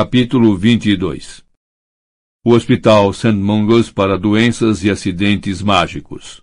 Capítulo 0.00 0.56
22 0.56 1.42
O 2.46 2.52
Hospital 2.52 3.12
St. 3.12 3.32
Mungo's 3.32 3.90
para 3.90 4.16
doenças 4.16 4.84
e 4.84 4.90
acidentes 4.92 5.60
mágicos. 5.60 6.40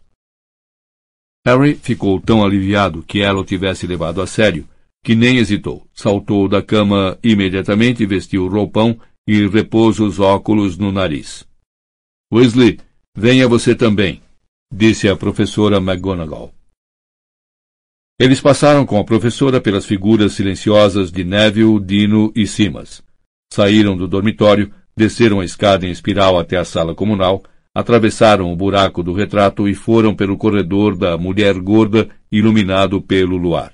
Harry 1.47 1.75
ficou 1.75 2.19
tão 2.19 2.43
aliviado 2.43 3.01
que 3.01 3.21
ela 3.21 3.39
o 3.39 3.45
tivesse 3.45 3.87
levado 3.87 4.21
a 4.21 4.27
sério, 4.27 4.67
que 5.01 5.15
nem 5.15 5.37
hesitou. 5.37 5.87
Saltou 5.93 6.49
da 6.49 6.61
cama 6.61 7.17
imediatamente, 7.23 8.05
vestiu 8.05 8.43
o 8.43 8.49
roupão 8.49 8.99
e 9.25 9.47
repôs 9.47 10.01
os 10.01 10.19
óculos 10.19 10.77
no 10.77 10.91
nariz. 10.91 11.47
Weasley, 12.33 12.81
venha 13.15 13.47
você 13.47 13.73
também, 13.73 14.21
disse 14.69 15.07
a 15.07 15.15
professora 15.15 15.77
McGonagall. 15.77 16.53
Eles 18.19 18.41
passaram 18.41 18.85
com 18.85 18.99
a 18.99 19.05
professora 19.05 19.61
pelas 19.61 19.85
figuras 19.85 20.33
silenciosas 20.33 21.09
de 21.09 21.23
Neville, 21.23 21.79
Dino 21.79 22.33
e 22.35 22.45
Simas. 22.45 23.04
Saíram 23.55 23.95
do 23.95 24.05
dormitório, 24.05 24.69
desceram 24.97 25.39
a 25.39 25.45
escada 25.45 25.87
em 25.87 25.89
espiral 25.89 26.37
até 26.37 26.57
a 26.57 26.65
sala 26.65 26.93
comunal, 26.93 27.41
atravessaram 27.73 28.51
o 28.51 28.55
buraco 28.55 29.01
do 29.01 29.13
retrato 29.13 29.65
e 29.65 29.73
foram 29.73 30.13
pelo 30.13 30.37
corredor 30.37 30.97
da 30.97 31.17
mulher 31.17 31.57
gorda 31.57 32.09
iluminado 32.29 33.01
pelo 33.01 33.37
luar. 33.37 33.73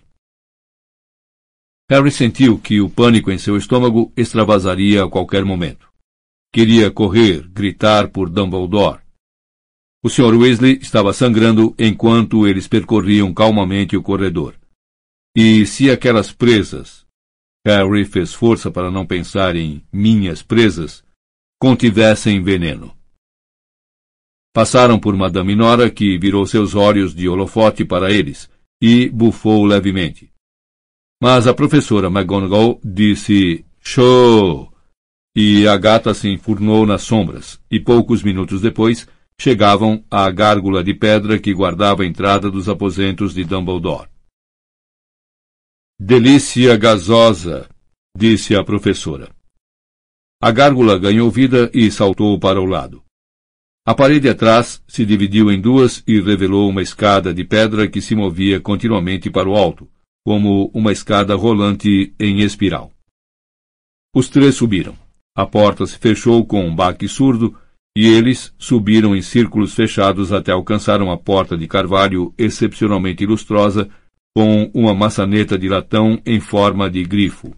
Harry 1.90 2.12
sentiu 2.12 2.60
que 2.60 2.80
o 2.80 2.92
pânico 2.92 3.32
em 3.32 3.40
seu 3.40 3.58
estômago 3.58 4.14
extravasaria 4.16 5.04
a 5.04 5.10
qualquer 5.10 5.44
momento. 5.44 5.88
Queria 6.54 6.92
correr, 6.92 7.48
gritar 7.50 8.10
por 8.10 8.30
Dumbledore. 8.30 9.02
O 10.04 10.10
Sr. 10.12 10.36
Weasley 10.36 10.78
estava 10.80 11.12
sangrando 11.12 11.74
enquanto 11.80 12.46
eles 12.46 12.68
percorriam 12.68 13.34
calmamente 13.34 13.98
o 13.98 14.04
corredor. 14.04 14.54
E 15.36 15.66
se 15.66 15.90
aquelas 15.90 16.32
presas, 16.32 17.01
Harry 17.66 18.06
fez 18.06 18.34
força 18.34 18.72
para 18.72 18.90
não 18.90 19.06
pensar 19.06 19.56
em 19.56 19.84
minhas 19.92 20.42
presas, 20.42 21.04
contivessem 21.60 22.42
veneno. 22.42 22.96
Passaram 24.54 25.00
por 25.00 25.16
Madame 25.16 25.56
Nora, 25.56 25.90
que 25.90 26.18
virou 26.18 26.46
seus 26.46 26.76
olhos 26.76 27.14
de 27.14 27.30
holofote 27.30 27.86
para 27.86 28.12
eles, 28.12 28.50
e 28.82 29.10
bufou 29.10 29.64
levemente. 29.64 30.32
Mas 31.22 31.46
a 31.46 31.54
professora 31.54 32.08
McGonagall 32.08 32.80
disse 32.84 33.64
show, 33.80 34.74
e 35.36 35.68
a 35.68 35.78
gata 35.78 36.14
se 36.14 36.30
enfurnou 36.30 36.86
nas 36.86 37.04
sombras, 37.04 37.62
e 37.70 37.80
poucos 37.80 38.24
minutos 38.24 38.60
depois 38.60 39.08
chegavam 39.40 40.04
à 40.10 40.30
gárgula 40.30 40.84
de 40.84 40.94
pedra 40.94 41.40
que 41.40 41.54
guardava 41.54 42.04
a 42.04 42.06
entrada 42.06 42.50
dos 42.50 42.68
aposentos 42.68 43.34
de 43.34 43.44
Dumbledore. 43.44 44.10
Delícia 46.04 46.76
gasosa, 46.78 47.70
disse 48.18 48.56
a 48.56 48.64
professora. 48.64 49.30
A 50.42 50.50
gárgula 50.50 50.98
ganhou 50.98 51.30
vida 51.30 51.70
e 51.76 51.92
saltou 51.92 52.40
para 52.40 52.60
o 52.60 52.66
lado. 52.66 53.04
A 53.86 53.94
parede 53.94 54.28
atrás 54.28 54.84
se 54.88 55.06
dividiu 55.06 55.52
em 55.52 55.62
duas 55.62 56.04
e 56.08 56.20
revelou 56.20 56.68
uma 56.68 56.82
escada 56.82 57.32
de 57.32 57.44
pedra 57.44 57.88
que 57.88 58.02
se 58.02 58.16
movia 58.16 58.60
continuamente 58.60 59.30
para 59.30 59.48
o 59.48 59.56
alto, 59.56 59.88
como 60.26 60.72
uma 60.74 60.92
escada 60.92 61.36
rolante 61.36 62.16
em 62.20 62.40
espiral. 62.40 62.92
Os 64.16 64.28
três 64.28 64.56
subiram. 64.56 64.98
A 65.38 65.46
porta 65.46 65.86
se 65.86 66.00
fechou 66.00 66.44
com 66.48 66.66
um 66.66 66.76
baque 66.76 67.08
surdo 67.08 67.56
e 67.96 68.08
eles 68.08 68.52
subiram 68.58 69.16
em 69.16 69.22
círculos 69.22 69.76
fechados 69.76 70.34
até 70.34 70.52
alcançar 70.52 71.00
uma 71.00 71.16
porta 71.16 71.56
de 71.56 71.68
carvalho 71.68 72.34
excepcionalmente 72.40 73.24
lustrosa 73.24 73.88
com 74.36 74.72
uma 74.74 74.94
maçaneta 74.94 75.58
de 75.58 75.68
latão 75.68 76.22
em 76.26 76.40
forma 76.40 76.90
de 76.90 77.04
grifo. 77.04 77.56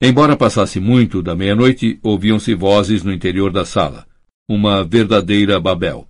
Embora 0.00 0.36
passasse 0.36 0.78
muito 0.78 1.22
da 1.22 1.34
meia-noite, 1.34 1.98
ouviam-se 2.02 2.54
vozes 2.54 3.02
no 3.02 3.12
interior 3.12 3.52
da 3.52 3.64
sala. 3.64 4.06
Uma 4.48 4.84
verdadeira 4.84 5.58
Babel. 5.58 6.08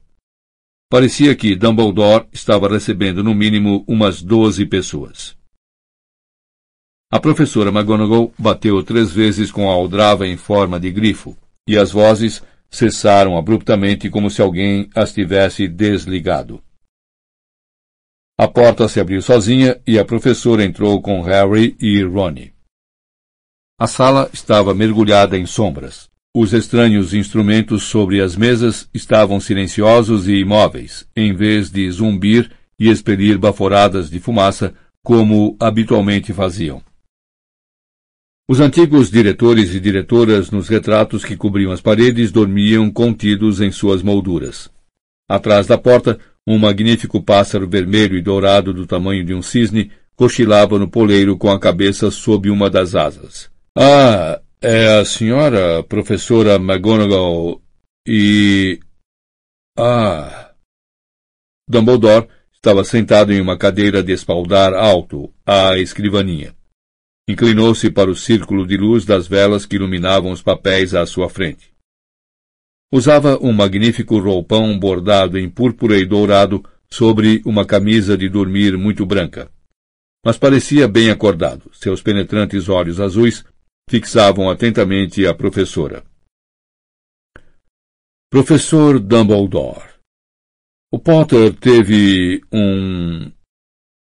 Parecia 0.91 1.34
que 1.34 1.56
Dumbledore 1.56 2.28
estava 2.33 2.69
recebendo 2.69 3.25
no 3.25 3.34
mínimo 3.34 3.84
umas 3.89 4.22
doze 4.22 4.66
pessoas. 4.66 5.37
A 7.10 7.19
professora 7.19 7.71
McGonagall 7.71 8.33
bateu 8.39 8.83
três 8.83 9.10
vezes 9.10 9.50
com 9.50 9.71
a 9.71 9.72
aldrava 9.72 10.27
em 10.27 10.37
forma 10.37 10.78
de 10.78 10.91
grifo, 10.91 11.37
e 11.66 11.78
as 11.78 11.91
vozes 11.91 12.43
cessaram 12.71 13.39
abruptamente 13.39 14.10
como 14.10 14.31
se 14.31 14.43
alguém 14.43 14.91
as 14.95 15.12
tivesse 15.12 15.66
desligado. 15.66 16.62
A 18.41 18.47
porta 18.47 18.87
se 18.87 19.00
abriu 19.00 19.21
sozinha 19.21 19.81
e 19.84 19.99
a 19.99 20.04
professora 20.04 20.65
entrou 20.65 21.03
com 21.03 21.21
Harry 21.22 21.76
e 21.81 22.00
Ronnie. 22.04 22.53
A 23.76 23.88
sala 23.88 24.31
estava 24.32 24.72
mergulhada 24.72 25.37
em 25.37 25.44
sombras. 25.44 26.09
Os 26.32 26.53
estranhos 26.53 27.12
instrumentos 27.12 27.82
sobre 27.82 28.21
as 28.21 28.37
mesas 28.37 28.88
estavam 28.94 29.41
silenciosos 29.41 30.28
e 30.28 30.34
imóveis, 30.34 31.04
em 31.16 31.34
vez 31.34 31.69
de 31.69 31.91
zumbir 31.91 32.48
e 32.78 32.88
expelir 32.88 33.38
baforadas 33.38 34.09
de 34.09 34.21
fumaça, 34.21 34.72
como 35.03 35.56
habitualmente 35.59 36.32
faziam. 36.32 36.81
Os 38.48 38.60
antigos 38.60 39.10
diretores 39.10 39.75
e 39.75 39.81
diretoras 39.81 40.53
nos 40.53 40.69
retratos 40.69 41.25
que 41.25 41.37
cobriam 41.37 41.72
as 41.72 41.81
paredes 41.81 42.31
dormiam 42.31 42.88
contidos 42.88 43.60
em 43.60 43.72
suas 43.72 44.00
molduras. 44.00 44.71
Atrás 45.28 45.66
da 45.66 45.77
porta, 45.77 46.21
um 46.48 46.59
magnífico 46.59 47.22
pássaro 47.22 47.69
vermelho 47.69 48.16
e 48.16 48.22
dourado 48.22 48.72
do 48.72 48.86
tamanho 48.86 49.22
de 49.22 49.34
um 49.34 49.42
cisne 49.42 49.92
cochilava 50.16 50.78
no 50.78 50.88
poleiro 50.88 51.36
com 51.36 51.50
a 51.50 51.60
cabeça 51.60 52.10
sob 52.10 52.48
uma 52.48 52.70
das 52.70 52.94
asas. 52.94 53.50
Ah, 53.76 54.41
é 54.59 54.98
a 54.98 55.04
senhora, 55.04 55.82
professora 55.82 56.54
McGonagall, 56.54 57.60
e... 58.06 58.81
Ah... 59.78 60.53
Dumbledore 61.69 62.26
estava 62.50 62.82
sentado 62.82 63.30
em 63.30 63.42
uma 63.42 63.59
cadeira 63.59 64.03
de 64.03 64.12
espaldar 64.12 64.72
alto, 64.72 65.30
à 65.44 65.76
escrivaninha. 65.76 66.56
Inclinou-se 67.28 67.91
para 67.91 68.10
o 68.10 68.16
círculo 68.16 68.66
de 68.66 68.78
luz 68.78 69.04
das 69.04 69.28
velas 69.28 69.66
que 69.66 69.76
iluminavam 69.76 70.32
os 70.32 70.41
papéis 70.41 70.94
à 70.94 71.04
sua 71.04 71.28
frente. 71.28 71.78
Usava 72.93 73.38
um 73.43 73.53
magnífico 73.53 74.19
roupão 74.19 74.78
bordado 74.78 75.38
em 75.38 75.49
púrpura 75.49 75.99
e 75.99 76.06
dourado 76.06 76.65
sobre 76.91 77.43
uma 77.44 77.66
camisa 77.66 78.16
de 78.16 78.28
dormir 78.28 78.78
muito 78.78 79.04
branca. 79.04 79.50
Mas 80.25 80.38
parecia 80.38 80.88
bem 80.88 81.10
acordado. 81.10 81.71
Seus 81.75 82.03
penetrantes 82.03 82.69
olhos 82.69 82.98
azuis 83.00 83.44
fixavam 83.88 84.50
atentamente 84.50 85.27
a 85.27 85.34
professora. 85.34 86.03
Professor 88.31 88.98
Dumbledore. 88.98 89.98
O 90.91 90.98
Potter 90.98 91.54
teve 91.54 92.43
um. 92.53 93.31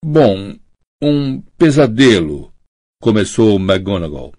Bom, 0.04 0.58
um 1.02 1.42
pesadelo, 1.58 2.54
começou 3.02 3.58
McGonagall. 3.58 4.34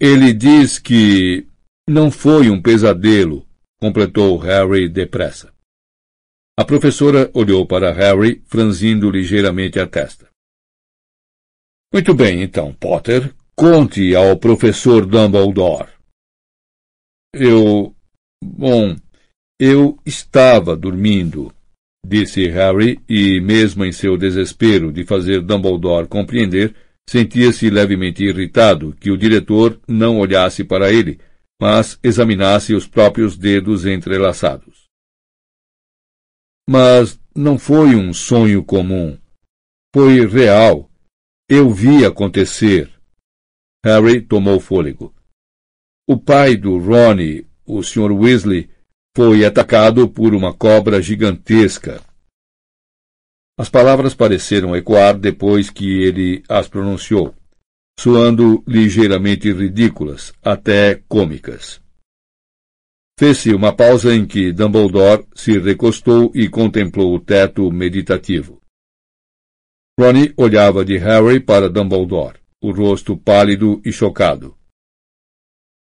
Ele 0.00 0.32
diz 0.32 0.78
que 0.78 1.46
não 1.90 2.08
foi 2.08 2.48
um 2.48 2.62
pesadelo, 2.62 3.44
completou 3.80 4.38
Harry 4.38 4.88
depressa. 4.88 5.52
A 6.56 6.64
professora 6.64 7.28
olhou 7.34 7.66
para 7.66 7.92
Harry, 7.92 8.40
franzindo 8.46 9.10
ligeiramente 9.10 9.80
a 9.80 9.88
testa. 9.88 10.28
Muito 11.92 12.14
bem, 12.14 12.42
então, 12.42 12.72
Potter, 12.72 13.34
conte 13.56 14.14
ao 14.14 14.38
professor 14.38 15.04
Dumbledore. 15.04 15.88
Eu. 17.34 17.92
Bom, 18.42 18.96
eu 19.58 19.98
estava 20.06 20.76
dormindo, 20.76 21.52
disse 22.06 22.46
Harry, 22.46 23.00
e, 23.08 23.40
mesmo 23.40 23.84
em 23.84 23.90
seu 23.90 24.16
desespero 24.16 24.92
de 24.92 25.04
fazer 25.04 25.42
Dumbledore 25.42 26.06
compreender, 26.06 26.72
sentia-se 27.08 27.68
levemente 27.68 28.22
irritado 28.22 28.94
que 29.00 29.10
o 29.10 29.18
diretor 29.18 29.78
não 29.88 30.20
olhasse 30.20 30.62
para 30.62 30.92
ele 30.92 31.18
mas 31.60 31.98
examinasse 32.02 32.72
os 32.72 32.86
próprios 32.86 33.36
dedos 33.36 33.84
entrelaçados. 33.84 34.88
Mas 36.66 37.20
não 37.36 37.58
foi 37.58 37.94
um 37.94 38.14
sonho 38.14 38.64
comum. 38.64 39.18
Foi 39.94 40.26
real. 40.26 40.90
Eu 41.48 41.70
vi 41.70 42.06
acontecer. 42.06 42.90
Harry 43.84 44.22
tomou 44.22 44.58
fôlego. 44.58 45.14
O 46.08 46.18
pai 46.18 46.56
do 46.56 46.78
Ronnie, 46.78 47.46
o 47.66 47.82
Sr. 47.82 48.12
Weasley, 48.12 48.70
foi 49.14 49.44
atacado 49.44 50.08
por 50.08 50.34
uma 50.34 50.54
cobra 50.54 51.02
gigantesca. 51.02 52.00
As 53.58 53.68
palavras 53.68 54.14
pareceram 54.14 54.74
ecoar 54.74 55.18
depois 55.18 55.68
que 55.68 56.02
ele 56.02 56.42
as 56.48 56.68
pronunciou 56.68 57.34
soando 58.02 58.64
ligeiramente 58.66 59.52
ridículas, 59.52 60.32
até 60.42 60.94
cômicas. 61.06 61.82
Fez-se 63.18 63.52
uma 63.52 63.76
pausa 63.76 64.14
em 64.14 64.26
que 64.26 64.54
Dumbledore 64.54 65.26
se 65.34 65.58
recostou 65.58 66.32
e 66.34 66.48
contemplou 66.48 67.14
o 67.14 67.20
teto 67.20 67.70
meditativo. 67.70 68.58
Ronnie 69.98 70.32
olhava 70.38 70.82
de 70.82 70.96
Harry 70.96 71.40
para 71.40 71.68
Dumbledore. 71.68 72.40
o 72.62 72.72
rosto 72.72 73.18
pálido 73.18 73.82
e 73.84 73.92
chocado. 73.92 74.56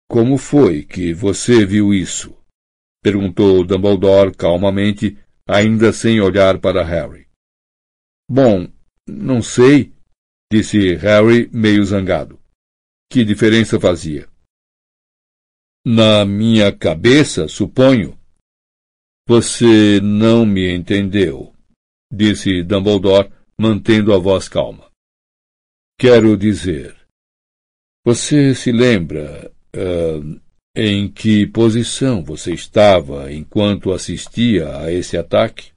Como 0.10 0.38
foi 0.38 0.84
que 0.84 1.14
você 1.14 1.66
viu 1.66 1.94
isso? 1.94 2.36
perguntou 3.02 3.66
Dumbledore 3.66 4.36
calmamente, 4.36 5.18
ainda 5.48 5.94
sem 5.94 6.20
olhar 6.20 6.60
para 6.60 6.84
Harry. 6.84 7.28
Bom, 8.30 8.68
não 9.08 9.42
sei, 9.42 9.94
disse 10.54 10.94
Harry 10.98 11.50
meio 11.52 11.84
zangado. 11.84 12.40
Que 13.10 13.26
diferença 13.26 13.80
fazia? 13.80 14.30
Na 15.84 16.24
minha 16.26 16.72
cabeça, 16.72 17.48
suponho. 17.48 18.16
Você 19.28 20.00
não 20.00 20.46
me 20.46 20.72
entendeu, 20.72 21.56
disse 22.12 22.62
Dumbledore, 22.62 23.34
mantendo 23.60 24.14
a 24.14 24.20
voz 24.20 24.48
calma. 24.48 24.92
Quero 26.00 26.38
dizer, 26.38 26.96
você 28.06 28.54
se 28.54 28.72
lembra 28.72 29.52
uh, 29.76 30.40
em 30.76 31.12
que 31.12 31.48
posição 31.48 32.24
você 32.24 32.54
estava 32.54 33.34
enquanto 33.34 33.92
assistia 33.92 34.78
a 34.78 34.92
esse 34.92 35.18
ataque? 35.18 35.73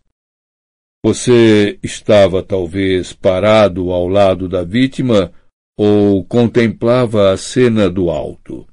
Você 1.08 1.78
estava 1.84 2.42
talvez 2.42 3.12
parado 3.12 3.92
ao 3.92 4.08
lado 4.08 4.48
da 4.48 4.64
vítima 4.64 5.32
ou 5.78 6.24
contemplava 6.24 7.30
a 7.30 7.36
cena 7.36 7.88
do 7.88 8.10
alto? 8.10 8.66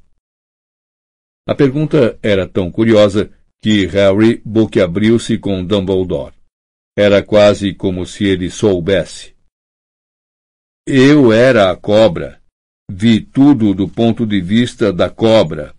A 1.47 1.53
pergunta 1.53 2.17
era 2.23 2.49
tão 2.49 2.71
curiosa 2.71 3.31
que 3.61 3.85
Harry 3.85 4.41
boquiabriu-se 4.43 5.37
com 5.37 5.63
Dumbledore. 5.63 6.33
Era 6.97 7.21
quase 7.21 7.71
como 7.71 8.03
se 8.03 8.25
ele 8.25 8.49
soubesse. 8.49 9.35
Eu 10.87 11.31
era 11.31 11.69
a 11.69 11.77
cobra. 11.77 12.41
Vi 12.89 13.21
tudo 13.21 13.75
do 13.75 13.87
ponto 13.87 14.25
de 14.25 14.41
vista 14.41 14.91
da 14.91 15.07
cobra. 15.07 15.75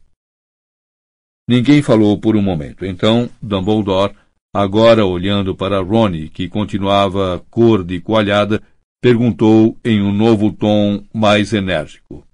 Ninguém 1.48 1.82
falou 1.82 2.16
por 2.16 2.36
um 2.36 2.42
momento. 2.42 2.86
Então, 2.86 3.28
Dumbledore, 3.42 4.14
agora 4.54 5.04
olhando 5.04 5.56
para 5.56 5.82
Ronnie, 5.82 6.28
que 6.28 6.48
continuava 6.48 7.44
cor 7.50 7.82
de 7.82 8.00
coalhada, 8.00 8.62
perguntou 9.02 9.76
em 9.84 10.00
um 10.00 10.12
novo 10.12 10.52
tom 10.52 11.04
mais 11.12 11.52
enérgico. 11.52 12.24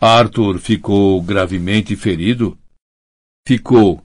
Arthur 0.00 0.58
ficou 0.58 1.22
gravemente 1.22 1.94
ferido? 1.94 2.58
Ficou, 3.46 4.02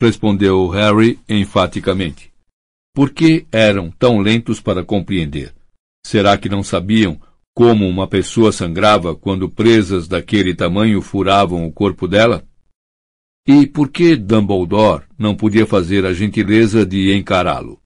respondeu 0.00 0.68
Harry 0.68 1.18
enfaticamente. 1.28 2.32
Por 2.94 3.10
que 3.10 3.44
eram 3.50 3.90
tão 3.90 4.20
lentos 4.20 4.60
para 4.60 4.84
compreender? 4.84 5.52
Será 6.06 6.38
que 6.38 6.48
não 6.48 6.62
sabiam 6.62 7.20
como 7.52 7.88
uma 7.88 8.06
pessoa 8.06 8.52
sangrava 8.52 9.16
quando 9.16 9.50
presas 9.50 10.06
daquele 10.06 10.54
tamanho 10.54 11.02
furavam 11.02 11.66
o 11.66 11.72
corpo 11.72 12.06
dela? 12.06 12.46
E 13.46 13.66
por 13.66 13.90
que 13.90 14.16
Dumbledore 14.16 15.06
não 15.18 15.36
podia 15.36 15.66
fazer 15.66 16.06
a 16.06 16.14
gentileza 16.14 16.86
de 16.86 17.14
encará-lo? 17.14 17.78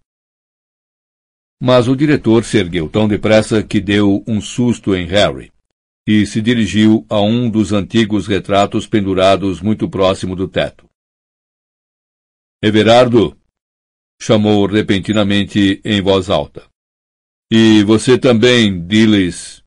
Mas 1.61 1.89
o 1.89 1.97
diretor 1.97 2.45
se 2.45 2.59
ergueu 2.59 2.89
tão 2.89 3.09
depressa 3.09 3.63
que 3.63 3.81
deu 3.81 4.23
um 4.27 4.41
susto 4.41 4.95
em 4.95 5.07
Harry 5.07 5.53
e 6.07 6.25
se 6.25 6.41
dirigiu 6.41 7.05
a 7.09 7.21
um 7.21 7.51
dos 7.51 7.73
antigos 7.73 8.29
retratos 8.29 8.87
pendurados 8.87 9.61
muito 9.61 9.91
próximo 9.91 10.37
do 10.37 10.47
teto. 10.47 10.89
Everardo! 12.63 13.37
chamou 14.21 14.67
repentinamente 14.67 15.81
em 15.85 16.01
voz 16.01 16.29
alta. 16.29 16.69
E 17.51 17.83
você 17.85 18.19
também, 18.19 18.87
Dillis. 18.87 19.58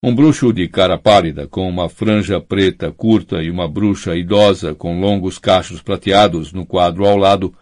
Um 0.00 0.14
bruxo 0.14 0.52
de 0.52 0.68
cara 0.68 0.96
pálida, 0.96 1.48
com 1.48 1.68
uma 1.68 1.88
franja 1.88 2.40
preta 2.40 2.92
curta 2.92 3.42
e 3.42 3.50
uma 3.50 3.66
bruxa 3.66 4.14
idosa 4.14 4.72
com 4.72 5.00
longos 5.00 5.38
cachos 5.38 5.82
prateados 5.82 6.52
no 6.52 6.64
quadro 6.64 7.04
ao 7.04 7.16
lado, 7.16 7.52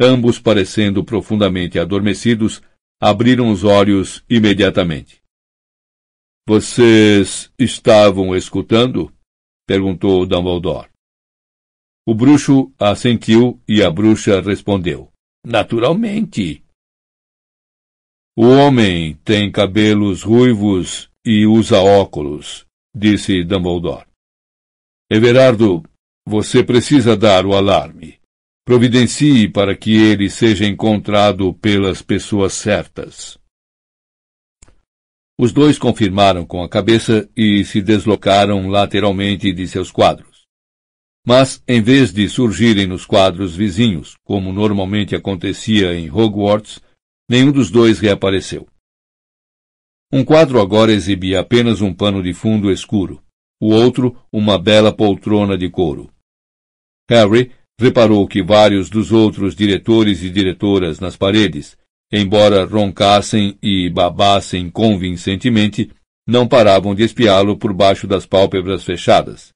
ambos 0.00 0.38
parecendo 0.38 1.02
profundamente 1.02 1.80
adormecidos, 1.80 2.62
abriram 3.00 3.50
os 3.50 3.64
olhos 3.64 4.24
imediatamente. 4.30 5.20
Vocês 6.46 7.52
estavam 7.58 8.36
escutando? 8.36 9.12
perguntou 9.66 10.24
Dumbledore. 10.24 10.90
O 12.06 12.14
bruxo 12.14 12.72
assentiu 12.78 13.60
e 13.66 13.82
a 13.82 13.90
bruxa 13.90 14.40
respondeu: 14.40 15.12
Naturalmente. 15.44 16.64
O 18.36 18.46
homem 18.46 19.16
tem 19.24 19.50
cabelos 19.50 20.22
ruivos 20.22 21.09
e 21.24 21.46
usa 21.46 21.78
óculos, 21.80 22.66
disse 22.94 23.42
Dumbledore. 23.44 24.06
Everardo, 25.10 25.82
você 26.26 26.62
precisa 26.62 27.16
dar 27.16 27.44
o 27.44 27.54
alarme. 27.54 28.18
Providencie 28.64 29.48
para 29.48 29.76
que 29.76 29.94
ele 29.96 30.30
seja 30.30 30.66
encontrado 30.66 31.52
pelas 31.54 32.02
pessoas 32.02 32.52
certas. 32.52 33.38
Os 35.38 35.52
dois 35.52 35.78
confirmaram 35.78 36.44
com 36.44 36.62
a 36.62 36.68
cabeça 36.68 37.28
e 37.36 37.64
se 37.64 37.80
deslocaram 37.80 38.68
lateralmente 38.68 39.52
de 39.52 39.66
seus 39.66 39.90
quadros. 39.90 40.44
Mas, 41.26 41.62
em 41.66 41.82
vez 41.82 42.12
de 42.12 42.28
surgirem 42.28 42.86
nos 42.86 43.04
quadros 43.04 43.56
vizinhos, 43.56 44.16
como 44.22 44.52
normalmente 44.52 45.16
acontecia 45.16 45.94
em 45.94 46.10
Hogwarts, 46.10 46.80
Nenhum 47.30 47.52
dos 47.52 47.70
dois 47.70 48.00
reapareceu. 48.00 48.66
Um 50.12 50.24
quadro 50.24 50.60
agora 50.60 50.92
exibia 50.92 51.38
apenas 51.38 51.80
um 51.80 51.94
pano 51.94 52.20
de 52.20 52.34
fundo 52.34 52.72
escuro, 52.72 53.22
o 53.60 53.68
outro 53.72 54.16
uma 54.32 54.58
bela 54.58 54.92
poltrona 54.92 55.56
de 55.56 55.70
couro. 55.70 56.10
Harry 57.08 57.52
reparou 57.78 58.26
que 58.26 58.42
vários 58.42 58.90
dos 58.90 59.12
outros 59.12 59.54
diretores 59.54 60.22
e 60.22 60.30
diretoras 60.30 60.98
nas 60.98 61.16
paredes, 61.16 61.78
embora 62.12 62.64
roncassem 62.64 63.56
e 63.62 63.88
babassem 63.88 64.68
convincentemente, 64.68 65.90
não 66.26 66.46
paravam 66.46 66.94
de 66.94 67.04
espiá-lo 67.04 67.56
por 67.56 67.72
baixo 67.72 68.06
das 68.06 68.26
pálpebras 68.26 68.82
fechadas. 68.82 69.54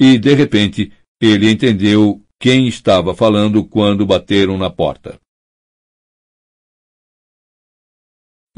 E, 0.00 0.16
de 0.16 0.32
repente, 0.34 0.92
ele 1.20 1.50
entendeu 1.50 2.22
quem 2.40 2.68
estava 2.68 3.14
falando 3.14 3.64
quando 3.64 4.06
bateram 4.06 4.56
na 4.56 4.70
porta. 4.70 5.18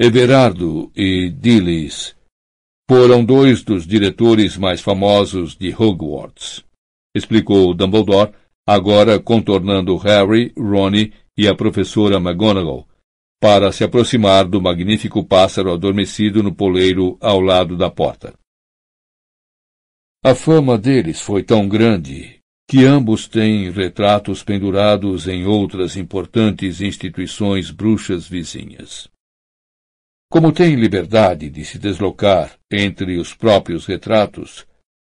Everardo 0.01 0.93
e 0.95 1.29
Dillis 1.29 2.15
foram 2.89 3.25
dois 3.25 3.65
dos 3.65 3.85
diretores 3.85 4.57
mais 4.57 4.81
famosos 4.81 5.57
de 5.57 5.75
Hogwarts, 5.75 6.65
explicou 7.17 7.75
Dumbledore, 7.75 8.33
agora 8.65 9.19
contornando 9.19 9.97
Harry, 9.97 10.53
Ronnie 10.57 11.13
e 11.37 11.49
a 11.49 11.55
professora 11.57 12.19
McGonagall, 12.19 12.87
para 13.43 13.73
se 13.73 13.83
aproximar 13.83 14.47
do 14.47 14.63
magnífico 14.63 15.25
pássaro 15.25 15.73
adormecido 15.73 16.45
no 16.45 16.55
poleiro 16.55 17.19
ao 17.21 17.41
lado 17.41 17.77
da 17.77 17.91
porta. 17.91 18.33
A 20.25 20.33
fama 20.33 20.79
deles 20.79 21.21
foi 21.21 21.43
tão 21.43 21.69
grande 21.69 22.39
que 22.71 22.85
ambos 22.85 23.27
têm 23.27 23.69
retratos 23.73 24.45
pendurados 24.45 25.27
em 25.27 25.45
outras 25.45 25.97
importantes 25.97 26.81
instituições 26.81 27.73
bruxas 27.73 28.29
vizinhas. 28.29 29.09
Como 30.31 30.53
têm 30.53 30.75
liberdade 30.75 31.49
de 31.49 31.65
se 31.65 31.79
deslocar 31.79 32.59
entre 32.71 33.17
os 33.17 33.33
próprios 33.33 33.87
retratos, 33.87 34.67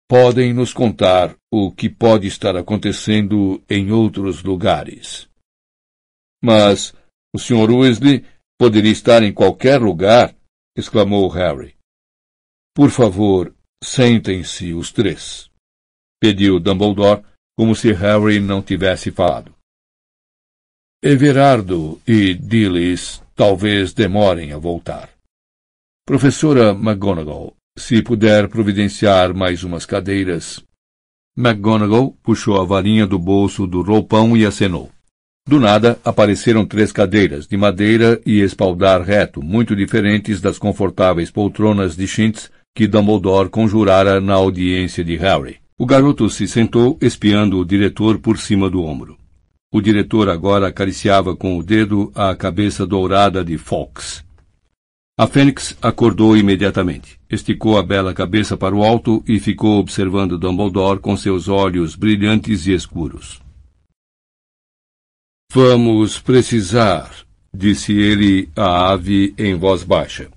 podem 0.09 0.51
nos 0.51 0.73
contar 0.73 1.37
o 1.53 1.71
que 1.71 1.87
pode 1.87 2.27
estar 2.27 2.57
acontecendo 2.57 3.63
em 3.69 3.91
outros 3.91 4.43
lugares. 4.43 5.29
Mas 6.43 6.93
o 7.33 7.37
Sr. 7.37 7.71
Weasley 7.71 8.25
poderia 8.59 8.91
estar 8.91 9.21
em 9.21 9.31
qualquer 9.31 9.79
lugar, 9.79 10.35
exclamou 10.75 11.29
Harry. 11.29 11.75
Por 12.75 12.89
favor, 12.89 13.55
sentem-se 13.83 14.73
os 14.73 14.91
três, 14.91 15.51
pediu 16.19 16.59
Dumbledore, 16.59 17.23
como 17.57 17.75
se 17.75 17.93
Harry 17.93 18.39
não 18.39 18.61
tivesse 18.61 19.11
falado. 19.11 19.53
Everardo 21.03 22.01
e 22.07 22.33
Dillis 22.33 23.21
talvez 23.35 23.93
demorem 23.93 24.51
a 24.51 24.57
voltar. 24.57 25.10
Professora 26.11 26.71
McGonagall, 26.71 27.55
se 27.79 28.01
puder 28.01 28.49
providenciar 28.49 29.33
mais 29.33 29.63
umas 29.63 29.85
cadeiras. 29.85 30.61
McGonagall 31.37 32.17
puxou 32.21 32.59
a 32.59 32.65
varinha 32.65 33.07
do 33.07 33.17
bolso 33.17 33.65
do 33.65 33.81
roupão 33.81 34.35
e 34.35 34.45
acenou. 34.45 34.89
Do 35.47 35.57
nada, 35.57 35.97
apareceram 36.03 36.65
três 36.65 36.91
cadeiras, 36.91 37.47
de 37.47 37.55
madeira 37.55 38.19
e 38.25 38.41
espaldar 38.41 39.01
reto, 39.01 39.41
muito 39.41 39.73
diferentes 39.73 40.41
das 40.41 40.59
confortáveis 40.59 41.31
poltronas 41.31 41.95
de 41.95 42.05
chintz 42.05 42.51
que 42.75 42.87
Dumbledore 42.87 43.47
conjurara 43.47 44.19
na 44.19 44.33
audiência 44.33 45.05
de 45.05 45.15
Harry. 45.15 45.59
O 45.77 45.85
garoto 45.85 46.29
se 46.29 46.45
sentou, 46.45 46.97
espiando 47.01 47.57
o 47.57 47.65
diretor 47.65 48.19
por 48.19 48.37
cima 48.37 48.69
do 48.69 48.83
ombro. 48.83 49.17
O 49.71 49.79
diretor 49.79 50.27
agora 50.27 50.67
acariciava 50.67 51.37
com 51.37 51.57
o 51.57 51.63
dedo 51.63 52.11
a 52.13 52.35
cabeça 52.35 52.85
dourada 52.85 53.45
de 53.45 53.57
Fox. 53.57 54.29
A 55.17 55.27
fênix 55.27 55.77
acordou 55.81 56.37
imediatamente, 56.37 57.19
esticou 57.29 57.77
a 57.77 57.83
bela 57.83 58.13
cabeça 58.13 58.55
para 58.55 58.75
o 58.75 58.83
alto 58.83 59.23
e 59.27 59.39
ficou 59.39 59.77
observando 59.79 60.37
Dumbledore 60.37 60.99
com 60.99 61.15
seus 61.17 61.47
olhos 61.47 61.95
brilhantes 61.95 62.65
e 62.65 62.73
escuros. 62.73 63.41
Vamos 65.51 66.17
precisar, 66.17 67.13
disse 67.53 67.91
ele 67.91 68.49
à 68.55 68.91
ave 68.91 69.35
em 69.37 69.53
voz 69.53 69.83
baixa, 69.83 70.31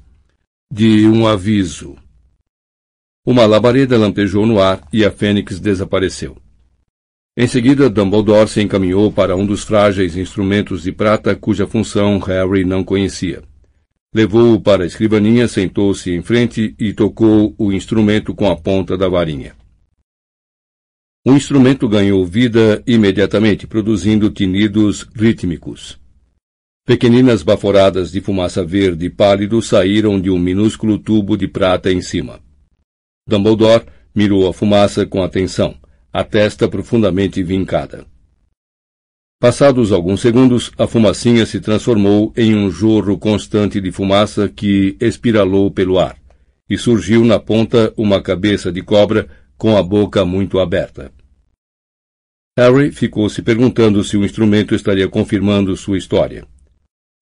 de 0.70 1.06
um 1.06 1.26
aviso. 1.26 1.96
Uma 3.24 3.46
labareda 3.46 3.96
lampejou 3.96 4.44
no 4.44 4.60
ar 4.60 4.86
e 4.92 5.04
a 5.04 5.10
fênix 5.10 5.60
desapareceu. 5.60 6.36
Em 7.36 7.46
seguida, 7.46 7.88
Dumbledore 7.88 8.48
se 8.48 8.60
encaminhou 8.60 9.10
para 9.10 9.36
um 9.36 9.46
dos 9.46 9.62
frágeis 9.62 10.16
instrumentos 10.16 10.82
de 10.82 10.92
prata 10.92 11.34
cuja 11.34 11.66
função 11.66 12.18
Harry 12.18 12.64
não 12.64 12.84
conhecia. 12.84 13.42
Levou-o 14.14 14.60
para 14.60 14.84
a 14.84 14.86
escrivaninha, 14.86 15.48
sentou-se 15.48 16.12
em 16.12 16.22
frente 16.22 16.76
e 16.78 16.92
tocou 16.92 17.52
o 17.58 17.72
instrumento 17.72 18.32
com 18.32 18.48
a 18.48 18.54
ponta 18.54 18.96
da 18.96 19.08
varinha. 19.08 19.56
O 21.26 21.32
instrumento 21.32 21.88
ganhou 21.88 22.24
vida 22.24 22.80
imediatamente, 22.86 23.66
produzindo 23.66 24.30
tinidos 24.30 25.02
rítmicos. 25.16 25.98
Pequeninas 26.86 27.42
baforadas 27.42 28.12
de 28.12 28.20
fumaça 28.20 28.64
verde 28.64 29.10
pálido 29.10 29.60
saíram 29.60 30.20
de 30.20 30.30
um 30.30 30.38
minúsculo 30.38 30.96
tubo 30.98 31.36
de 31.36 31.48
prata 31.48 31.90
em 31.90 32.00
cima. 32.00 32.40
Dumbledore 33.26 33.86
mirou 34.14 34.46
a 34.46 34.52
fumaça 34.52 35.04
com 35.04 35.24
atenção, 35.24 35.74
a 36.12 36.22
testa 36.22 36.68
profundamente 36.68 37.42
vincada. 37.42 38.06
Passados 39.44 39.92
alguns 39.92 40.22
segundos, 40.22 40.72
a 40.78 40.86
fumacinha 40.86 41.44
se 41.44 41.60
transformou 41.60 42.32
em 42.34 42.54
um 42.54 42.70
jorro 42.70 43.18
constante 43.18 43.78
de 43.78 43.92
fumaça 43.92 44.48
que 44.48 44.96
espiralou 44.98 45.70
pelo 45.70 45.98
ar, 45.98 46.16
e 46.66 46.78
surgiu 46.78 47.22
na 47.26 47.38
ponta 47.38 47.92
uma 47.94 48.22
cabeça 48.22 48.72
de 48.72 48.80
cobra 48.80 49.28
com 49.58 49.76
a 49.76 49.82
boca 49.82 50.24
muito 50.24 50.58
aberta. 50.58 51.12
Harry 52.58 52.90
ficou 52.90 53.28
se 53.28 53.42
perguntando 53.42 54.02
se 54.02 54.16
o 54.16 54.24
instrumento 54.24 54.74
estaria 54.74 55.08
confirmando 55.08 55.76
sua 55.76 55.98
história. 55.98 56.46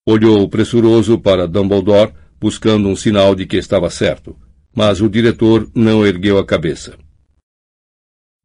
Olhou 0.07 0.49
pressuroso 0.49 1.19
para 1.19 1.49
Dumbledore, 1.49 2.14
buscando 2.41 2.88
um 2.88 2.95
sinal 2.95 3.35
de 3.35 3.47
que 3.47 3.57
estava 3.57 3.91
certo, 3.91 4.37
mas 4.73 5.00
o 5.00 5.09
diretor 5.09 5.69
não 5.75 6.07
ergueu 6.07 6.38
a 6.38 6.47
cabeça. 6.47 6.97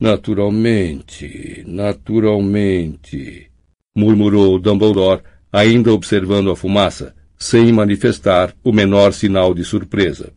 Naturalmente, 0.01 1.63
naturalmente, 1.67 3.51
murmurou 3.97 4.59
Dumbledore, 4.59 5.23
ainda 5.51 5.91
observando 5.91 6.51
a 6.51 6.55
fumaça, 6.55 7.15
sem 7.35 7.73
manifestar 7.73 8.53
o 8.63 8.71
menor 8.71 9.11
sinal 9.11 9.55
de 9.55 9.63
surpresa. 9.63 10.31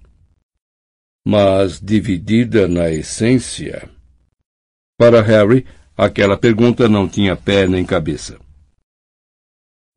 Mas 1.26 1.78
dividida 1.78 2.66
na 2.66 2.90
essência. 2.90 3.86
Para 4.98 5.20
Harry, 5.20 5.66
aquela 5.94 6.38
pergunta 6.38 6.88
não 6.88 7.06
tinha 7.06 7.36
pé 7.36 7.66
nem 7.66 7.84
cabeça. 7.84 8.38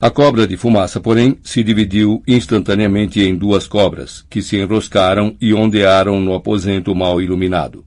A 0.01 0.11
cobra 0.11 0.45
de 0.45 0.57
fumaça, 0.57 0.99
porém, 0.99 1.39
se 1.41 1.63
dividiu 1.63 2.21
instantaneamente 2.27 3.21
em 3.21 3.33
duas 3.33 3.65
cobras, 3.65 4.25
que 4.29 4.41
se 4.41 4.57
enroscaram 4.57 5.37
e 5.39 5.53
ondearam 5.53 6.19
no 6.19 6.33
aposento 6.33 6.93
mal 6.93 7.21
iluminado. 7.21 7.85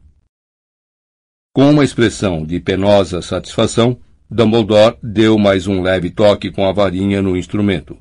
Com 1.54 1.70
uma 1.70 1.84
expressão 1.84 2.46
de 2.46 2.58
penosa 2.60 3.20
satisfação, 3.20 4.00
Dumbledore 4.28 4.98
deu 5.00 5.38
mais 5.38 5.68
um 5.68 5.80
leve 5.80 6.10
toque 6.10 6.50
com 6.50 6.66
a 6.66 6.72
varinha 6.72 7.22
no 7.22 7.36
instrumento. 7.36 7.96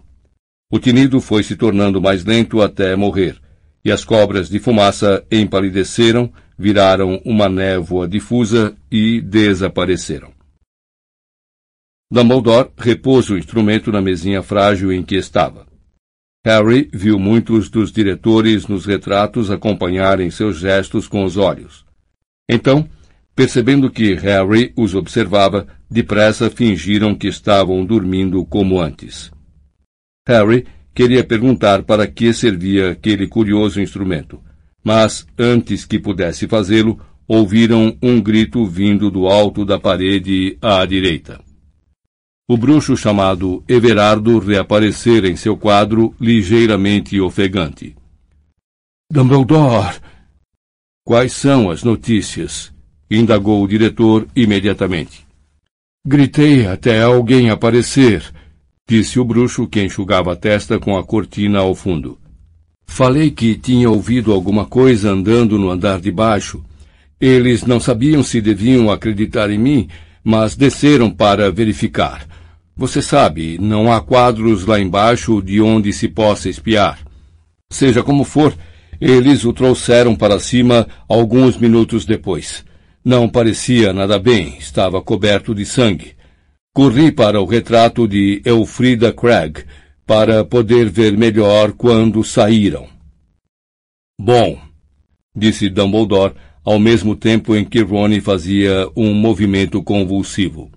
O 0.72 0.80
tinido 0.80 1.22
foi 1.22 1.44
se 1.44 1.56
tornando 1.56 2.02
mais 2.02 2.26
lento 2.26 2.64
até 2.64 2.96
morrer, 2.96 3.40
e 3.84 3.92
as 3.92 4.04
cobras 4.04 4.50
de 4.50 4.58
fumaça 4.58 5.24
empalideceram, 5.32 6.34
viraram 6.58 7.22
uma 7.24 7.48
névoa 7.48 8.08
difusa 8.08 8.76
e 8.92 9.22
desapareceram. 9.22 10.34
Dumbledore 12.12 12.72
repôs 12.76 13.30
o 13.30 13.38
instrumento 13.38 13.92
na 13.92 14.02
mesinha 14.02 14.42
frágil 14.42 14.92
em 14.92 15.04
que 15.04 15.16
estava. 15.16 15.68
Harry 16.44 16.90
viu 16.92 17.20
muitos 17.20 17.70
dos 17.70 17.92
diretores 17.92 18.68
nos 18.68 18.86
retratos 18.86 19.52
acompanharem 19.52 20.32
seus 20.32 20.58
gestos 20.58 21.08
com 21.08 21.24
os 21.24 21.38
olhos. 21.38 21.86
Então, 22.50 22.88
Percebendo 23.36 23.92
que 23.92 24.14
Harry 24.16 24.72
os 24.78 24.96
observava, 24.96 25.68
depressa 25.92 26.50
fingiram 26.50 27.14
que 27.14 27.28
estavam 27.28 27.86
dormindo 27.86 28.46
como 28.46 28.80
antes. 28.80 29.30
Harry 30.26 30.66
queria 30.94 31.24
perguntar 31.24 31.84
para 31.84 32.08
que 32.08 32.34
servia 32.34 32.92
aquele 32.92 33.28
curioso 33.28 33.82
instrumento, 33.82 34.42
mas, 34.82 35.28
antes 35.38 35.84
que 35.84 36.00
pudesse 36.00 36.48
fazê-lo, 36.48 37.00
ouviram 37.28 37.98
um 38.02 38.22
grito 38.22 38.66
vindo 38.66 39.12
do 39.12 39.28
alto 39.28 39.66
da 39.66 39.80
parede 39.80 40.58
à 40.62 40.86
direita. 40.86 41.42
O 42.48 42.56
bruxo 42.56 42.96
chamado 42.96 43.64
Everardo 43.68 44.38
reaparecera 44.38 45.28
em 45.28 45.36
seu 45.36 45.58
quadro 45.58 46.16
ligeiramente 46.22 47.20
ofegante. 47.20 47.96
Dumbledore! 49.12 50.00
Quais 51.04 51.34
são 51.34 51.72
as 51.72 51.84
notícias? 51.84 52.75
Indagou 53.10 53.64
o 53.64 53.68
diretor 53.68 54.28
imediatamente. 54.36 55.26
Gritei 56.08 56.68
até 56.68 57.02
alguém 57.02 57.50
aparecer, 57.50 58.24
disse 58.88 59.20
o 59.20 59.26
bruxo 59.26 59.68
que 59.68 59.84
enxugava 59.84 60.34
a 60.34 60.36
testa 60.36 60.80
com 60.80 60.98
a 60.98 61.04
cortina 61.04 61.60
ao 61.60 61.74
fundo. 61.74 62.20
Falei 62.86 63.32
que 63.32 63.56
tinha 63.56 63.90
ouvido 63.90 64.32
alguma 64.32 64.66
coisa 64.66 65.12
andando 65.12 65.58
no 65.58 65.70
andar 65.70 66.00
de 66.00 66.12
baixo. 66.12 66.64
Eles 67.20 67.64
não 67.66 67.80
sabiam 67.80 68.22
se 68.22 68.40
deviam 68.40 68.92
acreditar 68.92 69.50
em 69.50 69.58
mim, 69.58 69.88
mas 70.24 70.56
desceram 70.56 71.10
para 71.10 71.52
verificar. 71.52 72.28
Você 72.78 73.02
sabe, 73.02 73.58
não 73.60 73.92
há 73.92 74.02
quadros 74.02 74.66
lá 74.66 74.80
embaixo 74.80 75.42
de 75.42 75.62
onde 75.62 75.92
se 75.94 76.08
possa 76.08 76.50
espiar. 76.50 77.00
Seja 77.72 78.04
como 78.04 78.24
for, 78.24 78.54
eles 79.00 79.46
o 79.46 79.54
trouxeram 79.54 80.16
para 80.16 80.40
cima 80.40 80.88
alguns 81.08 81.58
minutos 81.58 82.06
depois. 82.06 82.64
Não 83.06 83.30
parecia 83.30 83.94
nada 83.94 84.18
bem, 84.18 84.58
estava 84.58 85.00
coberto 85.00 85.54
de 85.54 85.64
sangue. 85.64 86.16
Corri 86.74 87.12
para 87.12 87.40
o 87.40 87.46
retrato 87.46 88.08
de 88.08 88.42
Elfrida 88.44 89.14
Craig 89.14 89.64
para 90.08 90.44
poder 90.44 90.90
ver 90.90 91.16
melhor 91.16 91.74
quando 91.74 92.24
saíram. 92.24 92.90
Bom, 94.20 94.60
disse 95.36 95.70
Dumbledore 95.70 96.34
ao 96.64 96.80
mesmo 96.80 97.16
tempo 97.16 97.56
em 97.56 97.64
que 97.64 97.84
Ronnie 97.84 98.22
fazia 98.22 98.90
um 98.96 99.14
movimento 99.14 99.84
convulsivo. 99.84 100.72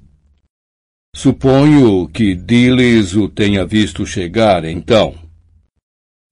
Suponho 1.16 2.06
que 2.08 2.34
Dillis 2.34 3.16
o 3.16 3.26
tenha 3.26 3.64
visto 3.64 4.04
chegar, 4.04 4.66
então. 4.66 5.14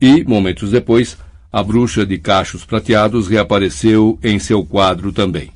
E, 0.01 0.23
momentos 0.25 0.73
depois, 0.73 1.17
a 1.51 1.63
bruxa 1.63 2.05
de 2.05 2.19
cachos 2.19 2.67
prateados 2.67 3.29
reapareceu 3.29 4.19
em 4.23 4.39
seu 4.39 4.63
quadro 4.63 5.11
também. 5.11 5.56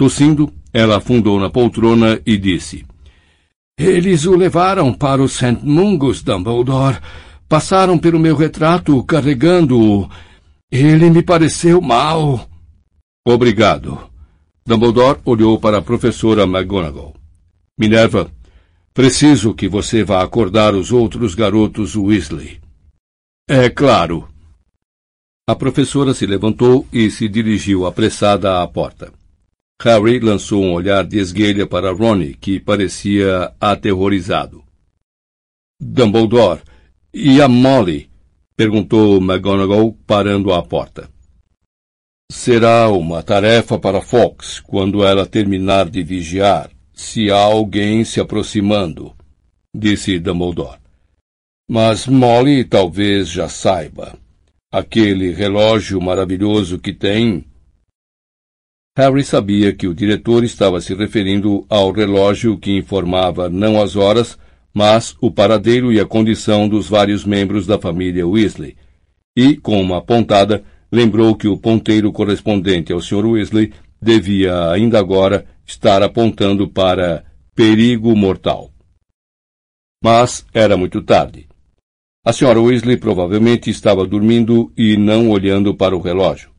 Tossindo, 0.00 0.50
ela 0.72 0.96
afundou 0.96 1.38
na 1.38 1.50
poltrona 1.50 2.18
e 2.24 2.38
disse: 2.38 2.86
Eles 3.78 4.24
o 4.24 4.34
levaram 4.34 4.94
para 4.94 5.22
o 5.22 5.28
St. 5.28 5.58
Mungus, 5.62 6.22
Dumbledore. 6.22 6.98
Passaram 7.46 7.98
pelo 7.98 8.18
meu 8.18 8.34
retrato 8.34 9.04
carregando-o. 9.04 10.08
Ele 10.72 11.10
me 11.10 11.22
pareceu 11.22 11.82
mal. 11.82 12.48
Obrigado. 13.28 13.98
Dumbledore 14.66 15.20
olhou 15.22 15.60
para 15.60 15.76
a 15.76 15.82
professora 15.82 16.44
McGonagall. 16.44 17.14
Minerva, 17.78 18.32
preciso 18.94 19.52
que 19.52 19.68
você 19.68 20.02
vá 20.02 20.22
acordar 20.22 20.74
os 20.74 20.90
outros 20.90 21.34
garotos 21.34 21.94
Weasley. 21.94 22.58
É 23.46 23.68
claro. 23.68 24.26
A 25.46 25.54
professora 25.54 26.14
se 26.14 26.24
levantou 26.24 26.86
e 26.90 27.10
se 27.10 27.28
dirigiu 27.28 27.84
apressada 27.84 28.62
à 28.62 28.66
porta. 28.66 29.19
Harry 29.82 30.20
lançou 30.20 30.62
um 30.62 30.74
olhar 30.74 31.06
de 31.06 31.18
esguelha 31.18 31.66
para 31.66 31.90
Ronnie, 31.90 32.34
que 32.34 32.60
parecia 32.60 33.50
aterrorizado. 33.58 34.62
Dumbledore, 35.80 36.60
e 37.14 37.40
a 37.40 37.48
Molly? 37.48 38.10
perguntou 38.54 39.16
McGonagall, 39.16 39.96
parando 40.06 40.52
à 40.52 40.62
porta. 40.62 41.08
Será 42.30 42.90
uma 42.90 43.22
tarefa 43.22 43.78
para 43.78 44.02
Fox 44.02 44.60
quando 44.60 45.02
ela 45.02 45.24
terminar 45.24 45.88
de 45.88 46.02
vigiar, 46.02 46.70
se 46.92 47.30
há 47.30 47.38
alguém 47.38 48.04
se 48.04 48.20
aproximando, 48.20 49.16
disse 49.74 50.18
Dumbledore. 50.18 50.78
Mas 51.68 52.06
Molly 52.06 52.64
talvez 52.64 53.30
já 53.30 53.48
saiba. 53.48 54.18
Aquele 54.70 55.32
relógio 55.32 56.00
maravilhoso 56.02 56.78
que 56.78 56.92
tem 56.92 57.46
Harry 59.00 59.24
sabia 59.24 59.72
que 59.72 59.88
o 59.88 59.94
diretor 59.94 60.44
estava 60.44 60.78
se 60.78 60.94
referindo 60.94 61.64
ao 61.70 61.90
relógio 61.90 62.58
que 62.58 62.76
informava 62.76 63.48
não 63.48 63.80
as 63.80 63.96
horas, 63.96 64.38
mas 64.74 65.16
o 65.22 65.30
paradeiro 65.30 65.90
e 65.90 65.98
a 65.98 66.04
condição 66.04 66.68
dos 66.68 66.86
vários 66.86 67.24
membros 67.24 67.66
da 67.66 67.78
família 67.78 68.28
Weasley, 68.28 68.76
e, 69.34 69.56
com 69.56 69.80
uma 69.80 70.02
pontada, 70.02 70.62
lembrou 70.92 71.34
que 71.34 71.48
o 71.48 71.56
ponteiro 71.56 72.12
correspondente 72.12 72.92
ao 72.92 73.00
Sr. 73.00 73.24
Weasley 73.24 73.72
devia 74.02 74.70
ainda 74.70 74.98
agora 74.98 75.46
estar 75.66 76.02
apontando 76.02 76.68
para 76.68 77.24
perigo 77.54 78.14
mortal. 78.14 78.70
Mas 80.04 80.44
era 80.52 80.76
muito 80.76 81.00
tarde. 81.00 81.48
A 82.22 82.32
Sra. 82.32 82.60
Weasley 82.60 82.98
provavelmente 82.98 83.70
estava 83.70 84.06
dormindo 84.06 84.70
e 84.76 84.94
não 84.98 85.30
olhando 85.30 85.74
para 85.74 85.96
o 85.96 86.02
relógio. 86.02 86.50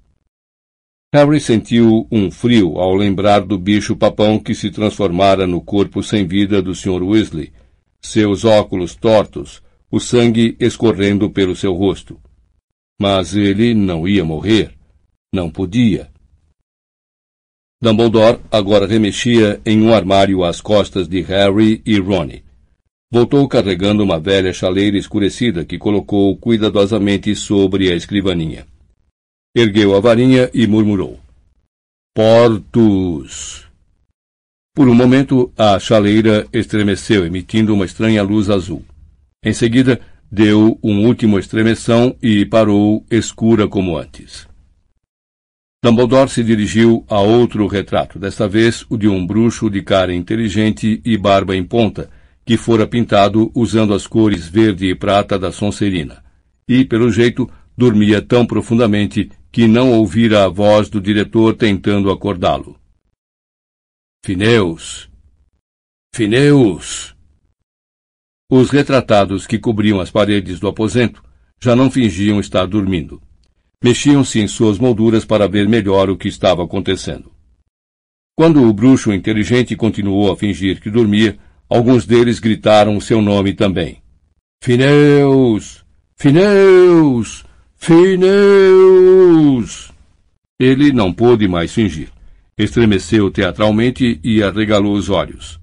Harry 1.13 1.41
sentiu 1.41 2.07
um 2.09 2.31
frio 2.31 2.77
ao 2.77 2.95
lembrar 2.95 3.41
do 3.41 3.57
bicho-papão 3.57 4.39
que 4.39 4.55
se 4.55 4.71
transformara 4.71 5.45
no 5.45 5.59
corpo 5.59 6.01
sem 6.01 6.25
vida 6.25 6.61
do 6.61 6.73
Sr. 6.73 7.03
Weasley, 7.03 7.51
seus 8.01 8.45
óculos 8.45 8.95
tortos, 8.95 9.61
o 9.91 9.99
sangue 9.99 10.55
escorrendo 10.57 11.29
pelo 11.29 11.53
seu 11.53 11.73
rosto. 11.73 12.17
Mas 12.99 13.35
ele 13.35 13.73
não 13.73 14.07
ia 14.07 14.23
morrer. 14.23 14.71
Não 15.33 15.49
podia. 15.49 16.09
Dumbledore 17.81 18.39
agora 18.49 18.87
remexia 18.87 19.59
em 19.65 19.81
um 19.81 19.93
armário 19.93 20.45
às 20.45 20.61
costas 20.61 21.09
de 21.09 21.21
Harry 21.21 21.81
e 21.85 21.99
Ron. 21.99 22.39
Voltou 23.11 23.45
carregando 23.49 24.01
uma 24.01 24.17
velha 24.17 24.53
chaleira 24.53 24.97
escurecida 24.97 25.65
que 25.65 25.77
colocou 25.77 26.37
cuidadosamente 26.37 27.35
sobre 27.35 27.91
a 27.91 27.95
escrivaninha. 27.95 28.70
Ergueu 29.53 29.93
a 29.97 29.99
varinha 29.99 30.49
e 30.53 30.65
murmurou. 30.65 31.19
Portos! 32.15 33.67
Por 34.73 34.87
um 34.87 34.95
momento, 34.95 35.51
a 35.57 35.77
chaleira 35.77 36.47
estremeceu, 36.53 37.25
emitindo 37.25 37.73
uma 37.73 37.83
estranha 37.83 38.23
luz 38.23 38.49
azul. 38.49 38.85
Em 39.43 39.51
seguida, 39.51 39.99
deu 40.31 40.79
um 40.81 41.05
último 41.05 41.37
estremeção 41.37 42.15
e 42.23 42.45
parou 42.45 43.05
escura 43.11 43.67
como 43.67 43.97
antes. 43.97 44.47
Dumbledore 45.83 46.29
se 46.29 46.45
dirigiu 46.45 47.05
a 47.09 47.19
outro 47.19 47.67
retrato, 47.67 48.17
desta 48.17 48.47
vez 48.47 48.85
o 48.89 48.95
de 48.95 49.09
um 49.09 49.27
bruxo 49.27 49.69
de 49.69 49.81
cara 49.81 50.13
inteligente 50.13 51.01
e 51.03 51.17
barba 51.17 51.57
em 51.57 51.63
ponta, 51.65 52.09
que 52.45 52.55
fora 52.55 52.87
pintado 52.87 53.51
usando 53.53 53.93
as 53.93 54.07
cores 54.07 54.47
verde 54.47 54.85
e 54.85 54.95
prata 54.95 55.37
da 55.37 55.51
Sonserina, 55.51 56.23
e, 56.69 56.85
pelo 56.85 57.11
jeito, 57.11 57.49
dormia 57.77 58.21
tão 58.21 58.45
profundamente 58.45 59.29
que 59.51 59.67
não 59.67 59.91
ouvira 59.91 60.45
a 60.45 60.47
voz 60.47 60.89
do 60.89 61.01
diretor 61.01 61.55
tentando 61.55 62.09
acordá-lo. 62.09 62.79
Fineus! 64.23 65.09
Fineus! 66.15 67.15
Os 68.49 68.69
retratados 68.69 69.45
que 69.45 69.59
cobriam 69.59 69.99
as 69.99 70.09
paredes 70.09 70.59
do 70.59 70.67
aposento 70.67 71.23
já 71.61 71.75
não 71.75 71.91
fingiam 71.91 72.39
estar 72.39 72.65
dormindo. 72.65 73.21
Mexiam-se 73.83 74.39
em 74.39 74.47
suas 74.47 74.77
molduras 74.77 75.25
para 75.25 75.47
ver 75.47 75.67
melhor 75.67 76.09
o 76.09 76.17
que 76.17 76.27
estava 76.27 76.63
acontecendo. 76.63 77.31
Quando 78.37 78.63
o 78.63 78.73
bruxo 78.73 79.11
inteligente 79.11 79.75
continuou 79.75 80.31
a 80.31 80.37
fingir 80.37 80.79
que 80.79 80.89
dormia, 80.89 81.37
alguns 81.69 82.05
deles 82.05 82.39
gritaram 82.39 82.99
seu 82.99 83.21
nome 83.21 83.53
também. 83.53 84.01
Fineus! 84.63 85.83
Fineus! 86.15 87.43
Fineus! 87.83 89.61
Ele 90.59 90.91
não 90.91 91.11
pôde 91.11 91.47
mais 91.47 91.73
fingir. 91.73 92.11
Estremeceu 92.55 93.31
teatralmente 93.31 94.19
e 94.23 94.43
arregalou 94.43 94.93
os 94.93 95.09
olhos. 95.09 95.59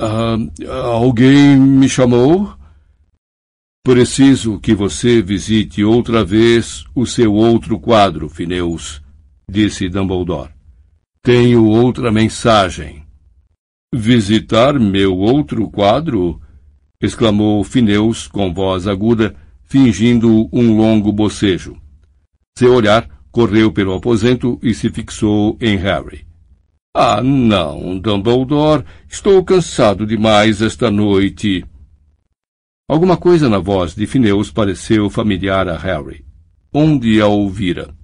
Ah, 0.00 0.36
alguém 0.84 1.56
me 1.56 1.88
chamou? 1.88 2.54
Preciso 3.84 4.60
que 4.60 4.72
você 4.72 5.20
visite 5.20 5.82
outra 5.82 6.24
vez 6.24 6.84
o 6.94 7.04
seu 7.04 7.34
outro 7.34 7.80
quadro, 7.80 8.28
Fineus, 8.28 9.02
disse 9.50 9.88
Dumbledore. 9.88 10.50
Tenho 11.20 11.64
outra 11.66 12.12
mensagem. 12.12 13.04
Visitar 13.92 14.78
meu 14.78 15.18
outro 15.18 15.68
quadro? 15.68 16.40
exclamou 17.00 17.64
Fineus 17.64 18.28
com 18.28 18.54
voz 18.54 18.86
aguda 18.86 19.41
fingindo 19.72 20.50
um 20.52 20.76
longo 20.76 21.10
bocejo. 21.10 21.78
Seu 22.58 22.74
olhar 22.74 23.08
correu 23.30 23.72
pelo 23.72 23.94
aposento 23.94 24.60
e 24.62 24.74
se 24.74 24.90
fixou 24.90 25.56
em 25.62 25.78
Harry. 25.78 26.26
Ah, 26.94 27.22
não, 27.22 27.98
Dumbledore. 27.98 28.84
Estou 29.08 29.42
cansado 29.42 30.06
demais 30.06 30.60
esta 30.60 30.90
noite. 30.90 31.64
Alguma 32.86 33.16
coisa 33.16 33.48
na 33.48 33.58
voz 33.58 33.94
de 33.94 34.06
Fineus 34.06 34.50
pareceu 34.50 35.08
familiar 35.08 35.66
a 35.66 35.78
Harry. 35.78 36.22
Onde 36.70 37.18
a 37.18 37.26
ouvira? 37.26 37.94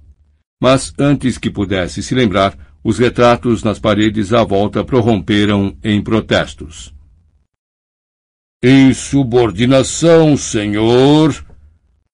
Mas 0.59 0.95
antes 0.99 1.37
que 1.37 1.51
pudesse 1.51 2.03
se 2.03 2.15
lembrar, 2.15 2.57
os 2.83 2.99
retratos 2.99 3.63
nas 3.63 3.79
paredes 3.79 4.33
à 4.33 4.43
volta 4.43 4.83
prorromperam 4.83 5.77
em 5.85 6.03
protestos. 6.03 6.95
Insubordinação, 8.65 10.35
senhor! 10.35 11.47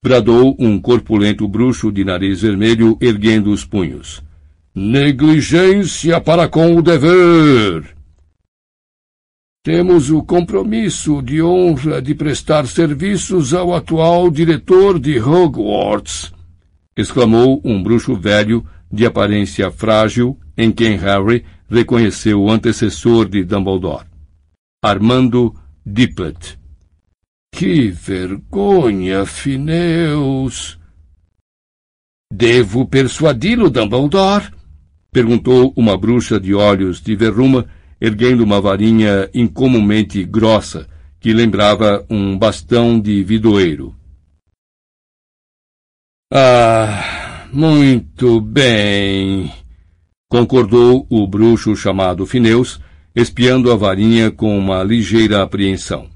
Bradou 0.05 0.55
um 0.59 0.79
corpulento 0.79 1.49
bruxo 1.49 1.91
de 1.91 2.05
nariz 2.05 2.43
vermelho 2.43 2.99
erguendo 3.01 3.51
os 3.51 3.65
punhos. 3.65 4.23
Negligência 4.75 6.21
para 6.21 6.47
com 6.47 6.77
o 6.77 6.83
dever! 6.83 7.97
Temos 9.65 10.11
o 10.11 10.23
compromisso 10.23 11.23
de 11.23 11.43
honra 11.43 12.03
de 12.03 12.15
prestar 12.15 12.67
serviços 12.67 13.55
ao 13.55 13.75
atual 13.75 14.31
diretor 14.31 15.01
de 15.01 15.19
Hogwarts, 15.19 16.31
exclamou 16.95 17.63
um 17.65 17.83
bruxo 17.83 18.15
velho 18.15 18.63
de 18.93 19.07
aparência 19.07 19.71
frágil 19.71 20.39
em 20.55 20.71
quem 20.71 20.99
Harry 20.99 21.47
reconheceu 21.67 22.43
o 22.43 22.51
antecessor 22.51 23.27
de 23.27 23.43
Dumbledore, 23.43 24.05
Armando 24.85 25.55
Dippet. 25.87 26.63
Que 27.57 27.89
vergonha, 27.89 29.25
Fineus! 29.25 30.77
Devo 32.33 32.85
persuadi-lo, 32.85 33.71
Dumbledore? 33.71 34.53
Perguntou 35.13 35.73
uma 35.77 35.97
bruxa 35.97 36.41
de 36.41 36.53
olhos 36.53 37.01
de 37.01 37.15
verruma, 37.15 37.65
erguendo 38.01 38.43
uma 38.43 38.61
varinha 38.61 39.31
incomumente 39.33 40.25
grossa, 40.25 40.89
que 41.21 41.33
lembrava 41.33 42.05
um 42.11 42.37
bastão 42.37 42.99
de 42.99 43.23
vidoeiro. 43.23 43.95
Ah, 46.33 47.47
muito 47.53 48.41
bem, 48.41 49.49
concordou 50.29 51.07
o 51.09 51.25
bruxo 51.25 51.77
chamado 51.77 52.27
Fineus, 52.27 52.81
espiando 53.15 53.71
a 53.71 53.77
varinha 53.77 54.33
com 54.33 54.59
uma 54.59 54.83
ligeira 54.83 55.41
apreensão. 55.41 56.14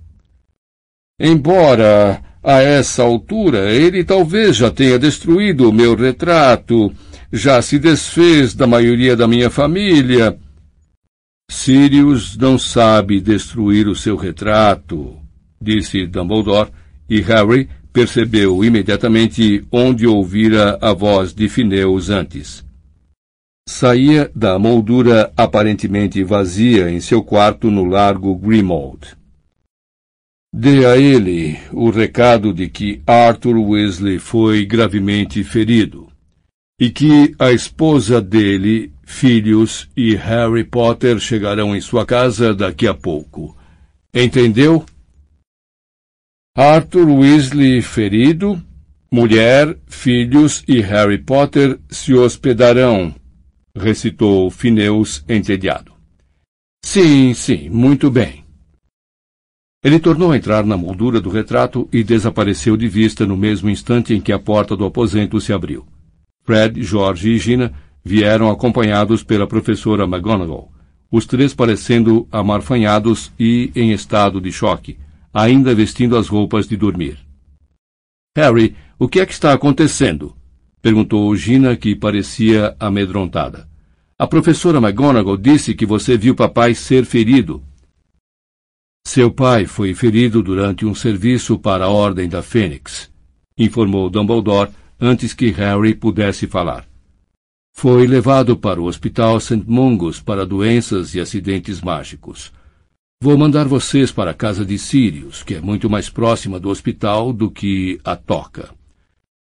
Embora 1.20 2.22
a 2.42 2.60
essa 2.62 3.02
altura 3.02 3.72
ele 3.72 4.04
talvez 4.04 4.56
já 4.56 4.70
tenha 4.70 4.98
destruído 4.98 5.68
o 5.68 5.72
meu 5.72 5.96
retrato, 5.96 6.92
já 7.32 7.60
se 7.60 7.78
desfez 7.78 8.54
da 8.54 8.66
maioria 8.66 9.16
da 9.16 9.26
minha 9.26 9.50
família. 9.50 10.38
Sirius 11.50 12.36
não 12.36 12.58
sabe 12.58 13.20
destruir 13.20 13.88
o 13.88 13.96
seu 13.96 14.16
retrato, 14.16 15.16
disse 15.60 16.06
Dumbledore, 16.06 16.70
e 17.08 17.20
Harry 17.22 17.68
percebeu 17.92 18.62
imediatamente 18.62 19.64
onde 19.72 20.06
ouvira 20.06 20.78
a 20.80 20.92
voz 20.92 21.34
de 21.34 21.48
Fineus 21.48 22.10
antes. 22.10 22.64
Saía 23.68 24.30
da 24.34 24.58
moldura 24.58 25.32
aparentemente 25.36 26.22
vazia 26.22 26.90
em 26.90 27.00
seu 27.00 27.22
quarto 27.22 27.70
no 27.70 27.84
largo 27.84 28.36
Grimmauld. 28.36 29.17
Dê 30.60 30.84
a 30.86 30.96
ele 30.96 31.56
o 31.70 31.88
recado 31.88 32.52
de 32.52 32.68
que 32.68 33.00
Arthur 33.06 33.56
Weasley 33.56 34.18
foi 34.18 34.66
gravemente 34.66 35.44
ferido 35.44 36.08
e 36.80 36.90
que 36.90 37.32
a 37.38 37.52
esposa 37.52 38.20
dele, 38.20 38.92
filhos 39.04 39.88
e 39.96 40.16
Harry 40.16 40.64
Potter 40.64 41.20
chegarão 41.20 41.76
em 41.76 41.80
sua 41.80 42.04
casa 42.04 42.52
daqui 42.52 42.88
a 42.88 42.94
pouco. 42.94 43.56
Entendeu? 44.12 44.84
Arthur 46.56 47.08
Weasley 47.08 47.80
ferido, 47.80 48.60
mulher, 49.12 49.78
filhos 49.86 50.64
e 50.66 50.80
Harry 50.80 51.18
Potter 51.18 51.78
se 51.88 52.14
hospedarão, 52.14 53.14
recitou 53.76 54.50
Fineus 54.50 55.24
entediado. 55.28 55.92
Sim, 56.84 57.32
sim, 57.32 57.68
muito 57.68 58.10
bem. 58.10 58.47
Ele 59.82 60.00
tornou 60.00 60.32
a 60.32 60.36
entrar 60.36 60.64
na 60.66 60.76
moldura 60.76 61.20
do 61.20 61.30
retrato 61.30 61.88
e 61.92 62.02
desapareceu 62.02 62.76
de 62.76 62.88
vista 62.88 63.24
no 63.24 63.36
mesmo 63.36 63.70
instante 63.70 64.12
em 64.12 64.20
que 64.20 64.32
a 64.32 64.38
porta 64.38 64.76
do 64.76 64.84
aposento 64.84 65.40
se 65.40 65.52
abriu. 65.52 65.86
Fred, 66.44 66.82
George 66.82 67.30
e 67.30 67.38
Gina 67.38 67.72
vieram 68.04 68.50
acompanhados 68.50 69.22
pela 69.22 69.46
professora 69.46 70.04
McGonagall, 70.04 70.72
os 71.10 71.26
três 71.26 71.54
parecendo 71.54 72.26
amarfanhados 72.32 73.32
e 73.38 73.70
em 73.74 73.92
estado 73.92 74.40
de 74.40 74.50
choque, 74.50 74.98
ainda 75.32 75.74
vestindo 75.74 76.16
as 76.16 76.26
roupas 76.26 76.66
de 76.66 76.76
dormir. 76.76 77.18
Harry, 78.36 78.74
o 78.98 79.08
que 79.08 79.20
é 79.20 79.26
que 79.26 79.32
está 79.32 79.52
acontecendo? 79.52 80.34
perguntou 80.82 81.34
Gina, 81.36 81.76
que 81.76 81.94
parecia 81.94 82.74
amedrontada. 82.80 83.68
A 84.18 84.26
professora 84.26 84.78
McGonagall 84.78 85.36
disse 85.36 85.74
que 85.74 85.86
você 85.86 86.16
viu 86.16 86.34
papai 86.34 86.74
ser 86.74 87.04
ferido. 87.04 87.62
Seu 89.10 89.30
pai 89.30 89.64
foi 89.64 89.94
ferido 89.94 90.42
durante 90.42 90.84
um 90.84 90.94
serviço 90.94 91.58
para 91.58 91.86
a 91.86 91.88
Ordem 91.88 92.28
da 92.28 92.42
Fênix, 92.42 93.10
informou 93.56 94.10
Dumbledore 94.10 94.70
antes 95.00 95.32
que 95.32 95.50
Harry 95.50 95.94
pudesse 95.94 96.46
falar. 96.46 96.86
Foi 97.74 98.06
levado 98.06 98.54
para 98.54 98.78
o 98.78 98.84
Hospital 98.84 99.40
St. 99.40 99.64
Mungus 99.66 100.20
para 100.20 100.44
doenças 100.44 101.14
e 101.14 101.20
acidentes 101.20 101.80
mágicos. 101.80 102.52
Vou 103.22 103.34
mandar 103.38 103.66
vocês 103.66 104.12
para 104.12 104.32
a 104.32 104.34
casa 104.34 104.62
de 104.62 104.78
Sirius, 104.78 105.42
que 105.42 105.54
é 105.54 105.60
muito 105.62 105.88
mais 105.88 106.10
próxima 106.10 106.60
do 106.60 106.68
hospital 106.68 107.32
do 107.32 107.50
que 107.50 107.98
a 108.04 108.14
toca. 108.14 108.68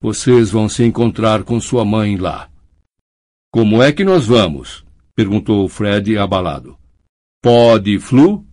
Vocês 0.00 0.50
vão 0.50 0.70
se 0.70 0.84
encontrar 0.84 1.42
com 1.42 1.60
sua 1.60 1.84
mãe 1.84 2.16
lá. 2.16 2.48
Como 3.52 3.82
é 3.82 3.92
que 3.92 4.04
nós 4.04 4.26
vamos? 4.26 4.86
perguntou 5.14 5.68
Fred 5.68 6.16
abalado. 6.16 6.78
Pode 7.42 7.98
flu? 7.98 8.49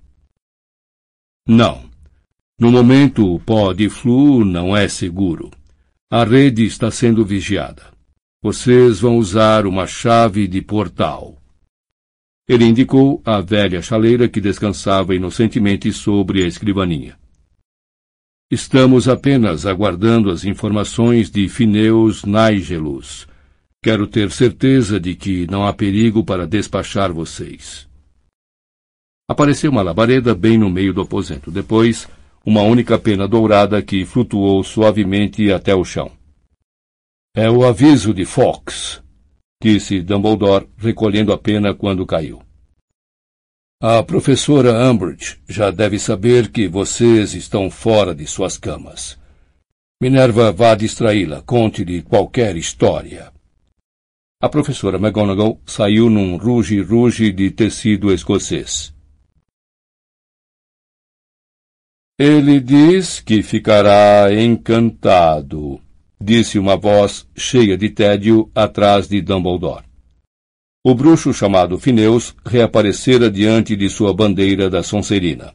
Não. 1.47 1.89
No 2.60 2.69
momento, 2.71 3.33
o 3.33 3.39
pó 3.39 3.71
de 3.71 3.88
flu 3.88 4.43
não 4.43 4.75
é 4.75 4.89
seguro. 4.89 5.49
A 6.12 6.25
rede 6.25 6.65
está 6.65 6.91
sendo 6.91 7.23
vigiada. 7.23 7.83
Vocês 8.41 8.99
vão 8.99 9.17
usar 9.17 9.65
uma 9.65 9.88
chave 9.88 10.47
de 10.47 10.62
portal. 10.62 11.41
Ele 12.47 12.65
indicou 12.65 13.21
a 13.25 13.39
velha 13.39 13.81
chaleira 13.81 14.27
que 14.27 14.41
descansava 14.41 15.15
inocentemente 15.15 15.91
sobre 15.93 16.43
a 16.43 16.47
escrivaninha. 16.47 17.17
Estamos 18.51 19.07
apenas 19.07 19.65
aguardando 19.65 20.29
as 20.29 20.45
informações 20.45 21.29
de 21.29 21.47
Fineus 21.47 22.23
Nigelus. 22.23 23.27
Quero 23.81 24.07
ter 24.07 24.31
certeza 24.31 24.99
de 24.99 25.15
que 25.15 25.45
não 25.49 25.65
há 25.65 25.73
perigo 25.73 26.23
para 26.23 26.47
despachar 26.47 27.12
vocês. 27.12 27.87
Apareceu 29.30 29.70
uma 29.70 29.82
labareda 29.82 30.34
bem 30.34 30.58
no 30.58 30.70
meio 30.70 30.94
do 30.94 31.02
aposento. 31.02 31.52
Depois, 31.52 32.08
uma 32.46 32.62
única 32.62 32.98
pena 32.98 33.28
dourada 33.28 33.82
que 33.82 34.06
flutuou 34.06 34.63
suavemente 34.63 35.52
até 35.52 35.76
o 35.76 35.84
chão. 35.84 36.10
É 37.36 37.50
o 37.52 37.66
aviso 37.66 38.13
de 38.13 38.24
Fox, 38.24 39.04
disse 39.62 40.02
Dumbledore, 40.02 40.70
recolhendo 40.78 41.34
a 41.34 41.38
pena 41.38 41.74
quando 41.74 42.06
caiu. 42.06 42.42
A 43.82 44.02
professora 44.02 44.90
Umbridge 44.90 45.40
já 45.48 45.70
deve 45.70 46.00
saber 46.00 46.50
que 46.50 46.68
vocês 46.68 47.36
estão 47.36 47.70
fora 47.70 48.16
de 48.16 48.26
suas 48.26 48.58
camas. 48.58 49.20
Minerva 50.02 50.52
vá 50.52 50.74
distraí-la, 50.74 51.42
conte-lhe 51.42 52.02
qualquer 52.02 52.56
história. 52.56 53.32
A 54.42 54.48
professora 54.48 54.98
McGonagall 54.98 55.62
saiu 55.66 56.10
num 56.10 56.38
ruge-ruge 56.38 57.32
de 57.32 57.52
tecido 57.52 58.12
escocês. 58.12 58.96
Ele 62.19 62.60
diz 62.60 63.19
que 63.19 63.43
ficará 63.43 64.34
encantado, 64.34 65.80
disse 66.19 66.58
uma 66.58 66.75
voz 66.75 67.27
cheia 67.38 67.77
de 67.77 67.91
tédio 67.91 68.49
atrás 68.56 69.08
de 69.08 69.21
Dumbledore. 69.21 69.86
O 70.84 70.95
bruxo 70.95 71.32
chamado 71.32 71.77
Fineus 71.77 72.36
reaparecera 72.43 73.30
diante 73.30 73.75
de 73.75 73.88
sua 73.88 74.15
bandeira 74.15 74.67
da 74.67 74.82
Sonserina. 74.82 75.53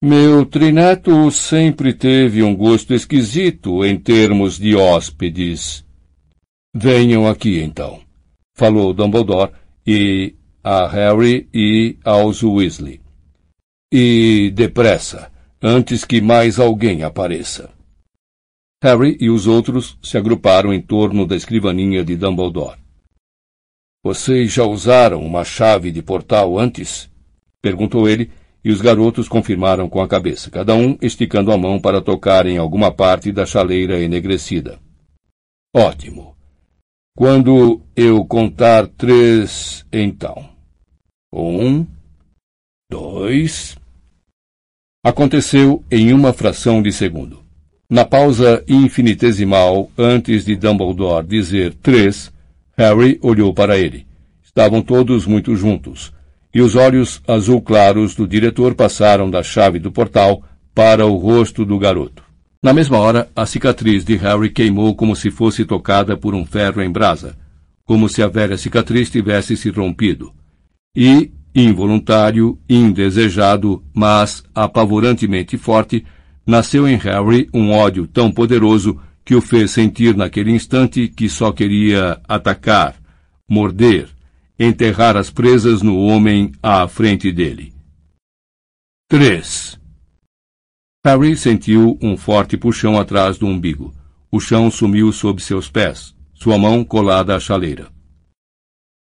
Meu 0.00 0.46
trineto 0.46 1.28
sempre 1.32 1.92
teve 1.92 2.40
um 2.40 2.54
gosto 2.54 2.94
esquisito 2.94 3.84
em 3.84 3.98
termos 3.98 4.56
de 4.56 4.76
hóspedes. 4.76 5.84
Venham 6.72 7.26
aqui, 7.26 7.60
então, 7.60 8.00
falou 8.56 8.94
Dumbledore 8.94 9.50
e 9.84 10.36
a 10.62 10.86
Harry 10.86 11.48
e 11.52 11.96
aos 12.04 12.44
Weasley. 12.44 13.03
E 13.96 14.50
depressa, 14.50 15.30
antes 15.62 16.04
que 16.04 16.20
mais 16.20 16.58
alguém 16.58 17.04
apareça. 17.04 17.70
Harry 18.82 19.16
e 19.20 19.30
os 19.30 19.46
outros 19.46 19.96
se 20.02 20.18
agruparam 20.18 20.74
em 20.74 20.82
torno 20.82 21.24
da 21.24 21.36
escrivaninha 21.36 22.04
de 22.04 22.16
Dumbledore. 22.16 22.80
Vocês 24.02 24.52
já 24.52 24.64
usaram 24.64 25.24
uma 25.24 25.44
chave 25.44 25.92
de 25.92 26.02
portal 26.02 26.58
antes? 26.58 27.08
perguntou 27.62 28.08
ele, 28.08 28.32
e 28.64 28.72
os 28.72 28.80
garotos 28.80 29.28
confirmaram 29.28 29.88
com 29.88 30.02
a 30.02 30.08
cabeça, 30.08 30.50
cada 30.50 30.74
um 30.74 30.98
esticando 31.00 31.52
a 31.52 31.56
mão 31.56 31.80
para 31.80 32.02
tocar 32.02 32.46
em 32.46 32.58
alguma 32.58 32.90
parte 32.90 33.30
da 33.30 33.46
chaleira 33.46 34.00
enegrecida. 34.00 34.80
Ótimo. 35.72 36.36
Quando 37.16 37.80
eu 37.94 38.24
contar 38.24 38.88
três, 38.88 39.86
então. 39.92 40.50
Um, 41.32 41.86
dois. 42.90 43.76
Aconteceu 45.04 45.84
em 45.90 46.14
uma 46.14 46.32
fração 46.32 46.82
de 46.82 46.90
segundo. 46.90 47.40
Na 47.90 48.06
pausa 48.06 48.64
infinitesimal 48.66 49.90
antes 49.98 50.46
de 50.46 50.56
Dumbledore 50.56 51.26
dizer 51.26 51.74
três, 51.74 52.32
Harry 52.74 53.18
olhou 53.20 53.52
para 53.52 53.76
ele. 53.76 54.06
Estavam 54.42 54.80
todos 54.80 55.26
muito 55.26 55.54
juntos, 55.54 56.10
e 56.54 56.62
os 56.62 56.74
olhos 56.74 57.20
azul 57.28 57.60
claros 57.60 58.14
do 58.14 58.26
diretor 58.26 58.74
passaram 58.74 59.30
da 59.30 59.42
chave 59.42 59.78
do 59.78 59.92
portal 59.92 60.42
para 60.74 61.04
o 61.04 61.16
rosto 61.16 61.66
do 61.66 61.78
garoto. 61.78 62.24
Na 62.62 62.72
mesma 62.72 62.96
hora, 62.96 63.28
a 63.36 63.44
cicatriz 63.44 64.06
de 64.06 64.16
Harry 64.16 64.48
queimou 64.48 64.94
como 64.94 65.14
se 65.14 65.30
fosse 65.30 65.66
tocada 65.66 66.16
por 66.16 66.34
um 66.34 66.46
ferro 66.46 66.82
em 66.82 66.90
brasa, 66.90 67.36
como 67.84 68.08
se 68.08 68.22
a 68.22 68.26
velha 68.26 68.56
cicatriz 68.56 69.10
tivesse 69.10 69.54
se 69.54 69.68
rompido. 69.68 70.32
E, 70.96 71.30
involuntário, 71.54 72.58
indesejado, 72.68 73.82
mas 73.94 74.42
apavorantemente 74.54 75.56
forte, 75.56 76.04
nasceu 76.46 76.88
em 76.88 76.96
Harry 76.96 77.48
um 77.54 77.70
ódio 77.70 78.06
tão 78.06 78.30
poderoso 78.30 79.00
que 79.24 79.34
o 79.34 79.40
fez 79.40 79.70
sentir 79.70 80.16
naquele 80.16 80.50
instante 80.50 81.08
que 81.08 81.28
só 81.28 81.52
queria 81.52 82.20
atacar, 82.28 82.96
morder, 83.48 84.08
enterrar 84.58 85.16
as 85.16 85.30
presas 85.30 85.80
no 85.80 85.98
homem 85.98 86.52
à 86.62 86.86
frente 86.88 87.32
dele. 87.32 87.72
3. 89.08 89.78
Harry 91.04 91.36
sentiu 91.36 91.98
um 92.02 92.16
forte 92.16 92.56
puxão 92.56 92.98
atrás 92.98 93.38
do 93.38 93.46
umbigo. 93.46 93.94
O 94.30 94.40
chão 94.40 94.70
sumiu 94.70 95.12
sob 95.12 95.40
seus 95.40 95.70
pés, 95.70 96.14
sua 96.34 96.58
mão 96.58 96.82
colada 96.82 97.36
à 97.36 97.40
chaleira. 97.40 97.93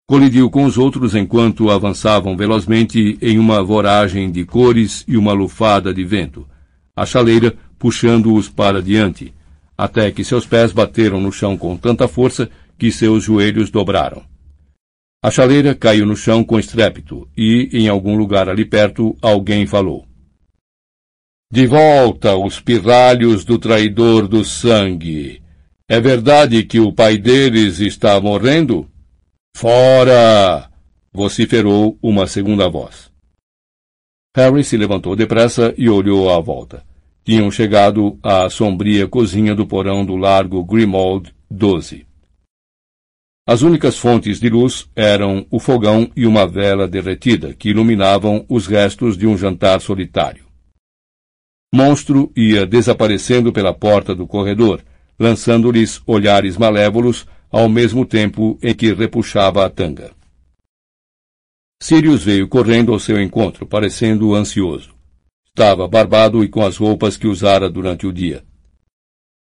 Colidiu 0.07 0.51
com 0.51 0.65
os 0.65 0.77
outros 0.77 1.15
enquanto 1.15 1.71
avançavam 1.71 2.37
velozmente 2.37 3.17
em 3.23 3.39
uma 3.39 3.63
voragem 3.63 4.31
de 4.31 4.45
cores 4.45 5.05
e 5.07 5.17
uma 5.17 5.33
lufada 5.33 5.95
de 5.95 6.05
vento, 6.05 6.47
a 6.95 7.07
chaleira 7.07 7.57
puxando-os 7.79 8.49
para 8.49 8.83
diante, 8.83 9.33
até 9.77 10.11
que 10.11 10.23
seus 10.23 10.47
pés 10.47 10.73
bateram 10.73 11.21
no 11.21 11.33
chão 11.33 11.57
com 11.57 11.77
tanta 11.77 12.07
força 12.07 12.49
que 12.79 12.93
seus 12.93 13.25
joelhos 13.25 13.71
dobraram. 13.71 14.23
A 15.25 15.31
chaleira 15.31 15.75
caiu 15.75 16.05
no 16.05 16.17
chão 16.17 16.43
com 16.43 16.59
estrépito 16.59 17.29
e, 17.37 17.69
em 17.73 17.89
algum 17.89 18.17
lugar 18.17 18.49
ali 18.49 18.65
perto, 18.65 19.17
alguém 19.23 19.67
falou. 19.67 20.05
De 21.51 21.67
volta 21.67 22.37
os 22.37 22.61
pirralhos 22.61 23.45
do 23.45 23.59
traidor 23.59 24.27
do 24.27 24.45
sangue. 24.45 25.43
É 25.89 26.01
verdade 26.01 26.65
que 26.65 26.81
o 26.81 26.93
pai 26.93 27.19
deles 27.19 27.79
está 27.79 28.21
morrendo? 28.21 28.89
Fora! 29.57 30.71
vociferou 31.13 31.99
uma 32.03 32.27
segunda 32.27 32.69
voz. 32.69 33.11
Harry 34.35 34.65
se 34.65 34.77
levantou 34.77 35.15
depressa 35.15 35.75
e 35.77 35.89
olhou 35.89 36.31
à 36.33 36.41
volta. 36.41 36.85
Tinham 37.25 37.51
chegado 37.51 38.19
à 38.23 38.49
sombria 38.49 39.07
cozinha 39.07 39.55
do 39.55 39.67
porão 39.67 40.05
do 40.05 40.17
largo 40.17 40.65
Grimald 40.65 41.33
12. 41.51 42.07
As 43.47 43.63
únicas 43.63 43.99
fontes 43.99 44.41
de 44.41 44.49
luz 44.49 44.89
eram 44.97 45.47
o 45.51 45.61
fogão 45.61 46.11
e 46.17 46.27
uma 46.27 46.47
vela 46.47 46.89
derretida 46.89 47.53
que 47.53 47.69
iluminavam 47.69 48.47
os 48.49 48.67
restos 48.67 49.17
de 49.17 49.27
um 49.27 49.37
jantar 49.37 49.81
solitário. 49.81 50.47
Monstro 51.75 52.33
ia 52.37 52.67
desaparecendo 52.67 53.53
pela 53.53 53.75
porta 53.75 54.15
do 54.15 54.27
corredor, 54.27 54.83
lançando-lhes 55.19 56.01
olhares 56.07 56.57
malévolos 56.57 57.27
ao 57.53 57.69
mesmo 57.69 58.07
tempo 58.07 58.59
em 58.63 58.75
que 58.75 58.95
repuxava 58.95 59.67
a 59.67 59.69
tanga. 59.69 60.13
Sirius 61.83 62.25
veio 62.25 62.49
correndo 62.49 62.93
ao 62.93 62.99
seu 62.99 63.21
encontro, 63.21 63.67
parecendo 63.67 64.35
ansioso. 64.35 64.95
Estava 65.49 65.87
barbado 65.87 66.43
e 66.43 66.49
com 66.49 66.65
as 66.65 66.79
roupas 66.79 67.17
que 67.17 67.27
usara 67.27 67.69
durante 67.69 68.07
o 68.07 68.13
dia. 68.13 68.43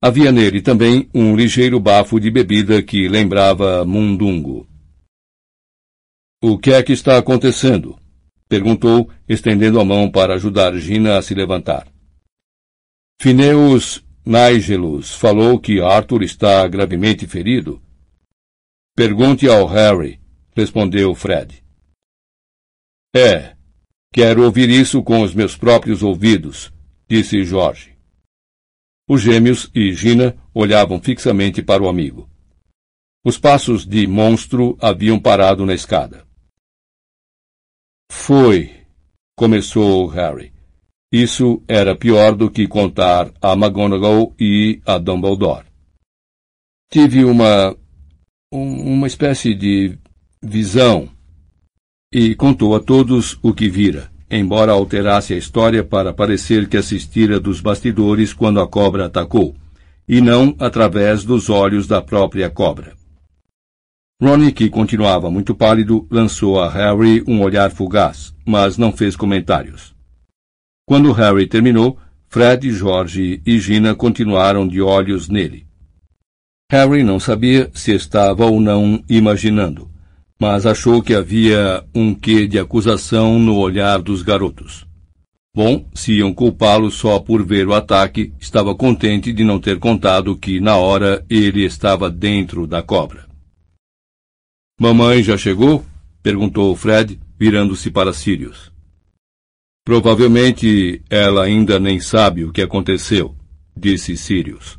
Havia 0.04 0.32
nele 0.32 0.62
também 0.62 1.10
um 1.16 1.36
ligeiro 1.36 1.80
bafo 1.80 2.20
de 2.20 2.30
bebida 2.30 2.84
que 2.84 3.08
lembrava 3.08 3.84
mundungo. 3.84 4.68
O 6.44 6.60
que 6.60 6.74
é 6.74 6.84
que 6.84 6.94
está 6.94 7.18
acontecendo? 7.18 7.98
perguntou, 8.48 9.10
estendendo 9.28 9.80
a 9.80 9.86
mão 9.86 10.12
para 10.12 10.36
ajudar 10.36 10.78
Gina 10.78 11.18
a 11.18 11.22
se 11.24 11.34
levantar. 11.34 11.88
Fineus 13.20 14.04
Nigelus 14.24 15.16
falou 15.16 15.60
que 15.60 15.82
Arthur 15.82 16.22
está 16.22 16.68
gravemente 16.68 17.26
ferido? 17.26 17.82
Pergunte 18.96 19.48
ao 19.48 19.68
Harry, 19.68 20.22
respondeu 20.56 21.14
Fred. 21.14 21.64
É, 23.14 23.56
quero 24.14 24.44
ouvir 24.44 24.70
isso 24.70 25.04
com 25.04 25.22
os 25.22 25.34
meus 25.34 25.58
próprios 25.58 26.02
ouvidos, 26.02 26.72
disse 27.08 27.44
Jorge. 27.44 27.96
Os 29.08 29.22
gêmeos 29.22 29.70
e 29.76 29.94
Gina 29.94 30.36
olhavam 30.54 31.00
fixamente 31.00 31.62
para 31.62 31.84
o 31.84 31.90
amigo. 31.90 32.30
Os 33.24 33.38
passos 33.38 33.86
de 33.86 34.08
monstro 34.08 34.78
haviam 34.82 35.20
parado 35.20 35.66
na 35.66 35.74
escada. 35.74 36.26
Foi, 38.12 38.86
começou 39.36 40.08
Harry. 40.08 40.54
Isso 41.12 41.64
era 41.68 41.96
pior 41.96 42.36
do 42.36 42.50
que 42.50 42.68
contar 42.68 43.32
a 43.42 43.54
McGonagall 43.54 44.34
e 44.40 44.82
a 44.86 44.98
Dumbledore. 44.98 45.66
Tive 46.92 47.24
uma. 47.24 47.76
Uma 48.56 49.08
espécie 49.08 49.54
de 49.54 49.98
visão 50.42 51.10
e 52.14 52.34
contou 52.36 52.76
a 52.76 52.80
todos 52.80 53.38
o 53.42 53.54
que 53.54 53.70
vira, 53.70 54.10
embora 54.30 54.72
alterasse 54.72 55.34
a 55.34 55.38
história 55.38 55.84
para 55.84 56.14
parecer 56.14 56.68
que 56.70 56.78
assistira 56.78 57.40
dos 57.40 57.60
bastidores 57.60 58.34
quando 58.34 58.62
a 58.62 58.68
cobra 58.68 59.08
atacou, 59.08 59.56
e 60.08 60.22
não 60.22 60.56
através 60.60 61.24
dos 61.24 61.50
olhos 61.50 61.88
da 61.88 62.02
própria 62.02 62.50
cobra. 62.50 62.94
Ronnie, 64.22 64.54
que 64.54 64.70
continuava 64.70 65.30
muito 65.30 65.54
pálido, 65.54 66.08
lançou 66.10 66.62
a 66.62 66.70
Harry 66.70 67.22
um 67.28 67.42
olhar 67.42 67.70
fugaz, 67.72 68.34
mas 68.46 68.78
não 68.78 68.94
fez 68.94 69.16
comentários. 69.16 69.94
Quando 70.86 71.12
Harry 71.12 71.48
terminou, 71.48 71.98
Fred, 72.30 72.72
George 72.72 73.42
e 73.46 73.60
Gina 73.60 73.94
continuaram 73.94 74.68
de 74.68 74.82
olhos 74.82 75.28
nele. 75.28 75.66
Harry 76.72 77.04
não 77.04 77.20
sabia 77.20 77.70
se 77.76 77.92
estava 77.92 78.46
ou 78.46 78.60
não 78.60 79.04
imaginando, 79.08 79.90
mas 80.40 80.66
achou 80.66 81.02
que 81.02 81.14
havia 81.14 81.86
um 81.94 82.14
quê 82.14 82.48
de 82.48 82.58
acusação 82.58 83.38
no 83.38 83.56
olhar 83.58 84.02
dos 84.02 84.24
garotos. 84.24 84.86
Bom, 85.56 85.88
se 85.94 86.14
iam 86.14 86.34
culpá-lo 86.34 86.90
só 86.90 87.20
por 87.20 87.46
ver 87.46 87.68
o 87.68 87.74
ataque, 87.74 88.34
estava 88.40 88.76
contente 88.76 89.32
de 89.32 89.44
não 89.44 89.60
ter 89.60 89.80
contado 89.80 90.36
que, 90.36 90.60
na 90.60 90.76
hora, 90.76 91.24
ele 91.30 91.64
estava 91.64 92.10
dentro 92.10 92.68
da 92.68 92.82
cobra. 92.82 93.26
Mamãe 94.80 95.24
já 95.24 95.38
chegou? 95.38 95.86
perguntou 96.22 96.76
Fred, 96.76 97.20
virando-se 97.40 97.92
para 97.92 98.12
Sirius. 98.12 98.72
Provavelmente 99.86 101.02
ela 101.10 101.44
ainda 101.44 101.80
nem 101.80 102.00
sabe 102.00 102.44
o 102.44 102.52
que 102.52 102.62
aconteceu, 102.62 103.36
disse 103.78 104.18
Sirius. 104.18 104.78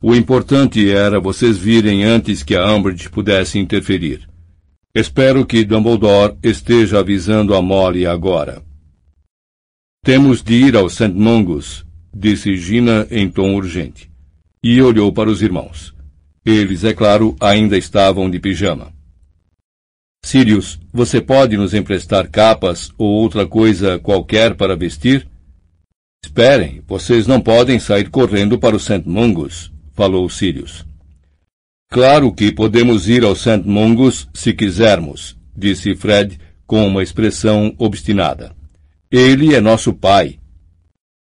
O 0.00 0.14
importante 0.14 0.90
era 0.90 1.18
vocês 1.18 1.56
virem 1.56 2.04
antes 2.04 2.42
que 2.42 2.54
a 2.54 2.70
Umbridge 2.70 3.08
pudesse 3.08 3.58
interferir. 3.58 4.28
Espero 4.94 5.44
que 5.46 5.64
Dumbledore 5.64 6.36
esteja 6.42 7.00
avisando 7.00 7.54
a 7.54 7.62
Molly 7.62 8.06
agora. 8.06 8.62
Temos 10.04 10.42
de 10.42 10.54
ir 10.54 10.76
ao 10.76 10.88
St. 10.88 11.08
Mungus, 11.08 11.84
disse 12.14 12.56
Gina 12.56 13.06
em 13.10 13.28
tom 13.30 13.54
urgente. 13.54 14.10
E 14.62 14.80
olhou 14.80 15.12
para 15.12 15.30
os 15.30 15.42
irmãos. 15.42 15.94
Eles, 16.44 16.84
é 16.84 16.92
claro, 16.92 17.34
ainda 17.40 17.76
estavam 17.76 18.30
de 18.30 18.38
pijama. 18.38 18.92
Sirius, 20.24 20.78
você 20.92 21.20
pode 21.20 21.56
nos 21.56 21.74
emprestar 21.74 22.28
capas 22.28 22.90
ou 22.98 23.08
outra 23.08 23.46
coisa 23.46 23.98
qualquer 23.98 24.54
para 24.54 24.76
vestir? 24.76 25.26
Esperem, 26.24 26.82
vocês 26.86 27.26
não 27.26 27.40
podem 27.40 27.78
sair 27.78 28.10
correndo 28.10 28.58
para 28.58 28.74
o 28.74 28.80
St. 28.80 29.02
Mungus, 29.06 29.72
falou 29.96 30.28
Sirius. 30.28 30.86
Claro 31.90 32.32
que 32.32 32.52
podemos 32.52 33.08
ir 33.08 33.24
ao 33.24 33.34
St. 33.34 33.62
Mungus 33.64 34.28
se 34.34 34.52
quisermos, 34.52 35.36
disse 35.56 35.96
Fred 35.96 36.38
com 36.66 36.86
uma 36.86 37.02
expressão 37.02 37.74
obstinada. 37.78 38.54
Ele 39.10 39.54
é 39.54 39.60
nosso 39.60 39.94
pai. 39.94 40.38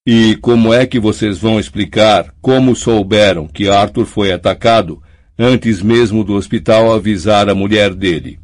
E 0.05 0.37
como 0.37 0.73
é 0.73 0.85
que 0.85 0.99
vocês 0.99 1.37
vão 1.37 1.59
explicar 1.59 2.33
como 2.41 2.75
souberam 2.75 3.45
que 3.45 3.69
Arthur 3.69 4.05
foi 4.05 4.31
atacado 4.31 5.03
antes 5.37 5.81
mesmo 5.81 6.23
do 6.23 6.33
hospital 6.33 6.93
avisar 6.93 7.49
a 7.49 7.55
mulher 7.55 7.93
dele? 7.93 8.39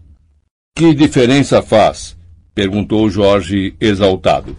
Que 0.76 0.94
diferença 0.94 1.62
faz? 1.62 2.18
perguntou 2.54 3.10
Jorge 3.10 3.76
exaltado. 3.80 4.58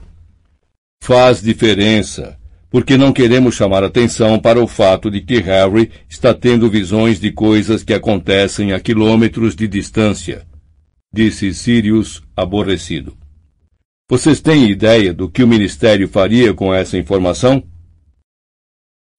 Faz 1.02 1.42
diferença, 1.42 2.38
porque 2.74 2.96
não 2.96 3.12
queremos 3.12 3.54
chamar 3.54 3.84
atenção 3.84 4.36
para 4.36 4.60
o 4.60 4.66
fato 4.66 5.08
de 5.08 5.20
que 5.20 5.38
Harry 5.38 5.92
está 6.08 6.34
tendo 6.34 6.68
visões 6.68 7.20
de 7.20 7.30
coisas 7.30 7.84
que 7.84 7.94
acontecem 7.94 8.72
a 8.72 8.80
quilômetros 8.80 9.54
de 9.54 9.68
distância, 9.68 10.44
disse 11.14 11.54
Sirius, 11.54 12.20
aborrecido. 12.36 13.16
Vocês 14.10 14.40
têm 14.40 14.68
ideia 14.68 15.14
do 15.14 15.30
que 15.30 15.44
o 15.44 15.46
Ministério 15.46 16.08
faria 16.08 16.52
com 16.52 16.74
essa 16.74 16.98
informação? 16.98 17.62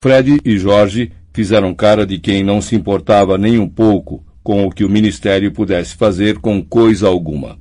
Fred 0.04 0.38
e 0.44 0.58
Jorge 0.58 1.13
fizeram 1.34 1.74
cara 1.74 2.06
de 2.06 2.20
quem 2.20 2.44
não 2.44 2.60
se 2.60 2.76
importava 2.76 3.38
nem 3.38 3.58
um 3.58 3.70
pouco 3.70 4.22
com 4.44 4.65
o 4.65 4.70
que 4.70 4.84
o 4.84 4.89
ministério 4.89 5.50
pudesse 5.50 5.96
fazer 5.96 6.39
com 6.39 6.62
coisa 6.62 7.08
alguma. 7.08 7.58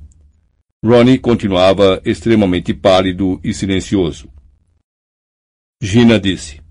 Ronnie 0.83 1.17
continuava 1.17 2.01
extremamente 2.03 2.73
pálido 2.73 3.39
e 3.41 3.53
silencioso. 3.53 4.34
Gina 5.81 6.19
disse: 6.19 6.61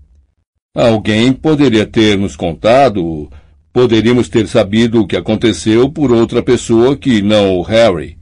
Alguém 0.75 1.31
poderia 1.31 1.85
ter 1.85 2.17
nos 2.17 2.35
contado, 2.35 3.29
poderíamos 3.71 4.27
ter 4.29 4.47
sabido 4.47 5.01
o 5.01 5.07
que 5.07 5.15
aconteceu 5.15 5.89
por 5.89 6.11
outra 6.11 6.41
pessoa 6.41 6.97
que 6.97 7.21
não 7.21 7.57
o 7.57 7.61
Harry. 7.61 8.17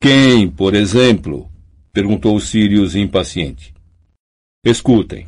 Quem, 0.00 0.48
por 0.48 0.74
exemplo? 0.74 1.50
perguntou 1.92 2.38
Sirius 2.38 2.94
impaciente. 2.94 3.72
Escutem. 4.64 5.26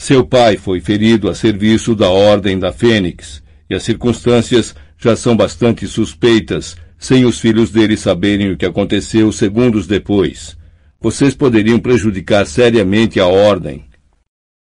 Seu 0.00 0.26
pai 0.26 0.56
foi 0.56 0.80
ferido 0.80 1.28
a 1.28 1.34
serviço 1.34 1.94
da 1.94 2.08
Ordem 2.08 2.58
da 2.58 2.72
Fênix, 2.72 3.42
e 3.68 3.74
as 3.74 3.82
circunstâncias 3.82 4.74
já 4.96 5.14
são 5.14 5.36
bastante 5.36 5.86
suspeitas, 5.86 6.74
sem 6.98 7.26
os 7.26 7.38
filhos 7.38 7.70
dele 7.70 7.96
saberem 7.96 8.50
o 8.50 8.56
que 8.56 8.64
aconteceu 8.64 9.30
segundos 9.30 9.86
depois. 9.86 10.56
Vocês 10.98 11.34
poderiam 11.34 11.78
prejudicar 11.78 12.46
seriamente 12.46 13.20
a 13.20 13.26
ordem. 13.26 13.89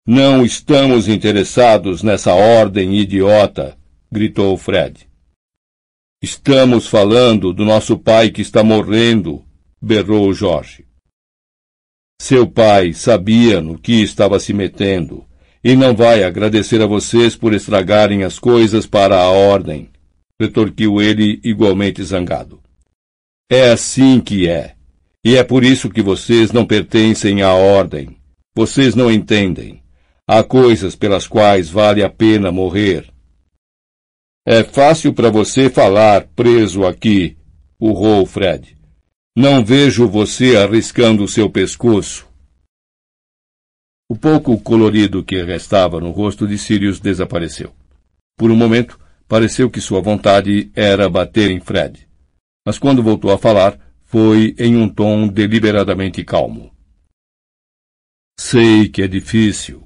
Não 0.07 0.45
estamos 0.45 1.09
interessados 1.09 2.03
nessa 2.03 2.35
ordem 2.35 2.97
idiota, 2.97 3.79
gritou 4.11 4.57
Fred. 4.57 5.09
Estamos 6.23 6.87
falando 6.87 7.53
do 7.53 7.65
nosso 7.65 7.99
pai 7.99 8.31
que 8.31 8.43
está 8.43 8.63
morrendo, 8.63 9.45
berrou 9.81 10.33
Jorge. 10.33 10.87
Seu 12.21 12.47
pai 12.47 12.93
sabia 12.93 13.61
no 13.61 13.79
que 13.79 14.03
estava 14.03 14.39
se 14.39 14.53
metendo 14.53 15.25
e 15.63 15.75
não 15.75 15.95
vai 15.95 16.23
agradecer 16.23 16.81
a 16.81 16.87
vocês 16.87 17.37
por 17.37 17.55
estragarem 17.55 18.25
as 18.25 18.39
coisas 18.39 18.87
para 18.87 19.21
a 19.21 19.29
ordem 19.31 19.93
retorquiu 20.43 21.01
ele 21.01 21.41
igualmente 21.45 22.03
zangado. 22.03 22.61
É 23.51 23.71
assim 23.71 24.21
que 24.21 24.49
é. 24.49 24.75
E 25.25 25.37
é 25.37 25.45
por 25.45 25.63
isso 25.63 25.89
que 25.89 26.03
vocês 26.03 26.51
não 26.51 26.67
pertencem 26.67 27.43
à 27.43 27.55
ordem. 27.55 28.17
Vocês 28.55 28.95
não 28.95 29.11
entendem. 29.11 29.82
Há 30.29 30.45
coisas 30.45 30.95
pelas 30.95 31.27
quais 31.27 31.69
vale 31.69 32.03
a 32.03 32.09
pena 32.09 32.53
morrer. 32.53 33.13
É 34.47 34.63
fácil 34.63 35.13
para 35.13 35.31
você 35.31 35.69
falar 35.69 36.27
preso 36.29 36.87
aqui, 36.87 37.37
urrou 37.81 38.25
Fred. 38.25 38.79
Não 39.37 39.65
vejo 39.65 40.09
você 40.09 40.57
arriscando 40.57 41.25
o 41.25 41.29
seu 41.29 41.51
pescoço. 41.51 42.29
O 44.09 44.17
pouco 44.17 44.61
colorido 44.61 45.25
que 45.25 45.43
restava 45.43 45.99
no 45.99 46.11
rosto 46.11 46.47
de 46.47 46.59
Sirius 46.59 47.01
desapareceu. 47.01 47.75
Por 48.37 48.51
um 48.51 48.57
momento, 48.57 49.01
pareceu 49.27 49.71
que 49.71 49.81
sua 49.81 50.01
vontade 50.01 50.71
era 50.75 51.09
bater 51.09 51.51
em 51.51 51.61
Fred. 51.61 52.07
Mas 52.67 52.79
quando 52.79 53.03
voltou 53.03 53.33
a 53.33 53.39
falar, 53.39 53.79
foi 54.05 54.55
em 54.59 54.77
um 54.77 54.89
tom 54.89 55.27
deliberadamente 55.27 56.23
calmo. 56.23 56.71
Sei 58.39 58.89
que 58.89 59.03
é 59.03 59.09
difícil, 59.09 59.83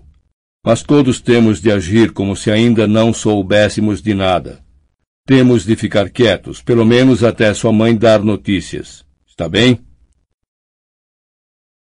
mas 0.66 0.82
todos 0.82 1.20
temos 1.20 1.60
de 1.60 1.70
agir 1.70 2.10
como 2.10 2.34
se 2.34 2.50
ainda 2.50 2.88
não 2.88 3.14
soubéssemos 3.14 4.02
de 4.02 4.12
nada. 4.12 4.64
Temos 5.24 5.64
de 5.64 5.76
ficar 5.76 6.10
quietos, 6.10 6.60
pelo 6.60 6.84
menos 6.84 7.22
até 7.22 7.54
sua 7.54 7.72
mãe 7.72 7.96
dar 7.96 8.20
notícias. 8.20 9.04
Está 9.28 9.48
bem? 9.48 9.78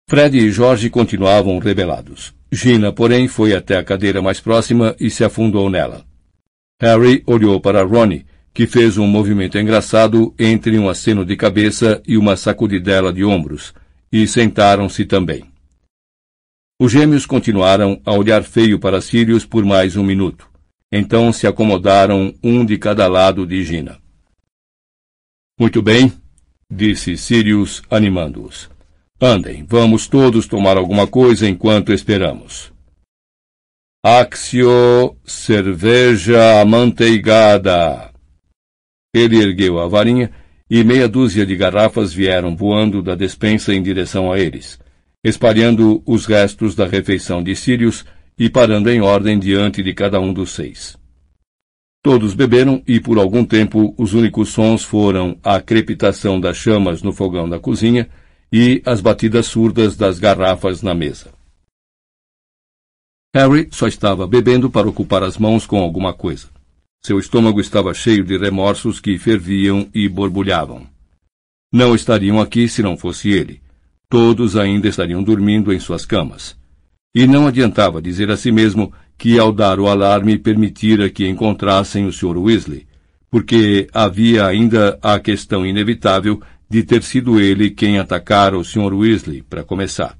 Fred 0.08 0.38
e 0.38 0.52
Jorge 0.52 0.88
continuavam 0.88 1.58
rebelados. 1.58 2.32
Gina, 2.52 2.92
porém, 2.92 3.26
foi 3.26 3.52
até 3.52 3.76
a 3.76 3.82
cadeira 3.82 4.22
mais 4.22 4.38
próxima 4.38 4.94
e 5.00 5.10
se 5.10 5.24
afundou 5.24 5.68
nela. 5.68 6.06
Harry 6.80 7.24
olhou 7.26 7.60
para 7.60 7.82
Ronnie, 7.82 8.26
que 8.54 8.64
fez 8.64 8.96
um 8.96 9.08
movimento 9.08 9.58
engraçado 9.58 10.32
entre 10.38 10.78
um 10.78 10.88
aceno 10.88 11.24
de 11.24 11.36
cabeça 11.36 12.00
e 12.06 12.16
uma 12.16 12.36
sacudidela 12.36 13.12
de 13.12 13.24
ombros, 13.24 13.74
e 14.12 14.24
sentaram-se 14.28 15.04
também. 15.04 15.57
Os 16.80 16.92
gêmeos 16.92 17.26
continuaram 17.26 18.00
a 18.04 18.12
olhar 18.12 18.44
feio 18.44 18.78
para 18.78 19.00
Sirius 19.00 19.44
por 19.44 19.64
mais 19.64 19.96
um 19.96 20.04
minuto. 20.04 20.48
Então 20.92 21.32
se 21.32 21.44
acomodaram 21.44 22.32
um 22.40 22.64
de 22.64 22.78
cada 22.78 23.08
lado 23.08 23.44
de 23.44 23.64
Gina. 23.64 23.98
Muito 25.58 25.82
bem, 25.82 26.12
disse 26.70 27.16
Sirius, 27.16 27.82
animando-os. 27.90 28.70
Andem, 29.20 29.66
vamos 29.68 30.06
todos 30.06 30.46
tomar 30.46 30.76
alguma 30.76 31.08
coisa 31.08 31.48
enquanto 31.48 31.92
esperamos. 31.92 32.72
Axio, 34.04 35.16
cerveja 35.24 36.60
amanteigada. 36.60 38.12
Ele 39.12 39.42
ergueu 39.42 39.80
a 39.80 39.88
varinha 39.88 40.30
e 40.70 40.84
meia 40.84 41.08
dúzia 41.08 41.44
de 41.44 41.56
garrafas 41.56 42.12
vieram 42.12 42.54
voando 42.54 43.02
da 43.02 43.16
despensa 43.16 43.74
em 43.74 43.82
direção 43.82 44.30
a 44.30 44.38
eles, 44.38 44.78
espalhando 45.22 46.02
os 46.06 46.26
restos 46.26 46.74
da 46.74 46.86
refeição 46.86 47.42
de 47.42 47.54
Sirius 47.56 48.04
e 48.38 48.48
parando 48.48 48.88
em 48.88 49.00
ordem 49.00 49.38
diante 49.38 49.82
de 49.82 49.92
cada 49.92 50.20
um 50.20 50.32
dos 50.32 50.50
seis. 50.50 50.96
Todos 52.02 52.34
beberam 52.34 52.82
e 52.86 53.00
por 53.00 53.18
algum 53.18 53.44
tempo 53.44 53.94
os 53.98 54.14
únicos 54.14 54.50
sons 54.50 54.84
foram 54.84 55.38
a 55.42 55.60
crepitação 55.60 56.40
das 56.40 56.56
chamas 56.56 57.02
no 57.02 57.12
fogão 57.12 57.48
da 57.48 57.58
cozinha 57.58 58.08
e 58.52 58.80
as 58.86 59.00
batidas 59.00 59.46
surdas 59.46 59.96
das 59.96 60.18
garrafas 60.18 60.80
na 60.80 60.94
mesa. 60.94 61.32
Harry 63.34 63.68
só 63.70 63.86
estava 63.86 64.26
bebendo 64.26 64.70
para 64.70 64.88
ocupar 64.88 65.22
as 65.22 65.36
mãos 65.36 65.66
com 65.66 65.78
alguma 65.78 66.14
coisa. 66.14 66.48
Seu 67.04 67.18
estômago 67.18 67.60
estava 67.60 67.92
cheio 67.92 68.24
de 68.24 68.38
remorsos 68.38 69.00
que 69.00 69.18
ferviam 69.18 69.88
e 69.94 70.08
borbulhavam. 70.08 70.86
Não 71.72 71.94
estariam 71.94 72.40
aqui 72.40 72.68
se 72.68 72.82
não 72.82 72.96
fosse 72.96 73.30
ele. 73.30 73.60
Todos 74.10 74.56
ainda 74.56 74.88
estariam 74.88 75.22
dormindo 75.22 75.72
em 75.72 75.78
suas 75.78 76.06
camas. 76.06 76.56
E 77.14 77.26
não 77.26 77.46
adiantava 77.46 78.00
dizer 78.00 78.30
a 78.30 78.36
si 78.36 78.50
mesmo 78.50 78.92
que, 79.18 79.38
ao 79.38 79.52
dar 79.52 79.78
o 79.78 79.86
alarme, 79.86 80.38
permitira 80.38 81.10
que 81.10 81.26
encontrassem 81.28 82.06
o 82.06 82.12
Sr. 82.12 82.38
Weasley, 82.38 82.86
porque 83.30 83.88
havia 83.92 84.46
ainda 84.46 84.98
a 85.02 85.18
questão 85.18 85.66
inevitável 85.66 86.40
de 86.70 86.82
ter 86.82 87.02
sido 87.02 87.40
ele 87.40 87.70
quem 87.70 87.98
atacara 87.98 88.56
o 88.56 88.64
Sr. 88.64 88.94
Weasley, 88.94 89.42
para 89.42 89.64
começar. 89.64 90.16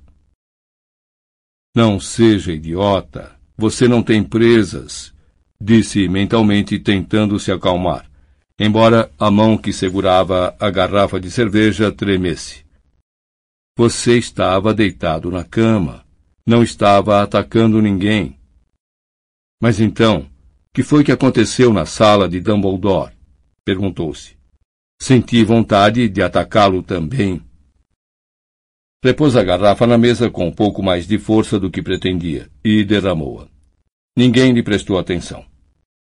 Não 1.74 2.00
seja 2.00 2.52
idiota. 2.52 3.36
Você 3.56 3.88
não 3.88 4.02
tem 4.02 4.22
presas, 4.22 5.12
disse 5.60 6.08
mentalmente, 6.08 6.78
tentando 6.78 7.38
se 7.40 7.50
acalmar, 7.50 8.08
embora 8.58 9.10
a 9.18 9.30
mão 9.30 9.56
que 9.56 9.72
segurava 9.72 10.54
a 10.60 10.70
garrafa 10.70 11.18
de 11.18 11.30
cerveja 11.30 11.90
tremesse. 11.90 12.67
Você 13.78 14.18
estava 14.18 14.74
deitado 14.74 15.30
na 15.30 15.44
cama. 15.44 16.04
Não 16.44 16.64
estava 16.64 17.22
atacando 17.22 17.80
ninguém. 17.80 18.36
Mas 19.62 19.78
então, 19.78 20.28
que 20.74 20.82
foi 20.82 21.04
que 21.04 21.12
aconteceu 21.12 21.72
na 21.72 21.86
sala 21.86 22.28
de 22.28 22.40
Dumbledore? 22.40 23.12
perguntou-se. 23.64 24.36
Senti 25.00 25.44
vontade 25.44 26.08
de 26.08 26.20
atacá-lo 26.20 26.82
também. 26.82 27.40
Repôs 29.00 29.36
a 29.36 29.44
garrafa 29.44 29.86
na 29.86 29.96
mesa 29.96 30.28
com 30.28 30.48
um 30.48 30.52
pouco 30.52 30.82
mais 30.82 31.06
de 31.06 31.16
força 31.16 31.56
do 31.56 31.70
que 31.70 31.80
pretendia 31.80 32.50
e 32.64 32.82
derramou-a. 32.82 33.46
Ninguém 34.16 34.52
lhe 34.52 34.62
prestou 34.64 34.98
atenção. 34.98 35.46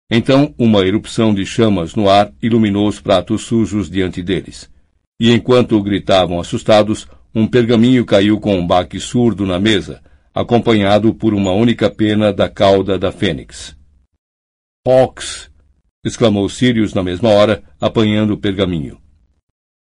Então, 0.10 0.55
uma 0.58 0.82
erupção 0.88 1.36
de 1.36 1.45
chamas 1.45 1.93
no 1.93 2.10
ar 2.10 2.34
iluminou 2.41 2.88
os 2.88 2.99
pratos 2.99 3.43
sujos 3.43 3.91
diante 3.91 4.23
deles. 4.23 4.67
E 5.19 5.32
enquanto 5.32 5.79
gritavam 5.84 6.39
assustados, 6.39 7.08
um 7.33 7.47
pergaminho 7.47 8.05
caiu 8.05 8.39
com 8.39 8.57
um 8.57 8.65
baque 8.65 8.99
surdo 8.99 9.45
na 9.45 9.59
mesa, 9.59 10.01
acompanhado 10.33 11.13
por 11.13 11.33
uma 11.33 11.51
única 11.51 11.89
pena 11.89 12.33
da 12.33 12.49
cauda 12.49 12.97
da 12.97 13.11
fênix. 13.11 13.77
Ox! 14.85 15.51
exclamou 16.03 16.47
Sirius 16.49 16.93
na 16.93 17.03
mesma 17.03 17.29
hora, 17.29 17.63
apanhando 17.79 18.33
o 18.33 18.37
pergaminho. 18.37 18.99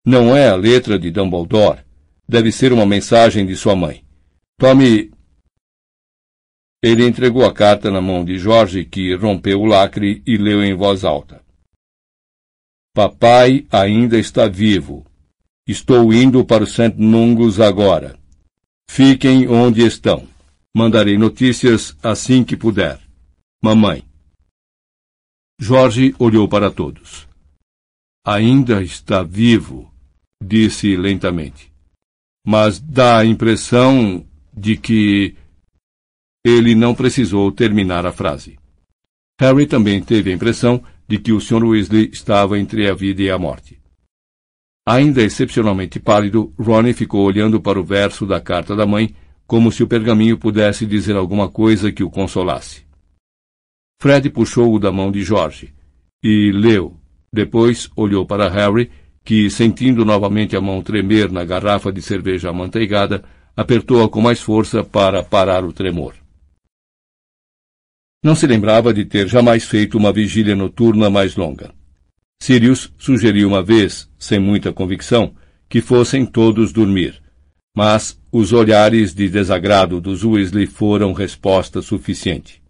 Não 0.04 0.36
é 0.36 0.48
a 0.48 0.56
letra 0.56 0.98
de 0.98 1.10
Dumbledore. 1.10 1.84
Deve 2.28 2.50
ser 2.52 2.72
uma 2.72 2.86
mensagem 2.86 3.46
de 3.46 3.56
sua 3.56 3.76
mãe. 3.76 4.04
Tome. 4.58 5.10
Ele 6.82 7.06
entregou 7.06 7.44
a 7.44 7.52
carta 7.52 7.90
na 7.90 8.00
mão 8.00 8.24
de 8.24 8.38
Jorge, 8.38 8.84
que 8.84 9.14
rompeu 9.14 9.60
o 9.60 9.66
lacre 9.66 10.22
e 10.26 10.36
leu 10.36 10.62
em 10.62 10.74
voz 10.74 11.04
alta. 11.04 11.44
Papai 12.94 13.66
ainda 13.70 14.18
está 14.18 14.48
vivo. 14.48 15.06
Estou 15.70 16.12
indo 16.12 16.44
para 16.44 16.64
o 16.64 16.66
St. 16.66 16.96
Mungus 16.98 17.60
agora. 17.60 18.18
Fiquem 18.90 19.46
onde 19.46 19.86
estão. 19.86 20.26
Mandarei 20.74 21.16
notícias 21.16 21.96
assim 22.02 22.42
que 22.42 22.56
puder. 22.56 23.00
Mamãe. 23.62 24.02
Jorge 25.60 26.12
olhou 26.18 26.48
para 26.48 26.72
todos. 26.72 27.28
Ainda 28.26 28.82
está 28.82 29.22
vivo, 29.22 29.88
disse 30.42 30.96
lentamente. 30.96 31.72
Mas 32.44 32.80
dá 32.80 33.18
a 33.18 33.24
impressão 33.24 34.26
de 34.52 34.76
que. 34.76 35.36
Ele 36.44 36.74
não 36.74 36.96
precisou 36.96 37.52
terminar 37.52 38.04
a 38.04 38.12
frase. 38.12 38.58
Harry 39.40 39.68
também 39.68 40.02
teve 40.02 40.32
a 40.32 40.34
impressão 40.34 40.82
de 41.06 41.16
que 41.16 41.32
o 41.32 41.40
Sr. 41.40 41.62
Weasley 41.62 42.10
estava 42.12 42.58
entre 42.58 42.90
a 42.90 42.94
vida 42.94 43.22
e 43.22 43.30
a 43.30 43.38
morte. 43.38 43.79
Ainda 44.90 45.22
excepcionalmente 45.22 46.00
pálido, 46.00 46.52
Ronnie 46.58 46.92
ficou 46.92 47.24
olhando 47.24 47.60
para 47.60 47.78
o 47.78 47.84
verso 47.84 48.26
da 48.26 48.40
carta 48.40 48.74
da 48.74 48.84
mãe, 48.84 49.14
como 49.46 49.70
se 49.70 49.84
o 49.84 49.86
pergaminho 49.86 50.36
pudesse 50.36 50.84
dizer 50.84 51.14
alguma 51.14 51.48
coisa 51.48 51.92
que 51.92 52.02
o 52.02 52.10
consolasse. 52.10 52.82
Fred 54.02 54.28
puxou-o 54.30 54.80
da 54.80 54.90
mão 54.90 55.12
de 55.12 55.22
Jorge 55.22 55.72
e 56.20 56.50
leu. 56.50 56.96
Depois 57.32 57.88
olhou 57.94 58.26
para 58.26 58.48
Harry, 58.48 58.90
que, 59.24 59.48
sentindo 59.48 60.04
novamente 60.04 60.56
a 60.56 60.60
mão 60.60 60.82
tremer 60.82 61.30
na 61.30 61.44
garrafa 61.44 61.92
de 61.92 62.02
cerveja 62.02 62.50
amanteigada, 62.50 63.22
apertou-a 63.56 64.08
com 64.08 64.20
mais 64.20 64.40
força 64.40 64.82
para 64.82 65.22
parar 65.22 65.64
o 65.64 65.72
tremor. 65.72 66.14
Não 68.24 68.34
se 68.34 68.44
lembrava 68.44 68.92
de 68.92 69.04
ter 69.04 69.28
jamais 69.28 69.64
feito 69.64 69.96
uma 69.96 70.12
vigília 70.12 70.56
noturna 70.56 71.08
mais 71.08 71.36
longa. 71.36 71.78
Sirius 72.42 72.90
sugeriu 72.96 73.46
uma 73.46 73.62
vez, 73.62 74.08
sem 74.18 74.38
muita 74.38 74.72
convicção, 74.72 75.34
que 75.68 75.82
fossem 75.82 76.24
todos 76.24 76.72
dormir, 76.72 77.20
mas 77.76 78.18
os 78.32 78.54
olhares 78.54 79.14
de 79.14 79.28
desagrado 79.28 80.00
dos 80.00 80.24
Weasley 80.24 80.66
foram 80.66 81.12
resposta 81.12 81.82
suficiente. 81.82 82.62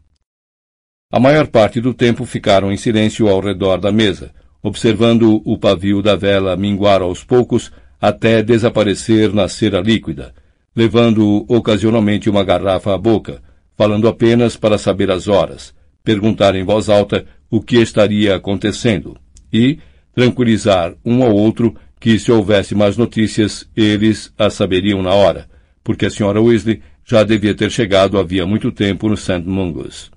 A 1.12 1.20
maior 1.20 1.46
parte 1.46 1.80
do 1.80 1.94
tempo 1.94 2.24
ficaram 2.24 2.72
em 2.72 2.76
silêncio 2.76 3.28
ao 3.28 3.40
redor 3.40 3.78
da 3.78 3.92
mesa, 3.92 4.34
observando 4.60 5.40
o 5.44 5.56
pavio 5.56 6.02
da 6.02 6.16
vela 6.16 6.56
minguar 6.56 7.00
aos 7.00 7.22
poucos 7.22 7.70
até 8.00 8.42
desaparecer 8.42 9.32
na 9.32 9.48
cera 9.48 9.80
líquida, 9.80 10.34
levando 10.74 11.46
ocasionalmente 11.48 12.28
uma 12.28 12.42
garrafa 12.42 12.92
à 12.92 12.98
boca, 12.98 13.40
falando 13.76 14.08
apenas 14.08 14.56
para 14.56 14.76
saber 14.76 15.12
as 15.12 15.28
horas, 15.28 15.72
perguntar 16.02 16.56
em 16.56 16.64
voz 16.64 16.88
alta 16.88 17.24
o 17.48 17.60
que 17.62 17.76
estaria 17.76 18.34
acontecendo 18.34 19.16
e 19.52 19.78
tranquilizar 20.14 20.94
um 21.04 21.22
ao 21.22 21.34
outro 21.34 21.74
que 21.98 22.18
se 22.18 22.32
houvesse 22.32 22.74
mais 22.74 22.96
notícias, 22.96 23.68
eles 23.76 24.32
as 24.38 24.54
saberiam 24.54 25.02
na 25.02 25.12
hora, 25.12 25.48
porque 25.84 26.06
a 26.06 26.10
senhora 26.10 26.40
Weasley 26.40 26.82
já 27.04 27.22
devia 27.22 27.54
ter 27.54 27.70
chegado 27.70 28.18
havia 28.18 28.46
muito 28.46 28.72
tempo 28.72 29.08
no 29.08 29.16
St. 29.16 29.40
Mungus. 29.40 30.10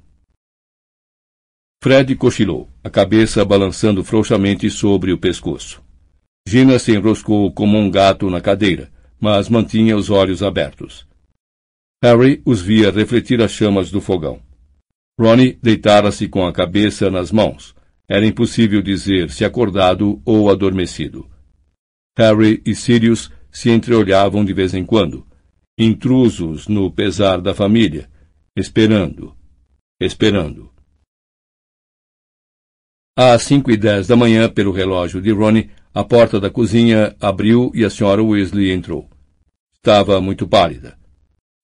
Fred 1.83 2.15
cochilou, 2.15 2.69
a 2.81 2.89
cabeça 2.89 3.43
balançando 3.43 4.03
frouxamente 4.03 4.69
sobre 4.69 5.11
o 5.11 5.17
pescoço. 5.17 5.83
Gina 6.47 6.79
se 6.79 6.93
enroscou 6.93 7.51
como 7.51 7.77
um 7.77 7.89
gato 7.89 8.29
na 8.29 8.39
cadeira, 8.39 8.89
mas 9.19 9.49
mantinha 9.49 9.97
os 9.97 10.09
olhos 10.09 10.41
abertos. 10.41 11.05
Harry 12.01 12.41
os 12.45 12.61
via 12.61 12.91
refletir 12.91 13.41
as 13.41 13.51
chamas 13.51 13.89
do 13.89 13.99
fogão. 13.99 14.41
Ronnie 15.19 15.57
deitara-se 15.61 16.27
com 16.27 16.45
a 16.45 16.53
cabeça 16.53 17.09
nas 17.09 17.31
mãos. 17.31 17.75
Era 18.07 18.25
impossível 18.25 18.81
dizer 18.81 19.29
se 19.29 19.45
acordado 19.45 20.21
ou 20.25 20.49
adormecido. 20.49 21.29
Harry 22.17 22.61
e 22.65 22.75
Sirius 22.75 23.31
se 23.51 23.69
entreolhavam 23.69 24.43
de 24.43 24.53
vez 24.53 24.73
em 24.73 24.85
quando, 24.85 25.25
intrusos 25.77 26.67
no 26.67 26.91
pesar 26.91 27.41
da 27.41 27.53
família, 27.53 28.09
esperando, 28.55 29.35
esperando. 29.99 30.71
Às 33.15 33.43
cinco 33.43 33.71
e 33.71 33.77
dez 33.77 34.07
da 34.07 34.15
manhã, 34.15 34.49
pelo 34.49 34.71
relógio 34.71 35.21
de 35.21 35.31
Ronnie, 35.31 35.69
a 35.93 36.03
porta 36.03 36.39
da 36.39 36.49
cozinha 36.49 37.15
abriu 37.21 37.71
e 37.75 37.85
a 37.85 37.89
senhora 37.89 38.23
Weasley 38.23 38.71
entrou. 38.71 39.07
Estava 39.75 40.19
muito 40.19 40.47
pálida. 40.47 40.97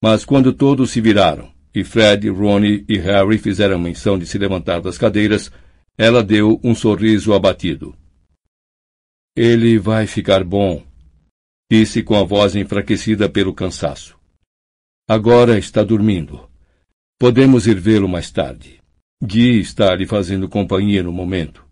Mas 0.01 0.23
quando 0.23 0.53
todos 0.53 0.91
se 0.91 1.01
viraram, 1.01 1.51
e 1.73 1.83
Fred, 1.83 2.29
Ronnie 2.29 2.85
e 2.87 2.97
Harry 2.97 3.37
fizeram 3.37 3.79
menção 3.79 4.17
de 4.17 4.25
se 4.25 4.37
levantar 4.37 4.81
das 4.81 4.97
cadeiras, 4.97 5.51
ela 6.01 6.23
deu 6.23 6.61
um 6.63 6.73
sorriso 6.73 7.33
abatido. 7.33 7.93
Ele 9.35 9.77
vai 9.77 10.07
ficar 10.07 10.45
bom, 10.45 10.81
disse 11.69 12.01
com 12.01 12.15
a 12.15 12.23
voz 12.23 12.55
enfraquecida 12.55 13.27
pelo 13.27 13.53
cansaço. 13.53 14.17
Agora 15.09 15.59
está 15.59 15.83
dormindo. 15.83 16.49
Podemos 17.19 17.67
ir 17.67 17.77
vê-lo 17.77 18.07
mais 18.07 18.31
tarde. 18.31 18.79
Guy 19.21 19.59
está 19.59 19.93
lhe 19.93 20.05
fazendo 20.05 20.47
companhia 20.47 21.03
no 21.03 21.11
momento. 21.11 21.65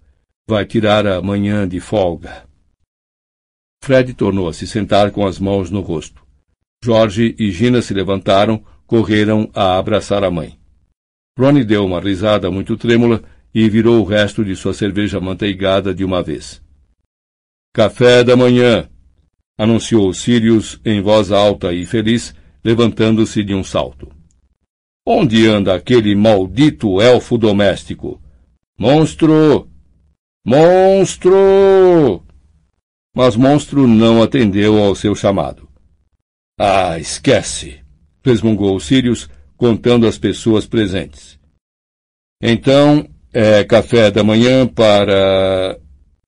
Vai 0.45 0.65
tirar 0.65 1.07
a 1.07 1.21
manhã 1.21 1.65
de 1.65 1.79
folga. 1.79 2.45
Fred 3.81 4.13
tornou 4.13 4.49
a 4.49 4.53
se 4.53 4.67
sentar 4.67 5.11
com 5.11 5.25
as 5.25 5.39
mãos 5.39 5.71
no 5.71 5.79
rosto. 5.79 6.21
Jorge 6.83 7.33
e 7.39 7.49
Gina 7.49 7.81
se 7.81 7.93
levantaram, 7.93 8.61
correram 8.85 9.49
a 9.53 9.77
abraçar 9.77 10.25
a 10.25 10.29
mãe. 10.29 10.59
Ronnie 11.39 11.63
deu 11.63 11.85
uma 11.85 12.01
risada 12.01 12.51
muito 12.51 12.75
trêmula 12.75 13.23
e 13.59 13.67
virou 13.67 14.01
o 14.01 14.03
resto 14.03 14.45
de 14.45 14.55
sua 14.55 14.71
cerveja 14.71 15.19
manteigada 15.19 15.91
de 15.91 16.05
uma 16.05 16.21
vez. 16.21 16.61
Café 17.73 18.23
da 18.23 18.37
manhã! 18.37 18.87
anunciou 19.57 20.13
Sirius 20.13 20.79
em 20.85 21.01
voz 21.01 21.31
alta 21.31 21.73
e 21.73 21.83
feliz, 21.83 22.35
levantando-se 22.63 23.43
de 23.43 23.55
um 23.55 23.63
salto. 23.63 24.13
Onde 25.03 25.47
anda 25.47 25.73
aquele 25.73 26.13
maldito 26.13 27.01
elfo 27.01 27.35
doméstico? 27.35 28.21
Monstro! 28.77 29.67
Monstro! 30.45 32.23
Mas 33.15 33.35
Monstro 33.35 33.87
não 33.87 34.21
atendeu 34.21 34.77
ao 34.77 34.93
seu 34.93 35.15
chamado. 35.15 35.67
Ah, 36.59 36.99
esquece! 36.99 37.83
resmungou 38.23 38.79
Sirius, 38.79 39.27
contando 39.55 40.05
as 40.05 40.19
pessoas 40.19 40.67
presentes. 40.67 41.39
Então, 42.39 43.09
é 43.33 43.63
café 43.63 44.11
da 44.11 44.23
manhã 44.23 44.67
para. 44.67 45.79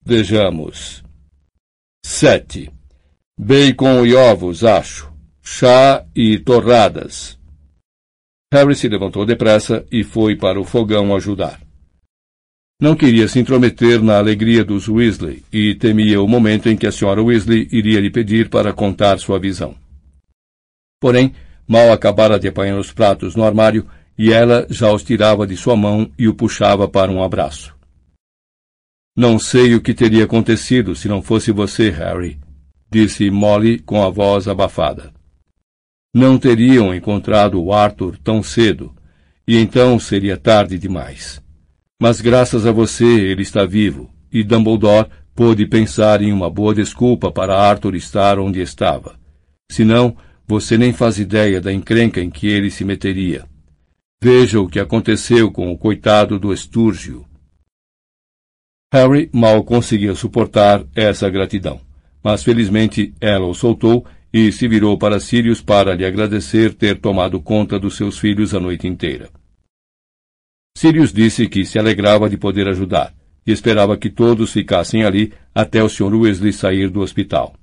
Vejamos. 0.04 1.02
Sete. 2.04 2.70
Bacon 3.38 4.04
e 4.04 4.14
ovos, 4.14 4.64
acho. 4.64 5.10
Chá 5.42 6.04
e 6.14 6.38
torradas. 6.38 7.38
Harry 8.52 8.74
se 8.74 8.88
levantou 8.88 9.24
depressa 9.24 9.84
e 9.90 10.02
foi 10.02 10.36
para 10.36 10.60
o 10.60 10.64
fogão 10.64 11.14
ajudar. 11.14 11.60
Não 12.80 12.96
queria 12.96 13.28
se 13.28 13.38
intrometer 13.38 14.02
na 14.02 14.16
alegria 14.16 14.64
dos 14.64 14.88
Weasley 14.88 15.44
e 15.52 15.74
temia 15.74 16.20
o 16.20 16.26
momento 16.26 16.68
em 16.68 16.76
que 16.76 16.86
a 16.86 16.92
senhora 16.92 17.22
Weasley 17.22 17.68
iria 17.70 18.00
lhe 18.00 18.10
pedir 18.10 18.48
para 18.48 18.72
contar 18.72 19.18
sua 19.18 19.38
visão. 19.38 19.76
Porém, 20.98 21.34
mal 21.68 21.92
acabara 21.92 22.38
de 22.38 22.48
apanhar 22.48 22.78
os 22.78 22.90
pratos 22.90 23.36
no 23.36 23.44
armário 23.44 23.86
e 24.18 24.32
ela 24.32 24.66
já 24.68 24.92
os 24.92 25.02
tirava 25.02 25.46
de 25.46 25.56
sua 25.56 25.76
mão 25.76 26.10
e 26.18 26.28
o 26.28 26.34
puxava 26.34 26.88
para 26.88 27.10
um 27.10 27.22
abraço. 27.22 27.74
Não 29.16 29.38
sei 29.38 29.74
o 29.74 29.80
que 29.80 29.92
teria 29.92 30.24
acontecido 30.24 30.94
se 30.94 31.08
não 31.08 31.20
fosse 31.20 31.50
você, 31.50 31.90
Harry, 31.90 32.38
disse 32.90 33.30
Molly 33.30 33.78
com 33.78 34.02
a 34.02 34.10
voz 34.10 34.48
abafada. 34.48 35.12
Não 36.14 36.38
teriam 36.38 36.94
encontrado 36.94 37.62
o 37.62 37.72
Arthur 37.72 38.16
tão 38.18 38.42
cedo, 38.42 38.94
e 39.46 39.56
então 39.56 39.98
seria 39.98 40.36
tarde 40.36 40.78
demais. 40.78 41.40
Mas 42.00 42.20
graças 42.20 42.66
a 42.66 42.72
você 42.72 43.04
ele 43.04 43.42
está 43.42 43.64
vivo, 43.64 44.10
e 44.32 44.42
Dumbledore 44.42 45.08
pôde 45.34 45.66
pensar 45.66 46.22
em 46.22 46.32
uma 46.32 46.50
boa 46.50 46.74
desculpa 46.74 47.30
para 47.30 47.56
Arthur 47.56 47.94
estar 47.94 48.38
onde 48.38 48.60
estava. 48.60 49.18
Senão, 49.70 50.16
você 50.46 50.76
nem 50.76 50.92
faz 50.92 51.18
ideia 51.18 51.60
da 51.60 51.72
encrenca 51.72 52.20
em 52.20 52.28
que 52.28 52.48
ele 52.48 52.70
se 52.70 52.84
meteria. 52.84 53.44
Veja 54.22 54.60
o 54.60 54.68
que 54.68 54.78
aconteceu 54.78 55.50
com 55.50 55.72
o 55.72 55.78
coitado 55.78 56.38
do 56.38 56.52
Estúrgio. 56.52 57.26
Harry 58.92 59.30
mal 59.32 59.64
conseguia 59.64 60.14
suportar 60.14 60.84
essa 60.94 61.30
gratidão 61.30 61.80
mas 62.22 62.42
felizmente 62.42 63.14
ela 63.20 63.46
o 63.46 63.54
soltou 63.54 64.06
e 64.32 64.52
se 64.52 64.68
virou 64.68 64.96
para 64.96 65.18
Sirius 65.18 65.60
para 65.60 65.94
lhe 65.94 66.04
agradecer 66.04 66.74
ter 66.74 67.00
tomado 67.00 67.40
conta 67.40 67.78
dos 67.78 67.96
seus 67.96 68.18
filhos 68.18 68.54
a 68.54 68.60
noite 68.60 68.86
inteira. 68.86 69.30
Sirius 70.76 71.12
disse 71.12 71.48
que 71.48 71.64
se 71.64 71.78
alegrava 71.78 72.30
de 72.30 72.36
poder 72.36 72.68
ajudar 72.68 73.12
e 73.44 73.50
esperava 73.50 73.96
que 73.96 74.08
todos 74.08 74.52
ficassem 74.52 75.04
ali 75.04 75.32
até 75.54 75.82
o 75.82 75.88
Sr. 75.88 76.14
Weasley 76.14 76.52
sair 76.52 76.88
do 76.88 77.00
hospital. 77.00 77.54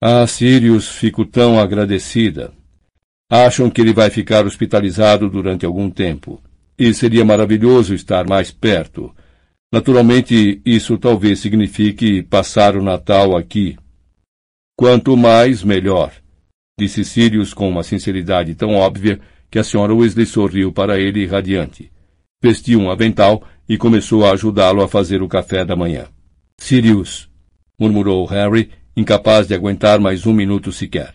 Ah, 0.00 0.26
Sirius, 0.26 0.88
fico 0.88 1.24
tão 1.24 1.58
agradecida. 1.58 2.52
Acham 3.32 3.70
que 3.70 3.80
ele 3.80 3.94
vai 3.94 4.10
ficar 4.10 4.44
hospitalizado 4.44 5.30
durante 5.30 5.64
algum 5.64 5.88
tempo. 5.90 6.42
E 6.78 6.92
seria 6.92 7.24
maravilhoso 7.24 7.94
estar 7.94 8.28
mais 8.28 8.50
perto, 8.50 9.14
Naturalmente, 9.72 10.60
isso 10.66 10.98
talvez 10.98 11.40
signifique 11.40 12.22
passar 12.22 12.76
o 12.76 12.82
Natal 12.82 13.34
aqui. 13.34 13.78
Quanto 14.76 15.16
mais, 15.16 15.64
melhor, 15.64 16.12
disse 16.78 17.02
Sirius 17.06 17.54
com 17.54 17.70
uma 17.70 17.82
sinceridade 17.82 18.54
tão 18.54 18.74
óbvia 18.74 19.18
que 19.50 19.58
a 19.58 19.64
senhora 19.64 19.94
Weasley 19.94 20.26
sorriu 20.26 20.72
para 20.72 21.00
ele 21.00 21.24
radiante. 21.24 21.90
Vestiu 22.42 22.80
um 22.80 22.90
avental 22.90 23.42
e 23.66 23.78
começou 23.78 24.26
a 24.26 24.32
ajudá-lo 24.32 24.82
a 24.82 24.88
fazer 24.88 25.22
o 25.22 25.28
café 25.28 25.64
da 25.64 25.74
manhã. 25.74 26.06
Sirius, 26.60 27.30
murmurou 27.78 28.26
Harry, 28.26 28.70
incapaz 28.94 29.46
de 29.46 29.54
aguentar 29.54 29.98
mais 29.98 30.26
um 30.26 30.34
minuto 30.34 30.70
sequer. 30.70 31.14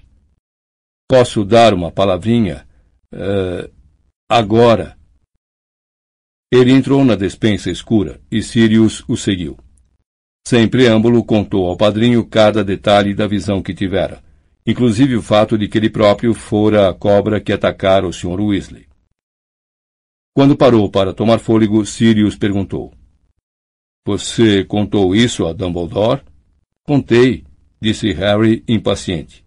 Posso 1.09 1.45
dar 1.45 1.73
uma 1.73 1.89
palavrinha? 1.89 2.67
Uh, 3.13 3.71
agora. 4.29 4.97
Ele 6.51 6.71
entrou 6.71 7.03
na 7.05 7.15
despensa 7.15 7.71
escura 7.71 8.19
e 8.29 8.41
Sirius 8.43 9.03
o 9.07 9.15
seguiu. 9.15 9.57
Sem 10.45 10.67
preâmbulo, 10.67 11.23
contou 11.23 11.67
ao 11.67 11.77
padrinho 11.77 12.25
cada 12.25 12.63
detalhe 12.63 13.13
da 13.13 13.27
visão 13.27 13.61
que 13.61 13.73
tivera, 13.73 14.23
inclusive 14.65 15.15
o 15.15 15.21
fato 15.21 15.57
de 15.57 15.67
que 15.67 15.77
ele 15.77 15.89
próprio 15.89 16.33
fora 16.33 16.89
a 16.89 16.93
cobra 16.93 17.41
que 17.41 17.51
atacara 17.51 18.07
o 18.07 18.13
Sr. 18.13 18.39
Weasley. 18.39 18.87
Quando 20.33 20.55
parou 20.55 20.89
para 20.89 21.13
tomar 21.13 21.39
fôlego, 21.39 21.85
Sirius 21.85 22.37
perguntou: 22.37 22.93
Você 24.05 24.63
contou 24.63 25.15
isso 25.15 25.45
a 25.45 25.53
Dumbledore? 25.53 26.21
Contei, 26.83 27.45
disse 27.81 28.11
Harry 28.13 28.63
impaciente. 28.67 29.46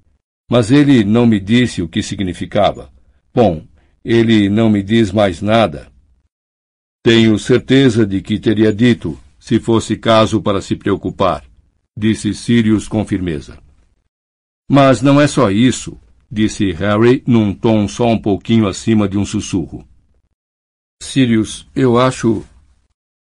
Mas 0.51 0.70
ele 0.70 1.05
não 1.05 1.24
me 1.26 1.40
disse 1.40 1.80
o 1.80 1.88
que 1.88 2.03
significava. 2.03 2.92
Bom, 3.32 3.64
ele 4.05 4.51
não 4.51 4.68
me 4.68 4.82
diz 4.82 5.12
mais 5.12 5.40
nada, 5.40 5.90
tenho 7.03 7.38
certeza 7.38 8.07
de 8.07 8.20
que 8.20 8.38
teria 8.38 8.70
dito, 8.70 9.18
se 9.38 9.59
fosse 9.59 9.96
caso 9.96 10.42
para 10.42 10.61
se 10.61 10.76
preocupar, 10.76 11.42
disse 11.96 12.34
Sirius 12.34 12.86
com 12.86 13.07
firmeza. 13.07 13.59
Mas 14.70 15.01
não 15.01 15.18
é 15.18 15.26
só 15.26 15.51
isso, 15.51 15.98
disse 16.30 16.70
Harry 16.72 17.24
num 17.26 17.55
tom 17.55 17.88
só 17.88 18.07
um 18.07 18.20
pouquinho 18.20 18.68
acima 18.68 19.09
de 19.09 19.16
um 19.16 19.24
sussurro. 19.24 19.88
Sirius, 21.03 21.66
eu 21.74 21.98
acho. 21.98 22.44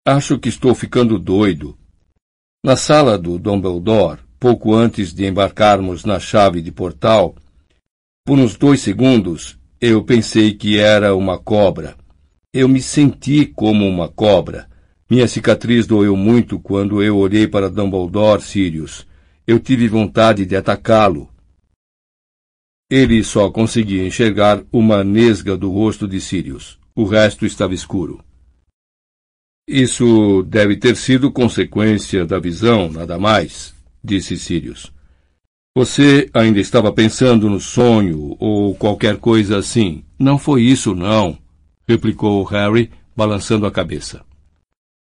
Acho 0.07 0.37
que 0.37 0.49
estou 0.49 0.75
ficando 0.75 1.17
doido. 1.17 1.75
Na 2.63 2.75
sala 2.75 3.17
do 3.17 3.39
Dumbledore, 3.39 4.21
pouco 4.45 4.75
antes 4.75 5.11
de 5.11 5.25
embarcarmos 5.25 6.05
na 6.05 6.19
chave 6.19 6.61
de 6.61 6.71
portal, 6.71 7.35
por 8.23 8.37
uns 8.37 8.55
dois 8.55 8.79
segundos, 8.79 9.57
eu 9.81 10.03
pensei 10.03 10.53
que 10.53 10.77
era 10.77 11.15
uma 11.15 11.39
cobra. 11.39 11.95
Eu 12.53 12.69
me 12.69 12.79
senti 12.79 13.47
como 13.47 13.87
uma 13.89 14.07
cobra. 14.07 14.69
Minha 15.09 15.27
cicatriz 15.27 15.87
doeu 15.87 16.15
muito 16.15 16.59
quando 16.59 17.01
eu 17.01 17.17
olhei 17.17 17.47
para 17.47 17.71
Dumbledore 17.71 18.39
Sirius. 18.39 19.07
Eu 19.47 19.59
tive 19.59 19.87
vontade 19.87 20.45
de 20.45 20.55
atacá-lo. 20.55 21.27
Ele 22.87 23.23
só 23.23 23.49
conseguia 23.49 24.05
enxergar 24.05 24.63
uma 24.71 25.03
nesga 25.03 25.57
do 25.57 25.71
rosto 25.71 26.07
de 26.07 26.21
Sirius. 26.21 26.77
O 26.95 27.03
resto 27.03 27.47
estava 27.47 27.73
escuro. 27.73 28.23
Isso 29.67 30.43
deve 30.43 30.77
ter 30.77 30.95
sido 30.95 31.31
consequência 31.31 32.27
da 32.27 32.37
visão, 32.37 32.91
nada 32.91 33.17
mais, 33.17 33.74
disse 34.05 34.37
Sirius. 34.37 34.93
Você 35.75 36.29
ainda 36.33 36.59
estava 36.59 36.93
pensando 36.93 37.49
no 37.49 37.59
sonho 37.59 38.37
ou 38.39 38.73
qualquer 38.75 39.17
coisa 39.17 39.57
assim. 39.57 40.05
Não 40.17 40.37
foi 40.37 40.61
isso, 40.61 40.95
não 40.95 41.37
replicou 41.87 42.43
Harry, 42.43 42.91
balançando 43.15 43.65
a 43.65 43.71
cabeça. 43.71 44.23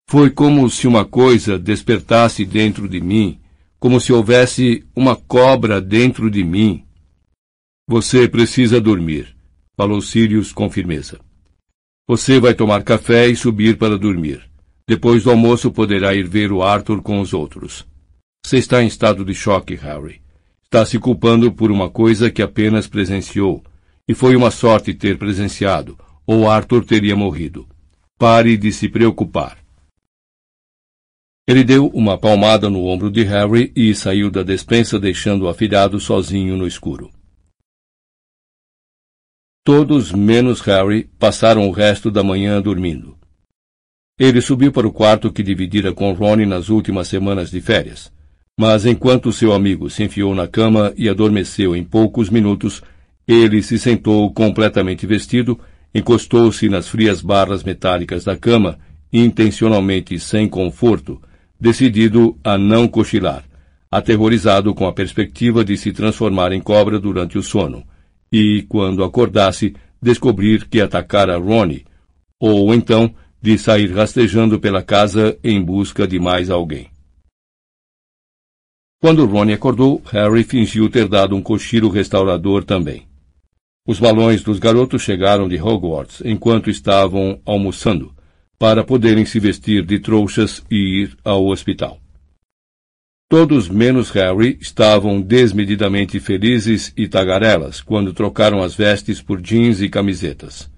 Foi 0.09 0.29
como 0.29 0.69
se 0.69 0.87
uma 0.87 1.05
coisa 1.05 1.59
despertasse 1.59 2.45
dentro 2.45 2.87
de 2.87 2.99
mim, 2.99 3.39
como 3.79 3.99
se 3.99 4.11
houvesse 4.11 4.85
uma 4.95 5.15
cobra 5.15 5.79
dentro 5.81 6.29
de 6.29 6.43
mim. 6.43 6.83
Você 7.87 8.27
precisa 8.27 8.79
dormir, 8.79 9.35
falou 9.75 10.01
Sirius 10.01 10.51
com 10.51 10.69
firmeza. 10.69 11.19
Você 12.07 12.39
vai 12.39 12.53
tomar 12.53 12.83
café 12.83 13.27
e 13.27 13.35
subir 13.35 13.77
para 13.77 13.97
dormir. 13.97 14.41
Depois 14.87 15.23
do 15.23 15.29
almoço 15.29 15.71
poderá 15.71 16.15
ir 16.15 16.27
ver 16.27 16.51
o 16.51 16.63
Arthur 16.63 17.01
com 17.03 17.19
os 17.19 17.33
outros. 17.33 17.85
Você 18.45 18.57
está 18.57 18.81
em 18.81 18.87
estado 18.87 19.23
de 19.23 19.33
choque, 19.33 19.75
Harry. 19.75 20.21
Está 20.63 20.85
se 20.85 20.99
culpando 20.99 21.51
por 21.51 21.71
uma 21.71 21.89
coisa 21.89 22.31
que 22.31 22.41
apenas 22.41 22.87
presenciou. 22.87 23.63
E 24.07 24.13
foi 24.13 24.35
uma 24.35 24.49
sorte 24.49 24.93
ter 24.93 25.17
presenciado, 25.17 25.97
ou 26.25 26.49
Arthur 26.49 26.83
teria 26.83 27.15
morrido. 27.15 27.67
Pare 28.17 28.57
de 28.57 28.71
se 28.71 28.89
preocupar. 28.89 29.57
Ele 31.47 31.63
deu 31.63 31.87
uma 31.87 32.17
palmada 32.17 32.69
no 32.69 32.85
ombro 32.85 33.09
de 33.09 33.23
Harry 33.23 33.71
e 33.75 33.95
saiu 33.95 34.29
da 34.29 34.43
despensa 34.43 34.99
deixando 34.99 35.45
o 35.45 35.47
afilhado 35.49 35.99
sozinho 35.99 36.55
no 36.55 36.67
escuro. 36.67 37.11
Todos, 39.63 40.11
menos 40.11 40.61
Harry, 40.61 41.05
passaram 41.17 41.67
o 41.67 41.71
resto 41.71 42.11
da 42.11 42.23
manhã 42.23 42.61
dormindo. 42.61 43.17
Ele 44.17 44.41
subiu 44.41 44.71
para 44.71 44.87
o 44.87 44.91
quarto 44.91 45.31
que 45.31 45.41
dividira 45.41 45.93
com 45.93 46.11
Ronnie 46.13 46.45
nas 46.45 46.69
últimas 46.69 47.07
semanas 47.07 47.49
de 47.49 47.61
férias. 47.61 48.11
Mas 48.59 48.85
enquanto 48.85 49.31
seu 49.31 49.53
amigo 49.53 49.89
se 49.89 50.03
enfiou 50.03 50.35
na 50.35 50.45
cama 50.45 50.91
e 50.97 51.07
adormeceu 51.07 51.73
em 51.73 51.81
poucos 51.81 52.29
minutos, 52.29 52.83
ele 53.25 53.63
se 53.63 53.79
sentou 53.79 54.29
completamente 54.33 55.07
vestido, 55.07 55.57
encostou-se 55.95 56.67
nas 56.67 56.89
frias 56.89 57.21
barras 57.21 57.63
metálicas 57.63 58.25
da 58.25 58.35
cama, 58.35 58.77
intencionalmente 59.13 60.19
sem 60.19 60.45
conforto, 60.49 61.21
decidido 61.57 62.37
a 62.43 62.57
não 62.57 62.85
cochilar, 62.85 63.45
aterrorizado 63.89 64.75
com 64.75 64.85
a 64.85 64.91
perspectiva 64.91 65.63
de 65.63 65.77
se 65.77 65.93
transformar 65.93 66.51
em 66.51 66.59
cobra 66.59 66.99
durante 66.99 67.37
o 67.37 67.41
sono, 67.41 67.81
e, 68.29 68.65
quando 68.67 69.05
acordasse, 69.05 69.73
descobrir 70.01 70.67
que 70.67 70.81
atacara 70.81 71.37
Ronnie, 71.37 71.85
ou 72.37 72.73
então 72.73 73.09
de 73.41 73.57
sair 73.57 73.89
rastejando 73.93 74.59
pela 74.59 74.83
casa 74.83 75.37
em 75.41 75.63
busca 75.63 76.05
de 76.05 76.19
mais 76.19 76.49
alguém. 76.49 76.89
Quando 79.01 79.25
Ronnie 79.25 79.53
acordou, 79.53 80.01
Harry 80.11 80.43
fingiu 80.43 80.89
ter 80.89 81.07
dado 81.07 81.33
um 81.33 81.41
cochilo 81.41 81.87
restaurador 81.87 82.65
também. 82.65 83.07
Os 83.87 83.97
balões 83.97 84.43
dos 84.43 84.59
garotos 84.59 85.01
chegaram 85.01 85.47
de 85.47 85.55
Hogwarts 85.55 86.21
enquanto 86.25 86.69
estavam 86.69 87.39
almoçando, 87.45 88.13
para 88.57 88.83
poderem 88.83 89.25
se 89.25 89.39
vestir 89.39 89.85
de 89.85 89.99
trouxas 89.99 90.61
e 90.69 91.03
ir 91.03 91.17
ao 91.23 91.47
hospital. 91.47 91.97
Todos 93.29 93.69
menos 93.69 94.11
Harry 94.11 94.57
estavam 94.59 95.21
desmedidamente 95.21 96.19
felizes 96.19 96.91
e 96.97 97.07
tagarelas 97.07 97.79
quando 97.79 98.11
trocaram 98.11 98.61
as 98.61 98.75
vestes 98.75 99.21
por 99.21 99.39
jeans 99.39 99.79
e 99.79 99.87
camisetas. 99.87 100.69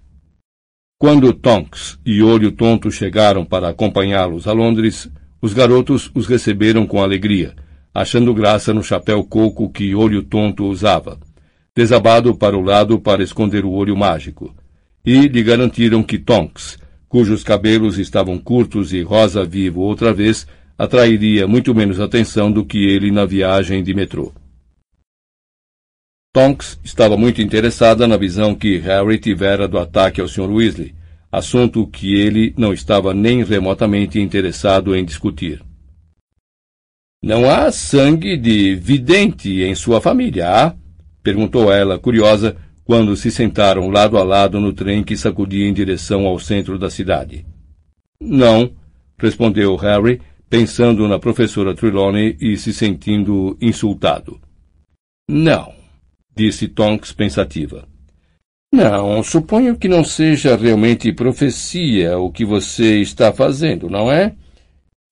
Quando 1.00 1.34
Tonks 1.34 1.98
e 2.06 2.22
Olho 2.22 2.52
Tonto 2.52 2.92
chegaram 2.92 3.44
para 3.44 3.70
acompanhá-los 3.70 4.48
a 4.48 4.52
Londres, 4.52 5.10
os 5.42 5.54
garotos 5.54 6.12
os 6.14 6.28
receberam 6.28 6.86
com 6.86 7.02
alegria, 7.02 7.56
achando 7.94 8.34
graça 8.34 8.74
no 8.74 8.84
chapéu 8.84 9.24
coco 9.24 9.70
que 9.70 9.94
Olho 9.94 10.24
Tonto 10.24 10.66
usava, 10.66 11.20
desabado 11.76 12.36
para 12.36 12.58
o 12.58 12.62
lado 12.62 13.00
para 13.00 13.24
esconder 13.24 13.66
o 13.66 13.72
olho 13.72 13.96
mágico, 13.96 14.56
e 15.06 15.28
lhe 15.28 15.44
garantiram 15.44 16.04
que 16.04 16.20
Tonks, 16.20 16.78
cujos 17.08 17.44
cabelos 17.44 17.98
estavam 17.98 18.38
curtos 18.38 18.94
e 18.94 19.02
rosa 19.02 19.44
vivo 19.44 19.82
outra 19.82 20.14
vez, 20.14 20.48
atrairia 20.78 21.48
muito 21.48 21.76
menos 21.76 22.00
atenção 22.00 22.52
do 22.52 22.66
que 22.66 22.78
ele 22.78 23.12
na 23.12 23.26
viagem 23.26 23.84
de 23.84 23.94
metrô. 23.94 24.34
Tonks 26.34 26.80
estava 26.84 27.18
muito 27.18 27.42
interessada 27.42 28.08
na 28.08 28.16
visão 28.16 28.56
que 28.56 28.78
Harry 28.78 29.20
tivera 29.20 29.68
do 29.68 29.78
ataque 29.78 30.22
ao 30.22 30.30
Sr. 30.30 30.50
Weasley, 30.50 30.96
assunto 31.30 31.86
que 31.86 32.16
ele 32.16 32.54
não 32.58 32.74
estava 32.74 33.14
nem 33.14 33.44
remotamente 33.44 34.20
interessado 34.20 34.96
em 34.96 35.04
discutir. 35.04 35.62
Não 37.24 37.48
há 37.48 37.72
sangue 37.72 38.36
de 38.36 38.74
vidente 38.76 39.62
em 39.62 39.76
sua 39.76 40.02
família, 40.02 40.50
há? 40.50 40.76
perguntou 41.22 41.72
ela, 41.72 42.00
curiosa, 42.00 42.58
quando 42.84 43.16
se 43.16 43.30
sentaram 43.30 43.90
lado 43.90 44.18
a 44.18 44.24
lado 44.24 44.60
no 44.60 44.74
trem 44.74 45.04
que 45.04 45.16
sacudia 45.16 45.68
em 45.68 45.74
direção 45.74 46.26
ao 46.26 46.40
centro 46.40 46.80
da 46.80 46.90
cidade. 46.90 47.46
Não, 48.20 48.72
respondeu 49.20 49.76
Harry, 49.76 50.20
pensando 50.50 51.08
na 51.08 51.20
professora 51.20 51.76
Trelawney 51.76 52.38
e 52.42 52.58
se 52.58 52.74
sentindo 52.74 53.56
insultado. 53.62 54.42
Não, 55.30 55.76
disse 56.36 56.68
Tonks 56.68 57.14
pensativa. 57.14 57.88
Não, 58.74 59.22
suponho 59.22 59.78
que 59.78 59.88
não 59.88 60.04
seja 60.04 60.56
realmente 60.56 61.14
profecia 61.14 62.18
o 62.18 62.32
que 62.32 62.44
você 62.44 63.00
está 63.00 63.32
fazendo, 63.32 63.90
não 63.90 64.12
é? 64.12 64.34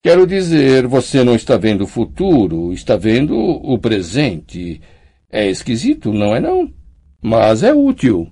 Quero 0.01 0.25
dizer, 0.25 0.87
você 0.87 1.25
não 1.25 1.35
está 1.35 1.57
vendo 1.57 1.83
o 1.83 1.87
futuro, 1.87 2.71
está 2.71 2.95
vendo 2.95 3.37
o 3.37 3.77
presente. 3.77 4.81
É 5.29 5.49
esquisito, 5.49 6.13
não 6.13 6.33
é 6.33 6.39
não? 6.39 6.73
Mas 7.21 7.63
é 7.63 7.73
útil. 7.73 8.31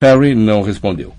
Harry 0.00 0.36
não 0.36 0.62
respondeu. 0.62 1.12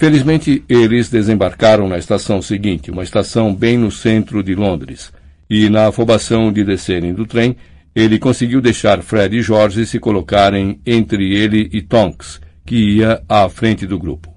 Felizmente, 0.00 0.64
eles 0.68 1.10
desembarcaram 1.10 1.86
na 1.86 1.98
estação 1.98 2.40
seguinte, 2.40 2.90
uma 2.90 3.02
estação 3.02 3.54
bem 3.54 3.76
no 3.76 3.90
centro 3.90 4.42
de 4.42 4.54
Londres, 4.54 5.12
e 5.48 5.68
na 5.68 5.88
afobação 5.88 6.50
de 6.50 6.64
descerem 6.64 7.12
do 7.12 7.26
trem, 7.26 7.56
ele 7.94 8.18
conseguiu 8.18 8.60
deixar 8.60 9.02
Fred 9.02 9.36
e 9.36 9.42
George 9.42 9.86
se 9.86 10.00
colocarem 10.00 10.80
entre 10.84 11.32
ele 11.34 11.68
e 11.72 11.82
Tonks, 11.82 12.40
que 12.64 12.96
ia 12.96 13.22
à 13.28 13.48
frente 13.48 13.86
do 13.86 13.98
grupo. 13.98 14.33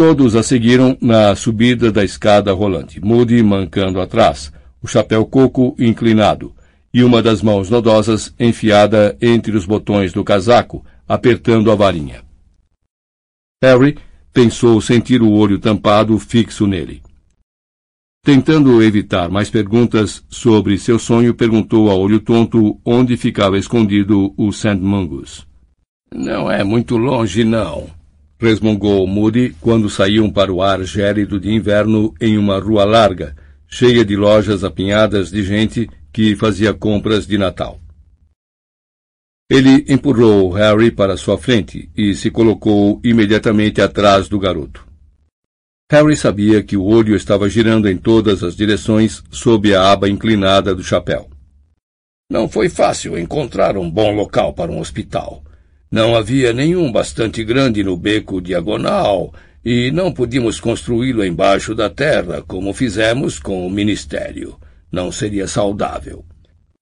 Todos 0.00 0.34
a 0.34 0.42
seguiram 0.42 0.96
na 0.98 1.36
subida 1.36 1.92
da 1.92 2.02
escada 2.02 2.54
rolante, 2.54 2.98
Moody 3.04 3.42
mancando 3.42 4.00
atrás, 4.00 4.50
o 4.82 4.88
chapéu 4.88 5.26
coco 5.26 5.76
inclinado, 5.78 6.54
e 6.90 7.04
uma 7.04 7.20
das 7.20 7.42
mãos 7.42 7.68
nodosas 7.68 8.34
enfiada 8.40 9.14
entre 9.20 9.54
os 9.54 9.66
botões 9.66 10.10
do 10.10 10.24
casaco, 10.24 10.82
apertando 11.06 11.70
a 11.70 11.74
varinha. 11.74 12.22
Harry 13.62 13.98
pensou 14.32 14.80
sentir 14.80 15.20
o 15.20 15.30
olho 15.30 15.58
tampado 15.58 16.18
fixo 16.18 16.66
nele. 16.66 17.02
Tentando 18.24 18.82
evitar 18.82 19.28
mais 19.28 19.50
perguntas 19.50 20.24
sobre 20.30 20.78
seu 20.78 20.98
sonho, 20.98 21.34
perguntou 21.34 21.90
a 21.90 21.94
olho 21.94 22.20
tonto 22.20 22.80
onde 22.86 23.18
ficava 23.18 23.58
escondido 23.58 24.32
o 24.34 24.50
St. 24.50 24.76
Mungus. 24.76 25.46
Não 26.10 26.50
é 26.50 26.64
muito 26.64 26.96
longe, 26.96 27.44
não, 27.44 27.99
resmungou 28.40 29.06
Moody 29.06 29.54
quando 29.60 29.90
saíam 29.90 30.30
para 30.30 30.52
o 30.52 30.62
ar 30.62 30.82
gélido 30.82 31.38
de 31.38 31.50
inverno 31.50 32.14
em 32.20 32.38
uma 32.38 32.58
rua 32.58 32.84
larga, 32.84 33.36
cheia 33.68 34.04
de 34.04 34.16
lojas 34.16 34.64
apinhadas 34.64 35.30
de 35.30 35.42
gente 35.42 35.88
que 36.12 36.34
fazia 36.34 36.72
compras 36.72 37.26
de 37.26 37.36
Natal. 37.36 37.78
Ele 39.48 39.84
empurrou 39.88 40.50
Harry 40.52 40.90
para 40.90 41.16
sua 41.16 41.36
frente 41.36 41.90
e 41.96 42.14
se 42.14 42.30
colocou 42.30 43.00
imediatamente 43.04 43.80
atrás 43.80 44.28
do 44.28 44.38
garoto. 44.38 44.86
Harry 45.90 46.16
sabia 46.16 46.62
que 46.62 46.76
o 46.76 46.84
olho 46.84 47.16
estava 47.16 47.48
girando 47.48 47.88
em 47.88 47.96
todas 47.96 48.44
as 48.44 48.54
direções 48.54 49.24
sob 49.30 49.74
a 49.74 49.90
aba 49.90 50.08
inclinada 50.08 50.72
do 50.72 50.84
chapéu. 50.84 51.28
Não 52.30 52.48
foi 52.48 52.68
fácil 52.68 53.18
encontrar 53.18 53.76
um 53.76 53.90
bom 53.90 54.14
local 54.14 54.54
para 54.54 54.70
um 54.70 54.78
hospital. 54.78 55.42
Não 55.90 56.14
havia 56.14 56.52
nenhum 56.52 56.92
bastante 56.92 57.42
grande 57.42 57.82
no 57.82 57.96
beco 57.96 58.40
diagonal 58.40 59.34
e 59.64 59.90
não 59.90 60.12
podíamos 60.12 60.60
construí-lo 60.60 61.24
embaixo 61.24 61.74
da 61.74 61.90
terra 61.90 62.42
como 62.46 62.72
fizemos 62.72 63.40
com 63.40 63.66
o 63.66 63.70
ministério. 63.70 64.56
Não 64.92 65.10
seria 65.10 65.48
saudável. 65.48 66.24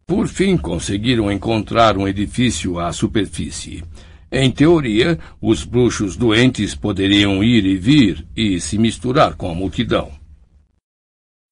Por 0.06 0.28
fim, 0.28 0.56
conseguiram 0.56 1.32
encontrar 1.32 1.96
um 1.96 2.06
edifício 2.06 2.78
à 2.78 2.92
superfície. 2.92 3.82
Em 4.30 4.50
teoria, 4.50 5.18
os 5.40 5.64
bruxos 5.64 6.14
doentes 6.14 6.74
poderiam 6.74 7.42
ir 7.42 7.64
e 7.64 7.76
vir 7.76 8.26
e 8.36 8.60
se 8.60 8.76
misturar 8.76 9.36
com 9.36 9.50
a 9.50 9.54
multidão. 9.54 10.10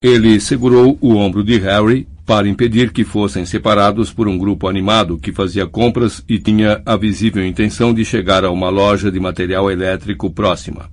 Ele 0.02 0.38
segurou 0.40 0.98
o 1.00 1.14
ombro 1.14 1.42
de 1.42 1.58
Harry 1.58 2.06
para 2.26 2.48
impedir 2.48 2.92
que 2.92 3.04
fossem 3.04 3.46
separados 3.46 4.12
por 4.12 4.26
um 4.26 4.36
grupo 4.36 4.66
animado 4.66 5.16
que 5.16 5.32
fazia 5.32 5.64
compras 5.64 6.24
e 6.28 6.40
tinha 6.40 6.82
a 6.84 6.96
visível 6.96 7.46
intenção 7.46 7.94
de 7.94 8.04
chegar 8.04 8.44
a 8.44 8.50
uma 8.50 8.68
loja 8.68 9.12
de 9.12 9.20
material 9.20 9.70
elétrico 9.70 10.28
próxima. 10.28 10.90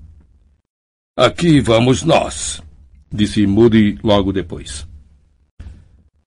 Aqui 1.17 1.59
vamos 1.59 2.03
nós, 2.03 2.61
disse 3.11 3.47
Moody 3.47 3.97
logo 4.03 4.31
depois. 4.31 4.87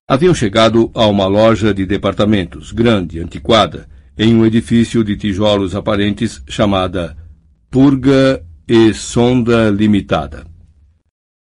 Haviam 0.05 0.33
chegado 0.33 0.91
a 0.93 1.05
uma 1.07 1.25
loja 1.27 1.73
de 1.73 1.85
departamentos, 1.85 2.73
grande, 2.73 3.19
antiquada, 3.19 3.87
em 4.17 4.35
um 4.35 4.45
edifício 4.45 5.03
de 5.03 5.15
tijolos 5.15 5.73
aparentes 5.73 6.41
chamada 6.49 7.15
Purga 7.69 8.43
e 8.67 8.93
Sonda 8.93 9.69
Limitada. 9.69 10.45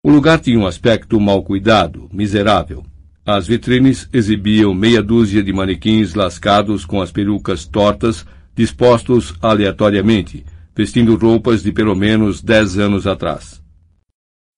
O 0.04 0.11
lugar 0.11 0.38
tinha 0.38 0.59
um 0.59 0.66
aspecto 0.66 1.18
mal 1.18 1.42
cuidado, 1.42 2.09
miserável. 2.12 2.84
As 3.30 3.46
vitrines 3.46 4.08
exibiam 4.10 4.72
meia 4.72 5.02
dúzia 5.02 5.42
de 5.42 5.52
manequins 5.52 6.14
lascados 6.14 6.86
com 6.86 7.02
as 7.02 7.12
perucas 7.12 7.66
tortas, 7.66 8.24
dispostos 8.54 9.34
aleatoriamente, 9.42 10.46
vestindo 10.74 11.14
roupas 11.14 11.62
de 11.62 11.70
pelo 11.70 11.94
menos 11.94 12.40
dez 12.40 12.78
anos 12.78 13.06
atrás. 13.06 13.62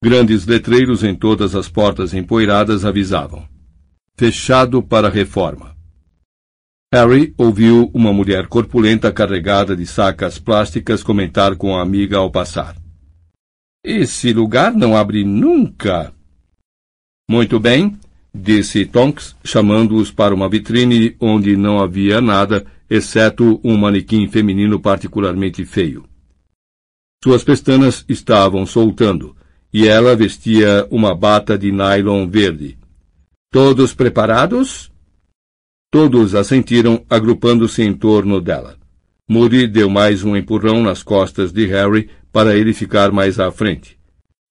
Grandes 0.01 0.47
letreiros 0.47 1.03
em 1.03 1.17
todas 1.17 1.57
as 1.57 1.69
portas 1.69 2.15
empoeiradas 2.15 2.85
avisavam 2.85 3.45
fechado 4.17 4.81
para 4.81 5.09
reforma. 5.09 5.75
Harry 6.95 7.35
ouviu 7.37 7.91
uma 7.93 8.13
mulher 8.13 8.47
corpulenta 8.47 9.11
carregada 9.11 9.75
de 9.75 9.85
sacas 9.85 10.39
plásticas 10.39 11.03
comentar 11.03 11.57
com 11.57 11.75
a 11.77 11.83
amiga 11.83 12.19
ao 12.19 12.31
passar. 12.31 12.77
Esse 13.83 14.33
lugar 14.33 14.73
não 14.73 14.97
abre 14.97 15.25
nunca. 15.25 16.13
Muito 17.29 17.59
bem, 17.59 17.99
disse 18.35 18.87
Tonks, 18.87 19.37
chamando-os 19.45 20.11
para 20.11 20.35
uma 20.35 20.49
vitrine 20.49 21.17
onde 21.21 21.57
não 21.57 21.81
havia 21.81 22.21
nada, 22.21 22.65
exceto 22.89 23.61
um 23.63 23.77
manequim 23.77 24.29
feminino 24.29 24.81
particularmente 24.81 25.65
feio. 25.65 26.05
Suas 27.23 27.45
pestanas 27.45 28.05
estavam 28.09 28.65
soltando, 28.65 29.37
e 29.73 29.87
ela 29.87 30.17
vestia 30.17 30.87
uma 30.91 31.15
bata 31.15 31.59
de 31.59 31.71
nylon 31.71 32.27
verde. 32.27 32.79
Todos 33.53 33.93
preparados? 33.93 34.91
Todos 35.93 36.35
assentiram, 36.35 37.05
agrupando-se 37.11 37.83
em 37.83 37.93
torno 37.93 38.41
dela. 38.41 38.77
Moody 39.29 39.67
deu 39.67 39.91
mais 39.91 40.25
um 40.25 40.35
empurrão 40.37 40.83
nas 40.83 41.03
costas 41.03 41.53
de 41.53 41.67
Harry 41.67 42.09
para 42.33 42.57
ele 42.57 42.73
ficar 42.73 43.13
mais 43.13 43.39
à 43.39 43.51
frente. 43.53 44.00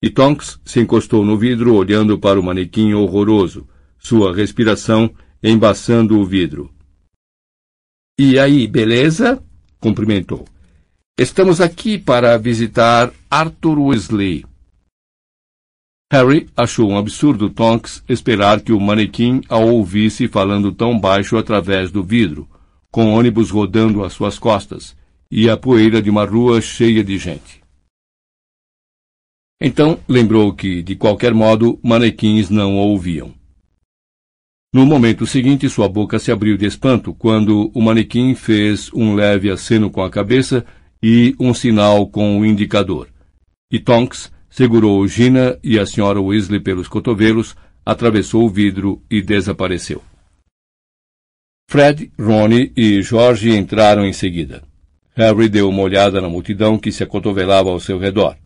E 0.02 0.08
Tonks 0.08 0.58
se 0.64 0.80
encostou 0.80 1.24
no 1.24 1.36
vidro 1.36 1.74
olhando 1.74 2.18
para 2.18 2.40
o 2.40 2.42
manequim 2.42 2.94
horroroso, 2.94 3.68
sua 3.98 4.34
respiração 4.34 5.12
embaçando 5.42 6.18
o 6.18 6.24
vidro. 6.24 6.72
E 8.18 8.38
aí, 8.38 8.66
beleza? 8.66 9.42
cumprimentou. 9.78 10.46
Estamos 11.18 11.60
aqui 11.60 11.98
para 11.98 12.38
visitar 12.38 13.12
Arthur 13.30 13.78
Weasley. 13.78 14.44
Harry 16.10 16.48
achou 16.56 16.90
um 16.90 16.98
absurdo 16.98 17.50
Tonks 17.50 18.02
esperar 18.08 18.62
que 18.62 18.72
o 18.72 18.80
manequim 18.80 19.42
a 19.48 19.58
ouvisse 19.58 20.26
falando 20.28 20.72
tão 20.72 20.98
baixo 20.98 21.36
através 21.36 21.90
do 21.90 22.02
vidro, 22.02 22.48
com 22.90 23.12
ônibus 23.12 23.50
rodando 23.50 24.02
às 24.02 24.14
suas 24.14 24.38
costas 24.38 24.96
e 25.30 25.48
a 25.48 25.56
poeira 25.56 26.02
de 26.02 26.10
uma 26.10 26.24
rua 26.24 26.60
cheia 26.60 27.04
de 27.04 27.16
gente. 27.16 27.59
Então 29.60 29.98
lembrou 30.08 30.54
que, 30.54 30.82
de 30.82 30.96
qualquer 30.96 31.34
modo, 31.34 31.78
manequins 31.82 32.48
não 32.48 32.76
o 32.76 32.78
ouviam. 32.78 33.34
No 34.72 34.86
momento 34.86 35.26
seguinte, 35.26 35.68
sua 35.68 35.88
boca 35.88 36.18
se 36.18 36.30
abriu 36.30 36.56
de 36.56 36.64
espanto 36.64 37.12
quando 37.12 37.70
o 37.74 37.82
manequim 37.82 38.34
fez 38.34 38.90
um 38.94 39.14
leve 39.14 39.50
aceno 39.50 39.90
com 39.90 40.02
a 40.02 40.08
cabeça 40.10 40.64
e 41.02 41.34
um 41.40 41.52
sinal 41.52 42.06
com 42.06 42.38
o 42.38 42.46
indicador. 42.46 43.08
E 43.70 43.78
Tonks 43.78 44.32
segurou 44.48 45.06
Gina 45.06 45.58
e 45.62 45.78
a 45.78 45.84
senhora 45.84 46.20
Weasley 46.20 46.60
pelos 46.60 46.88
cotovelos, 46.88 47.56
atravessou 47.84 48.44
o 48.44 48.48
vidro 48.48 49.02
e 49.10 49.20
desapareceu. 49.20 50.02
Fred, 51.68 52.10
Ronnie 52.18 52.72
e 52.76 53.02
George 53.02 53.50
entraram 53.56 54.04
em 54.04 54.12
seguida. 54.12 54.62
Harry 55.14 55.48
deu 55.48 55.68
uma 55.68 55.82
olhada 55.82 56.20
na 56.20 56.28
multidão 56.28 56.78
que 56.78 56.90
se 56.90 57.02
acotovelava 57.02 57.70
ao 57.70 57.78
seu 57.80 57.98
redor. 57.98 58.36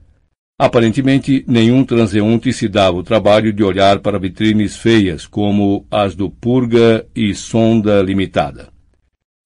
Aparentemente, 0.59 1.45
nenhum 1.49 1.85
transeunte 1.85 2.53
se 2.53 2.69
dava 2.69 2.97
o 2.97 3.03
trabalho 3.03 3.53
de 3.53 3.65
olhar 3.65 3.99
para 3.99 4.21
vitrines 4.21 4.77
feias 4.77 5.27
como 5.27 5.85
as 5.91 6.15
do 6.15 6.31
Purga 6.31 7.05
e 7.15 7.35
Sonda 7.35 8.01
Limitada. 8.01 8.69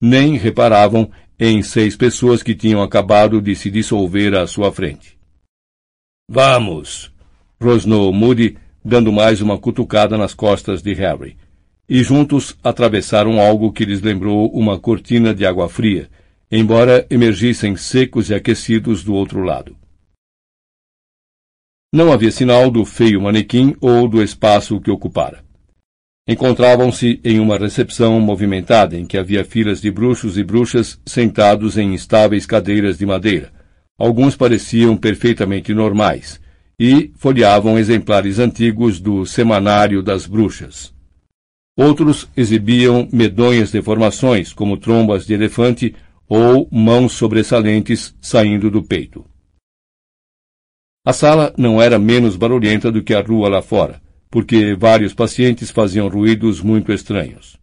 Nem 0.00 0.36
reparavam 0.36 1.10
em 1.40 1.62
seis 1.62 1.96
pessoas 1.96 2.42
que 2.42 2.54
tinham 2.54 2.82
acabado 2.82 3.40
de 3.40 3.54
se 3.54 3.70
dissolver 3.70 4.34
à 4.34 4.46
sua 4.46 4.70
frente. 4.70 5.16
Vamos! 6.30 7.10
rosnou 7.60 8.12
Moody, 8.12 8.58
dando 8.84 9.10
mais 9.10 9.40
uma 9.40 9.56
cutucada 9.56 10.18
nas 10.18 10.34
costas 10.34 10.82
de 10.82 10.92
Harry. 10.92 11.36
E 11.88 12.02
juntos 12.02 12.54
atravessaram 12.62 13.40
algo 13.40 13.72
que 13.72 13.86
lhes 13.86 14.02
lembrou 14.02 14.50
uma 14.50 14.78
cortina 14.78 15.34
de 15.34 15.46
água 15.46 15.70
fria, 15.70 16.10
embora 16.52 17.06
emergissem 17.08 17.76
secos 17.76 18.28
e 18.28 18.34
aquecidos 18.34 19.02
do 19.02 19.14
outro 19.14 19.42
lado. 19.42 19.74
Não 21.90 22.12
havia 22.12 22.30
sinal 22.30 22.70
do 22.70 22.84
feio 22.84 23.18
manequim 23.18 23.74
ou 23.80 24.06
do 24.06 24.22
espaço 24.22 24.78
que 24.78 24.90
ocupara. 24.90 25.42
Encontravam-se 26.28 27.18
em 27.24 27.40
uma 27.40 27.56
recepção 27.56 28.20
movimentada 28.20 28.94
em 28.94 29.06
que 29.06 29.16
havia 29.16 29.42
filas 29.42 29.80
de 29.80 29.90
bruxos 29.90 30.36
e 30.36 30.44
bruxas 30.44 31.00
sentados 31.06 31.78
em 31.78 31.94
instáveis 31.94 32.44
cadeiras 32.44 32.98
de 32.98 33.06
madeira. 33.06 33.50
Alguns 33.98 34.36
pareciam 34.36 34.98
perfeitamente 34.98 35.72
normais 35.72 36.38
e 36.78 37.10
folheavam 37.16 37.78
exemplares 37.78 38.38
antigos 38.38 39.00
do 39.00 39.24
Semanário 39.24 40.02
das 40.02 40.26
Bruxas. 40.26 40.92
Outros 41.74 42.28
exibiam 42.36 43.08
medonhas 43.10 43.70
deformações, 43.70 44.52
como 44.52 44.76
trombas 44.76 45.26
de 45.26 45.32
elefante 45.32 45.94
ou 46.28 46.68
mãos 46.70 47.14
sobressalentes 47.14 48.14
saindo 48.20 48.70
do 48.70 48.82
peito. 48.82 49.24
A 51.08 51.12
sala 51.14 51.54
não 51.56 51.80
era 51.80 51.98
menos 51.98 52.36
barulhenta 52.36 52.92
do 52.92 53.02
que 53.02 53.14
a 53.14 53.22
rua 53.22 53.48
lá 53.48 53.62
fora, 53.62 53.98
porque 54.30 54.74
vários 54.74 55.14
pacientes 55.14 55.70
faziam 55.70 56.06
ruídos 56.06 56.60
muito 56.60 56.92
estranhos. 56.92 57.56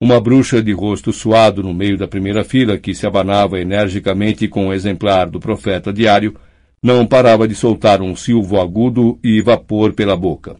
Uma 0.00 0.18
bruxa 0.18 0.62
de 0.62 0.72
rosto 0.72 1.12
suado 1.12 1.62
no 1.62 1.74
meio 1.74 1.98
da 1.98 2.08
primeira 2.08 2.42
fila, 2.42 2.78
que 2.78 2.94
se 2.94 3.06
abanava 3.06 3.60
energicamente 3.60 4.48
com 4.48 4.68
um 4.68 4.72
exemplar 4.72 5.28
do 5.28 5.38
Profeta 5.38 5.92
Diário, 5.92 6.36
não 6.82 7.06
parava 7.06 7.46
de 7.46 7.54
soltar 7.54 8.00
um 8.00 8.16
silvo 8.16 8.58
agudo 8.58 9.18
e 9.22 9.42
vapor 9.42 9.92
pela 9.92 10.16
boca. 10.16 10.56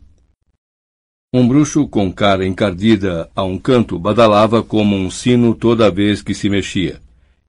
Um 1.33 1.49
bruxo 1.49 1.89
com 1.89 2.13
cara 2.13 2.47
encardida 2.47 3.31
a 3.35 3.43
um 3.45 3.59
canto 3.59 3.99
badalava 3.99 4.63
como 4.63 4.95
um 4.95 5.11
sino 5.11 5.55
toda 5.55 5.91
vez 5.91 6.21
que 6.21 6.35
se 6.35 6.51
mexia, 6.51 7.01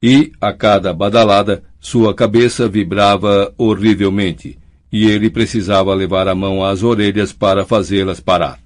e, 0.02 0.32
a 0.40 0.54
cada 0.54 0.94
badalada, 0.94 1.62
sua 1.80 2.14
cabeça 2.14 2.68
vibrava 2.68 3.54
horrivelmente, 3.58 4.58
e 4.92 5.06
ele 5.06 5.30
precisava 5.30 5.94
levar 5.94 6.28
a 6.28 6.36
mão 6.36 6.64
às 6.64 6.84
orelhas 6.84 7.32
para 7.32 7.66
fazê-las 7.66 8.20
parar. 8.20 8.60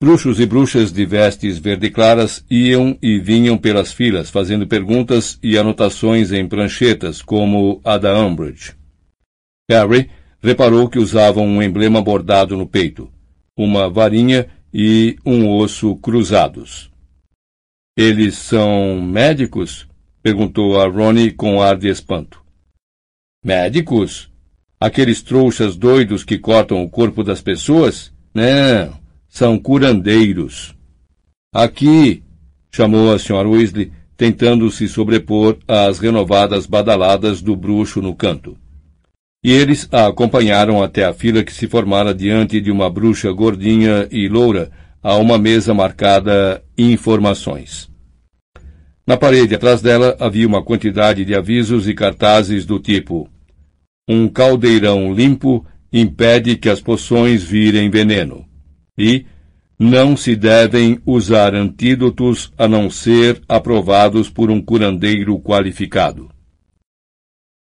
Bruxos 0.00 0.38
e 0.38 0.46
bruxas 0.46 0.92
de 0.92 1.04
vestes 1.04 1.58
verde 1.58 1.90
claras 1.90 2.44
iam 2.48 2.96
e 3.02 3.18
vinham 3.18 3.58
pelas 3.58 3.92
filas, 3.92 4.30
fazendo 4.30 4.64
perguntas 4.64 5.38
e 5.42 5.58
anotações 5.58 6.30
em 6.30 6.46
pranchetas, 6.46 7.20
como 7.20 7.80
a 7.82 7.98
da 7.98 8.16
Umbridge. 8.16 8.76
Harry 9.68 10.08
reparou 10.40 10.88
que 10.88 11.00
usavam 11.00 11.44
um 11.44 11.60
emblema 11.60 12.00
bordado 12.00 12.56
no 12.56 12.64
peito, 12.64 13.10
uma 13.56 13.90
varinha 13.90 14.48
e 14.72 15.16
um 15.26 15.50
osso 15.50 15.96
cruzados. 15.96 16.90
Eles 17.96 18.36
são 18.36 19.02
médicos? 19.02 19.88
Perguntou 20.22 20.80
a 20.80 20.86
Ronnie 20.86 21.30
com 21.30 21.62
ar 21.62 21.76
de 21.76 21.88
espanto. 21.88 22.42
Médicos? 23.44 24.30
Aqueles 24.80 25.22
trouxas 25.22 25.76
doidos 25.76 26.24
que 26.24 26.38
cortam 26.38 26.82
o 26.82 26.88
corpo 26.88 27.24
das 27.24 27.40
pessoas? 27.40 28.12
Não, 28.34 28.98
são 29.28 29.58
curandeiros. 29.58 30.74
Aqui, 31.52 32.22
chamou 32.70 33.12
a 33.12 33.16
Sra. 33.16 33.48
Weasley, 33.48 33.92
tentando 34.16 34.70
se 34.70 34.88
sobrepor 34.88 35.56
às 35.66 35.98
renovadas 35.98 36.66
badaladas 36.66 37.40
do 37.40 37.56
bruxo 37.56 38.02
no 38.02 38.14
canto. 38.14 38.56
E 39.42 39.52
eles 39.52 39.88
a 39.92 40.08
acompanharam 40.08 40.82
até 40.82 41.04
a 41.04 41.12
fila 41.12 41.44
que 41.44 41.52
se 41.52 41.68
formara 41.68 42.12
diante 42.12 42.60
de 42.60 42.70
uma 42.70 42.90
bruxa 42.90 43.30
gordinha 43.32 44.08
e 44.10 44.28
loura 44.28 44.70
a 45.02 45.16
uma 45.16 45.38
mesa 45.38 45.72
marcada 45.72 46.62
Informações. 46.76 47.88
Na 49.08 49.16
parede 49.16 49.54
atrás 49.54 49.80
dela 49.80 50.14
havia 50.20 50.46
uma 50.46 50.62
quantidade 50.62 51.24
de 51.24 51.34
avisos 51.34 51.88
e 51.88 51.94
cartazes 51.94 52.66
do 52.66 52.78
tipo: 52.78 53.26
Um 54.06 54.28
caldeirão 54.28 55.14
limpo 55.14 55.64
impede 55.90 56.56
que 56.58 56.68
as 56.68 56.78
poções 56.78 57.42
virem 57.42 57.88
veneno. 57.88 58.44
E 58.98 59.24
não 59.78 60.14
se 60.14 60.36
devem 60.36 61.00
usar 61.06 61.54
antídotos 61.54 62.52
a 62.58 62.68
não 62.68 62.90
ser 62.90 63.40
aprovados 63.48 64.28
por 64.28 64.50
um 64.50 64.60
curandeiro 64.60 65.40
qualificado. 65.40 66.28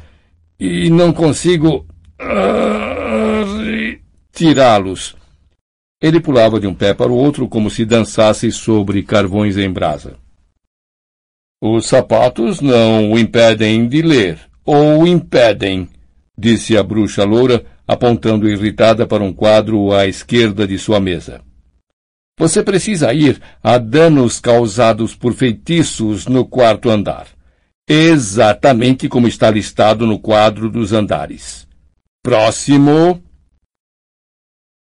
E 0.58 0.90
não 0.90 1.12
consigo. 1.12 1.86
tirá-los. 4.32 5.16
Ele 6.00 6.20
pulava 6.20 6.60
de 6.60 6.66
um 6.66 6.74
pé 6.74 6.92
para 6.92 7.10
o 7.10 7.16
outro 7.16 7.48
como 7.48 7.70
se 7.70 7.84
dançasse 7.84 8.52
sobre 8.52 9.02
carvões 9.02 9.56
em 9.56 9.70
brasa. 9.70 10.16
Os 11.60 11.86
sapatos 11.86 12.60
não 12.60 13.12
o 13.12 13.18
impedem 13.18 13.88
de 13.88 14.02
ler, 14.02 14.38
ou 14.64 15.02
o 15.02 15.06
impedem, 15.06 15.88
disse 16.36 16.76
a 16.76 16.82
bruxa 16.82 17.24
loura, 17.24 17.64
apontando 17.88 18.48
irritada 18.48 19.06
para 19.06 19.22
um 19.22 19.32
quadro 19.32 19.90
à 19.92 20.06
esquerda 20.06 20.66
de 20.66 20.78
sua 20.78 21.00
mesa. 21.00 21.40
Você 22.38 22.62
precisa 22.62 23.14
ir 23.14 23.40
a 23.62 23.78
danos 23.78 24.38
causados 24.38 25.14
por 25.14 25.32
feitiços 25.32 26.26
no 26.26 26.44
quarto 26.44 26.90
andar. 26.90 27.26
Exatamente 27.88 29.08
como 29.08 29.26
está 29.26 29.50
listado 29.50 30.06
no 30.06 30.18
quadro 30.18 30.70
dos 30.70 30.92
andares. 30.92 31.66
Próximo. 32.22 33.22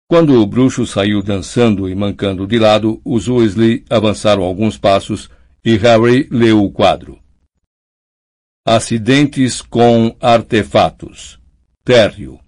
Quando 0.09 0.41
o 0.41 0.47
bruxo 0.47 0.87
saiu 0.87 1.23
dançando 1.23 1.89
e 1.89 1.95
mancando 1.95 2.47
de 2.47 2.59
lado, 2.59 3.01
os 3.05 3.29
Weasley 3.29 3.85
avançaram 3.91 4.43
alguns 4.43 4.77
passos 4.79 5.31
e 5.65 5.77
Harry 5.77 6.29
leu 6.31 6.65
o 6.65 6.71
quadro. 6.71 7.21
Acidentes 8.67 9.61
com 9.61 10.17
artefatos. 10.21 11.39
Térreo. 11.85 12.41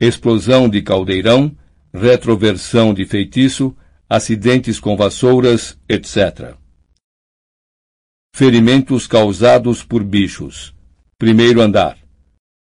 Explosão 0.00 0.68
de 0.68 0.80
caldeirão, 0.80 1.54
retroversão 1.92 2.94
de 2.94 3.04
feitiço, 3.04 3.76
acidentes 4.08 4.78
com 4.78 4.96
vassouras, 4.96 5.78
etc. 5.88 6.56
Ferimentos 8.34 9.06
causados 9.06 9.82
por 9.84 10.02
bichos. 10.02 10.74
Primeiro 11.18 11.60
andar. 11.60 11.98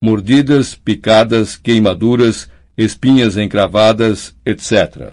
Mordidas, 0.02 0.74
picadas, 0.74 1.56
queimaduras, 1.56 2.50
espinhas 2.76 3.36
encravadas, 3.36 4.36
etc. 4.44 5.12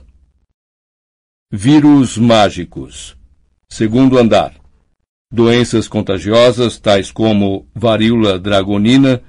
Vírus 1.51 2.17
mágicos. 2.17 3.17
Segundo 3.67 4.17
andar. 4.17 4.55
Doenças 5.32 5.88
contagiosas 5.88 6.80
tais 6.80 7.11
como 7.11 7.67
varíola 7.73 8.39
dragonina, 8.39 9.21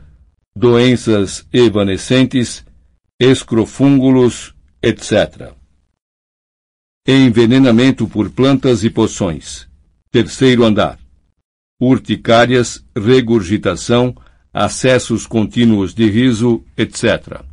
doenças 0.54 1.46
evanescentes, 1.52 2.64
escrofúngulos, 3.18 4.54
etc. 4.82 5.55
Envenenamento 7.08 8.08
por 8.08 8.28
plantas 8.30 8.82
e 8.82 8.90
poções. 8.90 9.68
Terceiro 10.10 10.64
andar. 10.64 10.98
Urticárias, 11.80 12.84
regurgitação, 12.96 14.12
acessos 14.52 15.24
contínuos 15.24 15.94
de 15.94 16.10
riso, 16.10 16.64
etc. 16.76 17.44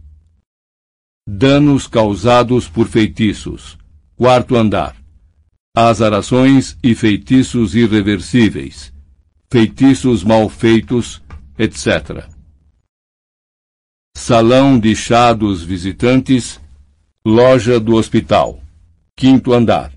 Danos 1.28 1.86
causados 1.86 2.68
por 2.68 2.88
feitiços. 2.88 3.78
Quarto 4.16 4.56
andar. 4.56 4.95
Azarações 5.78 6.76
e 6.82 6.95
feitiços 6.95 7.76
irreversíveis. 7.76 8.91
Feitiços 9.51 10.24
mal 10.24 10.49
feitos, 10.49 11.22
etc. 11.60 12.28
Salão 14.18 14.80
de 14.80 14.95
chá 14.95 15.32
dos 15.32 15.62
visitantes. 15.62 16.60
Loja 17.24 17.80
do 17.80 17.93
hospital. 17.93 18.62
Quinto 19.16 19.53
andar. 19.53 19.91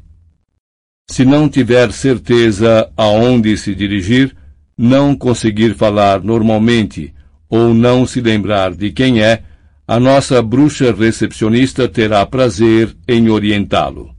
Se 1.08 1.24
não 1.24 1.48
tiver 1.48 1.92
certeza 1.92 2.90
aonde 2.96 3.56
se 3.56 3.74
dirigir, 3.74 4.36
não 4.76 5.16
conseguir 5.16 5.74
falar 5.74 6.22
normalmente 6.22 7.14
ou 7.48 7.72
não 7.72 8.06
se 8.06 8.20
lembrar 8.20 8.74
de 8.74 8.90
quem 8.90 9.22
é, 9.22 9.42
a 9.86 10.00
nossa 10.00 10.42
bruxa 10.42 10.92
recepcionista 10.92 11.88
terá 11.88 12.26
prazer 12.26 12.94
em 13.08 13.28
orientá-lo. 13.28 14.14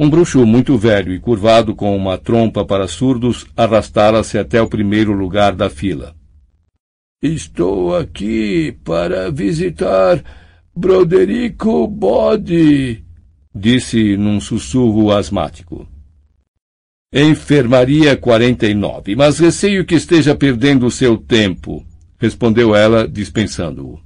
Um 0.00 0.08
bruxo 0.08 0.46
muito 0.46 0.78
velho 0.78 1.12
e 1.12 1.18
curvado 1.18 1.74
com 1.74 1.96
uma 1.96 2.16
trompa 2.16 2.64
para 2.64 2.86
surdos 2.86 3.46
arrastara-se 3.56 4.38
até 4.38 4.62
o 4.62 4.68
primeiro 4.68 5.12
lugar 5.12 5.56
da 5.56 5.68
fila. 5.68 6.14
Estou 7.20 7.96
aqui 7.96 8.78
para 8.84 9.28
visitar 9.32 10.22
Broderico 10.78 11.88
Bode, 11.88 13.04
disse 13.54 14.16
num 14.16 14.40
sussurro 14.40 15.10
asmático. 15.10 15.88
Enfermaria 17.12 18.16
49, 18.16 19.16
mas 19.16 19.38
receio 19.38 19.84
que 19.84 19.96
esteja 19.96 20.34
perdendo 20.34 20.86
o 20.86 20.90
seu 20.90 21.18
tempo 21.18 21.84
respondeu 22.18 22.74
ela, 22.74 23.08
dispensando-o. 23.08 24.00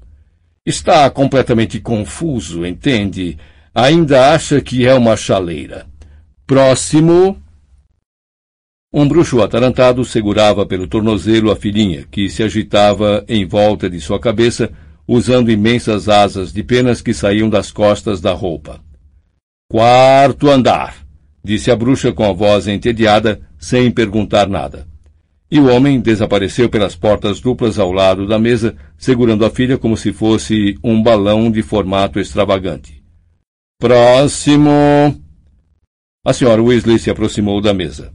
Está 0.64 1.11
completamente 1.11 1.81
confuso, 1.81 2.64
entende? 2.64 3.39
Ainda 3.75 4.33
acha 4.33 4.61
que 4.61 4.87
é 4.87 4.95
uma 4.95 5.16
chaleira. 5.16 5.87
Próximo. 6.47 7.37
Um 8.95 9.09
bruxo 9.09 9.41
atarantado 9.41 10.05
segurava 10.05 10.66
pelo 10.66 10.87
tornozelo 10.87 11.51
a 11.51 11.57
filhinha, 11.57 12.07
que 12.11 12.29
se 12.29 12.43
agitava 12.43 13.25
em 13.27 13.47
volta 13.47 13.89
de 13.89 13.99
sua 14.01 14.20
cabeça, 14.20 14.70
usando 15.13 15.51
imensas 15.51 16.09
asas 16.09 16.53
de 16.53 16.63
penas 16.63 17.01
que 17.03 17.13
saíam 17.13 17.49
das 17.49 17.71
costas 17.71 18.21
da 18.21 18.33
roupa. 18.33 18.81
Quarto 19.71 20.49
andar, 20.49 20.97
disse 21.43 21.71
a 21.71 21.77
bruxa 21.77 22.13
com 22.13 22.25
a 22.25 22.33
voz 22.33 22.69
entediada, 22.69 23.41
sem 23.59 23.91
perguntar 23.91 24.49
nada 24.49 24.87
e 25.53 25.61
o 25.61 25.67
homem 25.67 26.01
desapareceu 26.01 26.71
pelas 26.71 26.97
portas 26.97 27.39
duplas 27.39 27.79
ao 27.79 27.93
lado 27.93 28.27
da 28.27 28.39
mesa, 28.39 28.75
segurando 28.97 29.45
a 29.45 29.51
filha 29.51 29.77
como 29.77 29.99
se 29.99 30.11
fosse 30.11 30.79
um 30.83 31.03
balão 31.03 31.51
de 31.51 31.61
formato 31.61 32.19
extravagante. 32.19 33.05
Próximo! 33.79 34.71
A 36.25 36.33
senhora 36.33 36.63
Weasley 36.63 36.99
se 36.99 37.11
aproximou 37.11 37.61
da 37.61 37.75
mesa. 37.75 38.15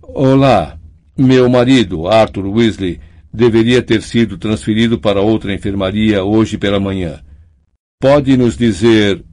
Olá, 0.00 0.78
meu 1.14 1.46
marido, 1.50 2.08
Arthur 2.08 2.46
Weasley, 2.46 3.00
deveria 3.32 3.82
ter 3.82 4.02
sido 4.02 4.36
transferido 4.36 4.98
para 4.98 5.20
outra 5.20 5.54
enfermaria 5.54 6.22
hoje 6.22 6.58
pela 6.58 6.78
manhã. 6.78 7.20
Pode 8.00 8.36
nos 8.36 8.56
dizer. 8.56 9.24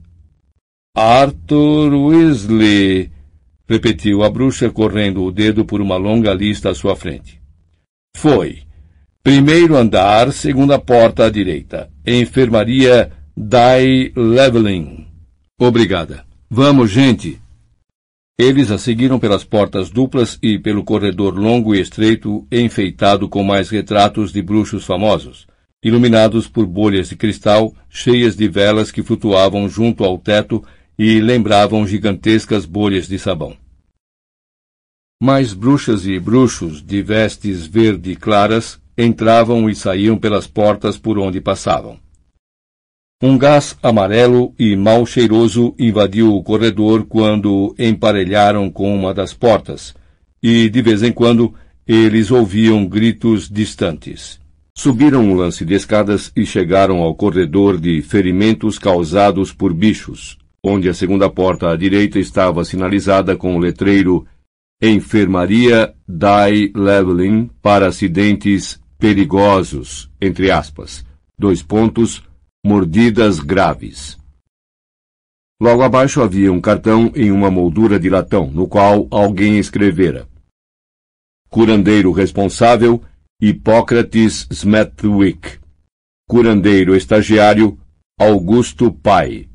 Arthur 0.96 1.94
Weasley, 1.94 3.10
repetiu 3.68 4.22
a 4.22 4.30
bruxa, 4.30 4.70
correndo 4.70 5.22
o 5.24 5.30
dedo 5.30 5.64
por 5.64 5.80
uma 5.80 5.96
longa 5.96 6.32
lista 6.34 6.70
à 6.70 6.74
sua 6.74 6.96
frente. 6.96 7.40
Foi. 8.16 8.62
Primeiro 9.22 9.76
andar, 9.76 10.32
segunda 10.32 10.78
porta 10.78 11.26
à 11.26 11.30
direita. 11.30 11.90
Enfermaria 12.06 13.12
Dai 13.36 14.12
Leveling. 14.16 15.06
Obrigada. 15.58 16.24
Vamos, 16.50 16.90
gente. 16.90 17.39
Eles 18.42 18.70
a 18.70 18.78
seguiram 18.78 19.18
pelas 19.18 19.44
portas 19.44 19.90
duplas 19.90 20.38
e 20.42 20.58
pelo 20.58 20.82
corredor 20.82 21.38
longo 21.38 21.74
e 21.74 21.78
estreito, 21.78 22.46
enfeitado 22.50 23.28
com 23.28 23.44
mais 23.44 23.68
retratos 23.68 24.32
de 24.32 24.40
bruxos 24.40 24.86
famosos, 24.86 25.46
iluminados 25.84 26.48
por 26.48 26.64
bolhas 26.64 27.10
de 27.10 27.16
cristal 27.16 27.74
cheias 27.90 28.34
de 28.34 28.48
velas 28.48 28.90
que 28.90 29.02
flutuavam 29.02 29.68
junto 29.68 30.04
ao 30.04 30.16
teto 30.16 30.64
e 30.98 31.20
lembravam 31.20 31.86
gigantescas 31.86 32.64
bolhas 32.64 33.06
de 33.06 33.18
sabão. 33.18 33.54
Mais 35.22 35.52
bruxas 35.52 36.06
e 36.06 36.18
bruxos 36.18 36.82
de 36.82 37.02
vestes 37.02 37.66
verde 37.66 38.16
claras 38.16 38.80
entravam 38.96 39.68
e 39.68 39.74
saíam 39.74 40.16
pelas 40.16 40.46
portas 40.46 40.96
por 40.96 41.18
onde 41.18 41.42
passavam. 41.42 42.00
Um 43.22 43.36
gás 43.36 43.76
amarelo 43.82 44.54
e 44.58 44.74
mal 44.74 45.04
cheiroso 45.04 45.74
invadiu 45.78 46.34
o 46.34 46.42
corredor 46.42 47.04
quando 47.04 47.74
emparelharam 47.78 48.70
com 48.70 48.94
uma 48.94 49.12
das 49.12 49.34
portas, 49.34 49.94
e 50.42 50.70
de 50.70 50.80
vez 50.80 51.02
em 51.02 51.12
quando 51.12 51.52
eles 51.86 52.30
ouviam 52.30 52.86
gritos 52.86 53.46
distantes. 53.46 54.40
Subiram 54.74 55.22
um 55.22 55.34
lance 55.34 55.66
de 55.66 55.74
escadas 55.74 56.32
e 56.34 56.46
chegaram 56.46 57.02
ao 57.02 57.14
corredor 57.14 57.78
de 57.78 58.00
ferimentos 58.00 58.78
causados 58.78 59.52
por 59.52 59.74
bichos, 59.74 60.38
onde 60.64 60.88
a 60.88 60.94
segunda 60.94 61.28
porta 61.28 61.70
à 61.70 61.76
direita 61.76 62.18
estava 62.18 62.64
sinalizada 62.64 63.36
com 63.36 63.54
o 63.54 63.58
letreiro 63.58 64.26
Enfermaria 64.82 65.92
Dye 66.08 66.72
Leveling 66.74 67.50
para 67.60 67.88
acidentes 67.88 68.80
perigosos, 68.98 70.08
entre 70.18 70.50
aspas, 70.50 71.04
dois 71.38 71.62
pontos, 71.62 72.22
mordidas 72.64 73.40
graves. 73.40 74.18
Logo 75.60 75.82
abaixo 75.82 76.22
havia 76.22 76.52
um 76.52 76.60
cartão 76.60 77.10
em 77.14 77.30
uma 77.30 77.50
moldura 77.50 77.98
de 77.98 78.08
latão, 78.08 78.50
no 78.50 78.68
qual 78.68 79.08
alguém 79.10 79.58
escrevera: 79.58 80.28
Curandeiro 81.48 82.12
responsável, 82.12 83.02
Hipócrates 83.40 84.46
Smethwick. 84.50 85.58
Curandeiro 86.28 86.94
estagiário, 86.94 87.78
Augusto 88.18 88.92
Pai. 88.92 89.48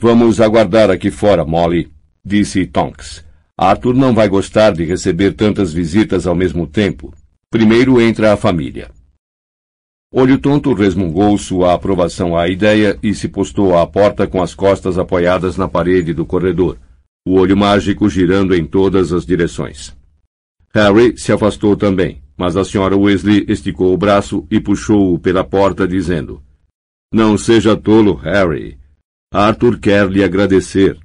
Vamos 0.00 0.40
aguardar 0.40 0.90
aqui 0.90 1.10
fora, 1.10 1.44
Molly, 1.44 1.92
disse 2.24 2.66
Tonks. 2.66 3.24
Arthur 3.58 3.94
não 3.94 4.14
vai 4.14 4.28
gostar 4.28 4.72
de 4.72 4.84
receber 4.84 5.34
tantas 5.34 5.72
visitas 5.72 6.26
ao 6.26 6.34
mesmo 6.34 6.66
tempo. 6.66 7.14
Primeiro 7.50 8.00
entra 8.00 8.32
a 8.32 8.36
família. 8.36 8.90
Olho 10.18 10.38
Tonto 10.38 10.72
resmungou 10.72 11.36
sua 11.36 11.74
aprovação 11.74 12.38
à 12.38 12.48
ideia 12.48 12.98
e 13.02 13.12
se 13.12 13.28
postou 13.28 13.76
à 13.76 13.86
porta 13.86 14.26
com 14.26 14.40
as 14.40 14.54
costas 14.54 14.96
apoiadas 14.96 15.58
na 15.58 15.68
parede 15.68 16.14
do 16.14 16.24
corredor, 16.24 16.78
o 17.28 17.34
olho 17.34 17.54
mágico 17.54 18.08
girando 18.08 18.54
em 18.54 18.64
todas 18.64 19.12
as 19.12 19.26
direções. 19.26 19.94
Harry 20.74 21.18
se 21.18 21.32
afastou 21.32 21.76
também, 21.76 22.22
mas 22.34 22.56
a 22.56 22.64
senhora 22.64 22.96
Weasley 22.96 23.44
esticou 23.46 23.92
o 23.92 23.98
braço 23.98 24.46
e 24.50 24.58
puxou-o 24.58 25.18
pela 25.18 25.44
porta, 25.44 25.86
dizendo: 25.86 26.42
Não 27.12 27.36
seja 27.36 27.76
tolo, 27.76 28.14
Harry. 28.14 28.78
Arthur 29.30 29.78
quer 29.78 30.08
lhe 30.10 30.24
agradecer. 30.24 30.98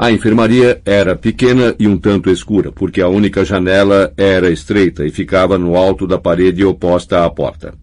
A 0.00 0.12
enfermaria 0.12 0.80
era 0.84 1.16
pequena 1.16 1.74
e 1.76 1.88
um 1.88 1.98
tanto 1.98 2.30
escura, 2.30 2.70
porque 2.70 3.00
a 3.00 3.08
única 3.08 3.44
janela 3.44 4.14
era 4.16 4.48
estreita 4.48 5.04
e 5.04 5.10
ficava 5.10 5.58
no 5.58 5.74
alto 5.74 6.06
da 6.06 6.16
parede 6.16 6.64
oposta 6.64 7.24
à 7.24 7.30
porta. 7.30 7.74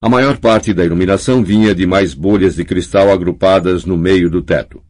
A 0.00 0.08
maior 0.08 0.38
parte 0.38 0.72
da 0.72 0.84
iluminação 0.84 1.42
vinha 1.42 1.74
de 1.74 1.84
mais 1.88 2.14
bolhas 2.14 2.54
de 2.54 2.64
cristal 2.64 3.10
agrupadas 3.10 3.84
no 3.84 3.98
meio 3.98 4.30
do 4.30 4.42
teto. 4.42 4.80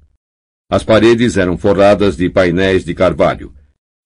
As 0.71 0.85
paredes 0.85 1.39
eram 1.39 1.57
forradas 1.57 2.15
de 2.15 2.29
painéis 2.29 2.85
de 2.85 2.93
carvalho, 2.93 3.55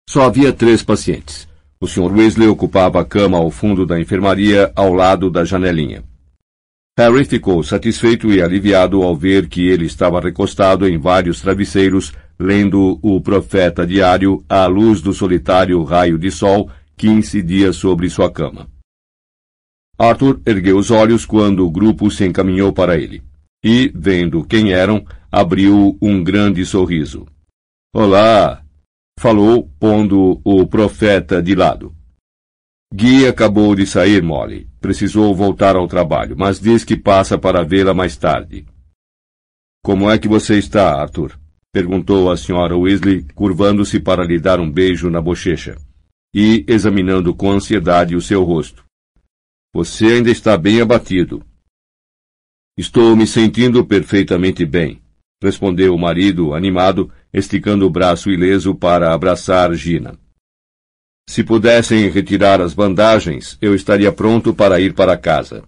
Só 0.10 0.22
havia 0.22 0.54
três 0.54 0.82
pacientes. 0.82 1.46
O 1.82 1.86
Sr. 1.86 2.14
Weasley 2.14 2.48
ocupava 2.48 3.02
a 3.02 3.06
cama 3.06 3.38
ao 3.38 3.52
fundo 3.52 3.86
da 3.86 4.00
enfermaria, 4.00 4.72
ao 4.74 4.94
lado 4.94 5.30
da 5.30 5.44
janelinha. 5.44 6.02
Harry 6.98 7.26
ficou 7.26 7.62
satisfeito 7.62 8.32
e 8.32 8.42
aliviado 8.42 9.04
ao 9.04 9.14
ver 9.14 9.50
que 9.50 9.68
ele 9.68 9.86
estava 9.86 10.22
recostado 10.22 10.88
em 10.88 10.98
vários 10.98 11.42
travesseiros, 11.42 12.14
lendo 12.40 12.98
o 13.02 13.20
Profeta 13.20 13.86
Diário 13.86 14.46
à 14.48 14.66
luz 14.66 15.02
do 15.02 15.14
solitário 15.14 15.84
raio 15.84 16.18
de 16.18 16.32
sol 16.32 16.72
que 16.96 17.10
incidia 17.10 17.74
sobre 17.74 18.10
sua 18.10 18.32
cama. 18.32 18.70
Arthur 20.00 20.40
ergueu 20.46 20.78
os 20.78 20.90
olhos 20.90 21.26
quando 21.26 21.66
o 21.66 21.70
grupo 21.70 22.10
se 22.10 22.24
encaminhou 22.24 22.72
para 22.72 22.98
ele 22.98 23.22
e, 23.68 23.92
vendo 23.94 24.46
quem 24.46 24.72
eram, 24.72 25.06
abriu 25.30 25.98
um 26.02 26.24
grande 26.24 26.66
sorriso. 26.66 27.28
Olá! 27.94 28.64
falou, 29.20 29.70
pondo 29.78 30.40
o 30.42 30.66
profeta 30.66 31.44
de 31.44 31.54
lado. 31.54 31.94
Guy 32.94 33.28
acabou 33.28 33.76
de 33.76 33.86
sair, 33.86 34.24
Molly. 34.24 34.70
Precisou 34.80 35.36
voltar 35.36 35.76
ao 35.76 35.86
trabalho, 35.86 36.34
mas 36.38 36.62
diz 36.62 36.86
que 36.86 36.96
passa 36.96 37.38
para 37.38 37.66
vê-la 37.66 37.94
mais 37.94 38.16
tarde. 38.16 38.66
Como 39.84 40.10
é 40.10 40.18
que 40.18 40.30
você 40.30 40.58
está, 40.58 41.02
Arthur? 41.02 41.38
perguntou 41.74 42.32
a 42.32 42.38
senhora 42.38 42.78
Weasley, 42.78 43.26
curvando-se 43.36 44.00
para 44.00 44.24
lhe 44.24 44.40
dar 44.40 44.62
um 44.62 44.72
beijo 44.72 45.10
na 45.10 45.22
bochecha 45.22 45.76
e 46.34 46.64
examinando 46.70 47.36
com 47.36 47.52
ansiedade 47.52 48.16
o 48.16 48.22
seu 48.22 48.44
rosto. 48.44 48.86
Você 49.76 50.06
ainda 50.06 50.32
está 50.32 50.58
bem 50.58 50.80
abatido. 50.80 51.44
Estou 52.78 53.16
me 53.16 53.26
sentindo 53.26 53.84
perfeitamente 53.84 54.64
bem, 54.64 55.02
respondeu 55.42 55.96
o 55.96 55.98
marido, 55.98 56.54
animado, 56.54 57.12
esticando 57.34 57.88
o 57.88 57.90
braço 57.90 58.30
ileso 58.30 58.76
para 58.76 59.12
abraçar 59.12 59.74
Gina. 59.74 60.16
Se 61.28 61.44
pudessem 61.44 62.08
retirar 62.12 62.62
as 62.62 62.76
bandagens, 62.76 63.58
eu 63.60 63.74
estaria 63.74 64.12
pronto 64.12 64.54
para 64.54 64.80
ir 64.80 64.94
para 64.94 65.18
casa. 65.18 65.64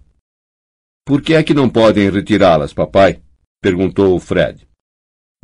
Por 1.04 1.20
que 1.20 1.34
é 1.34 1.42
que 1.42 1.52
não 1.52 1.68
podem 1.68 2.08
retirá-las, 2.08 2.72
papai? 2.72 3.20
perguntou 3.60 4.16
Fred. 4.20 4.68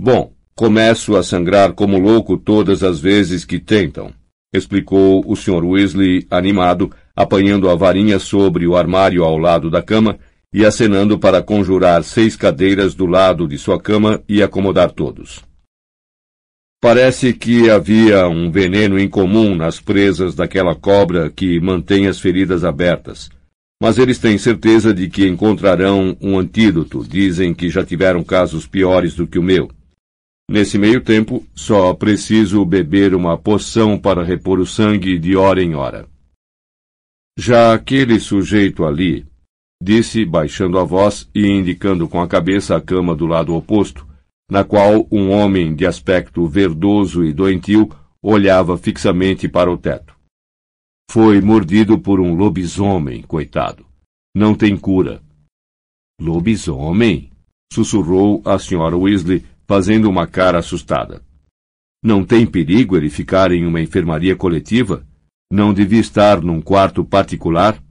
Bom, 0.01 0.33
começo 0.55 1.17
a 1.17 1.23
sangrar 1.25 1.73
como 1.73 1.99
louco 1.99 2.39
todas 2.39 2.85
as 2.85 3.01
vezes 3.01 3.45
que 3.45 3.59
tentam, 3.59 4.15
explicou 4.55 5.21
o 5.27 5.35
Sr. 5.35 5.65
Weasley, 5.65 6.29
animado, 6.31 6.93
apanhando 7.17 7.69
a 7.69 7.75
varinha 7.75 8.21
sobre 8.21 8.69
o 8.69 8.77
armário 8.77 9.25
ao 9.25 9.37
lado 9.37 9.69
da 9.69 9.83
cama 9.83 10.17
e 10.53 10.65
acenando 10.65 11.19
para 11.19 11.43
conjurar 11.43 12.03
seis 12.03 12.37
cadeiras 12.37 12.95
do 12.95 13.07
lado 13.07 13.47
de 13.47 13.59
sua 13.59 13.81
cama 13.81 14.23
e 14.29 14.43
acomodar 14.43 14.91
todos. 14.91 15.45
Parece 16.81 17.33
que 17.33 17.71
havia 17.71 18.29
um 18.29 18.51
veneno 18.51 18.99
incomum 18.99 19.55
nas 19.55 19.81
presas 19.81 20.35
daquela 20.35 20.75
cobra 20.75 21.31
que 21.31 21.59
mantém 21.59 22.07
as 22.07 22.21
feridas 22.21 22.65
abertas. 22.65 23.31
Mas 23.83 23.99
eles 23.99 24.19
têm 24.19 24.39
certeza 24.39 24.95
de 24.95 25.09
que 25.09 25.27
encontrarão 25.27 26.17
um 26.21 26.39
antídoto. 26.39 27.05
Dizem 27.07 27.53
que 27.53 27.69
já 27.69 27.85
tiveram 27.85 28.23
casos 28.23 28.67
piores 28.67 29.15
do 29.15 29.27
que 29.27 29.39
o 29.39 29.43
meu. 29.43 29.71
Nesse 30.49 30.79
meio 30.79 31.01
tempo, 31.01 31.45
só 31.55 31.93
preciso 31.93 32.65
beber 32.65 33.15
uma 33.15 33.37
poção 33.37 33.99
para 33.99 34.23
repor 34.23 34.61
o 34.61 34.67
sangue 34.67 35.19
de 35.19 35.37
hora 35.37 35.63
em 35.63 35.75
hora. 35.75 36.07
Já 37.39 37.75
aquele 37.75 38.21
sujeito 38.21 38.85
ali, 38.85 39.27
disse, 39.83 40.25
baixando 40.25 40.79
a 40.79 40.85
voz 40.85 41.29
e 41.35 41.47
indicando 41.47 42.09
com 42.09 42.21
a 42.21 42.29
cabeça 42.29 42.77
a 42.77 42.81
cama 42.81 43.15
do 43.15 43.27
lado 43.27 43.55
oposto, 43.55 44.07
na 44.51 44.65
qual 44.65 45.07
um 45.11 45.31
homem 45.31 45.75
de 45.75 45.87
aspecto 45.87 46.47
verdoso 46.47 47.25
e 47.25 47.33
doentio 47.33 47.91
olhava 48.23 48.77
fixamente 48.77 49.49
para 49.49 49.71
o 49.71 49.77
teto. 49.77 50.15
Foi 51.11 51.41
mordido 51.41 51.99
por 51.99 52.21
um 52.21 52.35
lobisomem, 52.35 53.23
coitado. 53.23 53.87
Não 54.35 54.55
tem 54.55 54.77
cura. 54.77 55.23
Lobisomem? 56.21 57.31
sussurrou 57.73 58.41
a 58.45 58.59
senhora 58.59 58.97
Weasley, 58.97 59.45
fazendo 59.67 60.09
uma 60.09 60.27
cara 60.27 60.59
assustada. 60.59 61.23
Não 62.03 62.25
tem 62.25 62.47
perigo 62.47 62.97
ele 62.97 63.11
ficar 63.11 63.51
em 63.51 63.67
uma 63.67 63.81
enfermaria 63.81 64.37
coletiva? 64.37 65.07
Não 65.53 65.75
devia 65.75 66.01
estar 66.01 66.41
num 66.41 66.61
quarto 66.61 67.05
particular? 67.05 67.83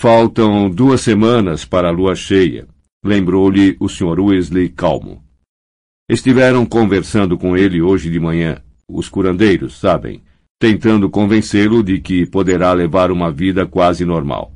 Faltam 0.00 0.70
duas 0.70 1.00
semanas 1.00 1.64
para 1.64 1.88
a 1.88 1.90
lua 1.90 2.14
cheia, 2.14 2.68
lembrou-lhe 3.04 3.76
o 3.80 3.88
Sr. 3.88 4.20
Weasley 4.20 4.68
calmo. 4.68 5.24
Estiveram 6.08 6.64
conversando 6.64 7.36
com 7.36 7.56
ele 7.56 7.82
hoje 7.82 8.08
de 8.08 8.20
manhã, 8.20 8.62
os 8.88 9.08
curandeiros, 9.08 9.76
sabem, 9.76 10.22
tentando 10.56 11.10
convencê-lo 11.10 11.82
de 11.82 12.00
que 12.00 12.24
poderá 12.24 12.72
levar 12.72 13.10
uma 13.10 13.32
vida 13.32 13.66
quase 13.66 14.04
normal. 14.04 14.54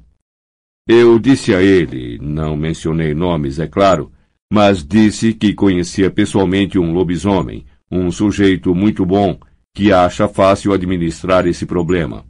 Eu 0.86 1.18
disse 1.18 1.52
a 1.52 1.60
ele, 1.60 2.20
não 2.22 2.56
mencionei 2.56 3.12
nomes, 3.12 3.58
é 3.58 3.66
claro, 3.66 4.12
mas 4.52 4.86
disse 4.86 5.34
que 5.34 5.54
conhecia 5.54 6.08
pessoalmente 6.08 6.78
um 6.78 6.92
lobisomem, 6.92 7.66
um 7.90 8.12
sujeito 8.12 8.76
muito 8.76 9.04
bom, 9.04 9.40
que 9.74 9.92
acha 9.92 10.28
fácil 10.28 10.72
administrar 10.72 11.48
esse 11.48 11.66
problema. 11.66 12.24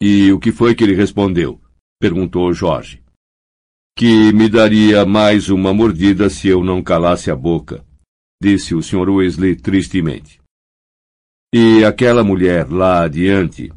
E 0.00 0.30
o 0.30 0.38
que 0.38 0.52
foi 0.52 0.72
que 0.72 0.84
ele 0.84 0.94
respondeu? 0.94 1.59
Perguntou 2.00 2.50
Jorge. 2.54 3.02
Que 3.94 4.32
me 4.32 4.48
daria 4.48 5.04
mais 5.04 5.50
uma 5.50 5.74
mordida 5.74 6.30
se 6.30 6.48
eu 6.48 6.64
não 6.64 6.82
calasse 6.82 7.30
a 7.30 7.36
boca, 7.36 7.84
disse 8.42 8.74
o 8.74 8.82
Sr. 8.82 9.10
Weasley 9.10 9.54
tristemente. 9.54 10.40
E 11.54 11.84
aquela 11.84 12.24
mulher 12.24 12.70
lá 12.70 13.02
adiante, 13.04 13.70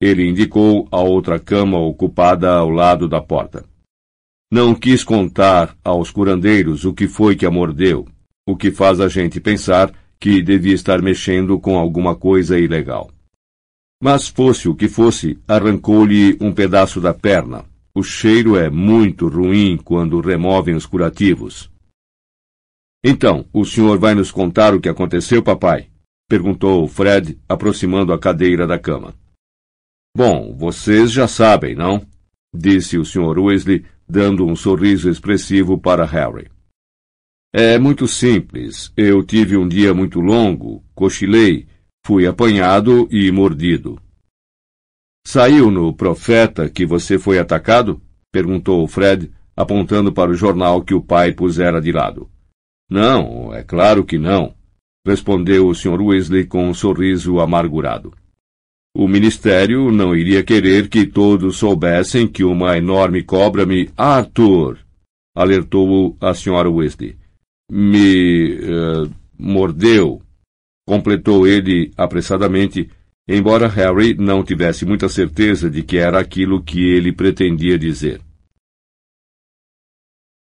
ele 0.00 0.26
indicou 0.26 0.88
a 0.90 1.00
outra 1.00 1.38
cama 1.38 1.78
ocupada 1.78 2.50
ao 2.50 2.70
lado 2.70 3.06
da 3.06 3.20
porta. 3.20 3.66
Não 4.50 4.74
quis 4.74 5.04
contar 5.04 5.76
aos 5.84 6.10
curandeiros 6.10 6.86
o 6.86 6.94
que 6.94 7.06
foi 7.06 7.36
que 7.36 7.44
a 7.44 7.50
mordeu, 7.50 8.06
o 8.48 8.56
que 8.56 8.70
faz 8.70 9.00
a 9.00 9.08
gente 9.08 9.38
pensar 9.38 9.92
que 10.18 10.40
devia 10.40 10.74
estar 10.74 11.02
mexendo 11.02 11.60
com 11.60 11.76
alguma 11.76 12.16
coisa 12.16 12.58
ilegal. 12.58 13.10
Mas 14.00 14.28
fosse 14.28 14.68
o 14.68 14.74
que 14.74 14.88
fosse, 14.88 15.38
arrancou-lhe 15.48 16.36
um 16.40 16.52
pedaço 16.52 17.00
da 17.00 17.14
perna. 17.14 17.64
O 17.94 18.02
cheiro 18.02 18.56
é 18.56 18.68
muito 18.68 19.26
ruim 19.26 19.76
quando 19.76 20.20
removem 20.20 20.74
os 20.74 20.84
curativos. 20.84 21.70
Então, 23.02 23.46
o 23.52 23.64
senhor 23.64 23.98
vai 23.98 24.14
nos 24.14 24.30
contar 24.30 24.74
o 24.74 24.80
que 24.80 24.88
aconteceu, 24.88 25.42
papai? 25.42 25.88
perguntou 26.28 26.86
Fred, 26.88 27.38
aproximando 27.48 28.12
a 28.12 28.18
cadeira 28.18 28.66
da 28.66 28.78
cama. 28.78 29.14
Bom, 30.14 30.54
vocês 30.54 31.12
já 31.12 31.28
sabem, 31.28 31.74
não? 31.74 32.06
disse 32.52 32.98
o 32.98 33.04
Sr. 33.04 33.38
Weasley, 33.38 33.84
dando 34.08 34.46
um 34.46 34.56
sorriso 34.56 35.08
expressivo 35.10 35.78
para 35.78 36.04
Harry. 36.04 36.50
É 37.52 37.78
muito 37.78 38.06
simples. 38.06 38.92
Eu 38.96 39.22
tive 39.24 39.56
um 39.56 39.66
dia 39.66 39.94
muito 39.94 40.20
longo, 40.20 40.84
cochilei, 40.94 41.66
fui 42.06 42.24
apanhado 42.24 43.08
e 43.10 43.32
mordido. 43.32 44.00
Saiu 45.26 45.72
no 45.72 45.92
Profeta 45.92 46.70
que 46.70 46.86
você 46.86 47.18
foi 47.18 47.36
atacado? 47.36 48.00
perguntou 48.30 48.86
Fred, 48.86 49.32
apontando 49.56 50.12
para 50.12 50.30
o 50.30 50.34
jornal 50.34 50.82
que 50.82 50.94
o 50.94 51.02
pai 51.02 51.32
pusera 51.32 51.80
de 51.80 51.90
lado. 51.90 52.30
Não, 52.88 53.52
é 53.52 53.64
claro 53.64 54.04
que 54.04 54.18
não, 54.18 54.54
respondeu 55.04 55.66
o 55.66 55.74
Sr. 55.74 56.00
Weasley 56.00 56.46
com 56.46 56.68
um 56.68 56.74
sorriso 56.74 57.40
amargurado. 57.40 58.14
O 58.96 59.08
ministério 59.08 59.90
não 59.90 60.14
iria 60.14 60.44
querer 60.44 60.88
que 60.88 61.04
todos 61.08 61.56
soubessem 61.56 62.28
que 62.28 62.44
uma 62.44 62.78
enorme 62.78 63.24
cobra 63.24 63.66
me. 63.66 63.90
Arthur! 63.96 64.78
alertou 65.34 66.16
a 66.20 66.30
Sra. 66.30 66.70
Weasley 66.70 67.16
me 67.68 68.60
uh, 68.60 69.10
mordeu, 69.36 70.22
completou 70.86 71.46
ele 71.46 71.92
apressadamente, 71.96 72.88
embora 73.28 73.66
Harry 73.66 74.14
não 74.14 74.44
tivesse 74.44 74.86
muita 74.86 75.08
certeza 75.08 75.68
de 75.68 75.82
que 75.82 75.98
era 75.98 76.20
aquilo 76.20 76.62
que 76.62 76.80
ele 76.80 77.12
pretendia 77.12 77.76
dizer. 77.76 78.20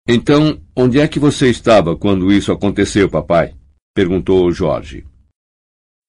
Então, 0.08 0.62
onde 0.76 1.00
é 1.00 1.08
que 1.08 1.18
você 1.18 1.50
estava 1.50 1.96
quando 1.96 2.32
isso 2.32 2.52
aconteceu, 2.52 3.10
papai? 3.10 3.56
perguntou 3.96 4.52
Jorge. 4.52 5.06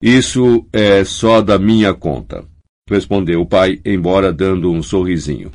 Isso 0.02 0.66
é 0.72 1.04
só 1.04 1.40
da 1.40 1.58
minha 1.58 1.94
conta, 1.94 2.44
respondeu 2.88 3.40
o 3.40 3.46
pai, 3.46 3.80
embora 3.84 4.32
dando 4.32 4.70
um 4.70 4.82
sorrisinho. 4.82 5.52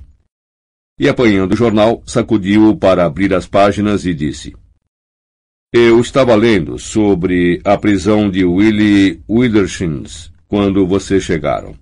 E 0.97 1.09
apanhando 1.09 1.53
o 1.53 1.55
jornal, 1.55 2.01
sacudiu-o 2.05 2.77
para 2.77 3.05
abrir 3.05 3.33
as 3.33 3.45
páginas 3.45 4.05
e 4.05 4.13
disse: 4.13 4.55
eu 5.71 5.99
estava 5.99 6.33
lendo 6.33 6.79
sobre 6.79 7.61
a 7.63 7.77
prisão 7.77 8.27
de 8.27 8.43
Willie 8.43 9.21
Withershins 9.29 10.31
quando 10.47 10.87
vocês 10.87 11.23
chegaram. 11.23 11.75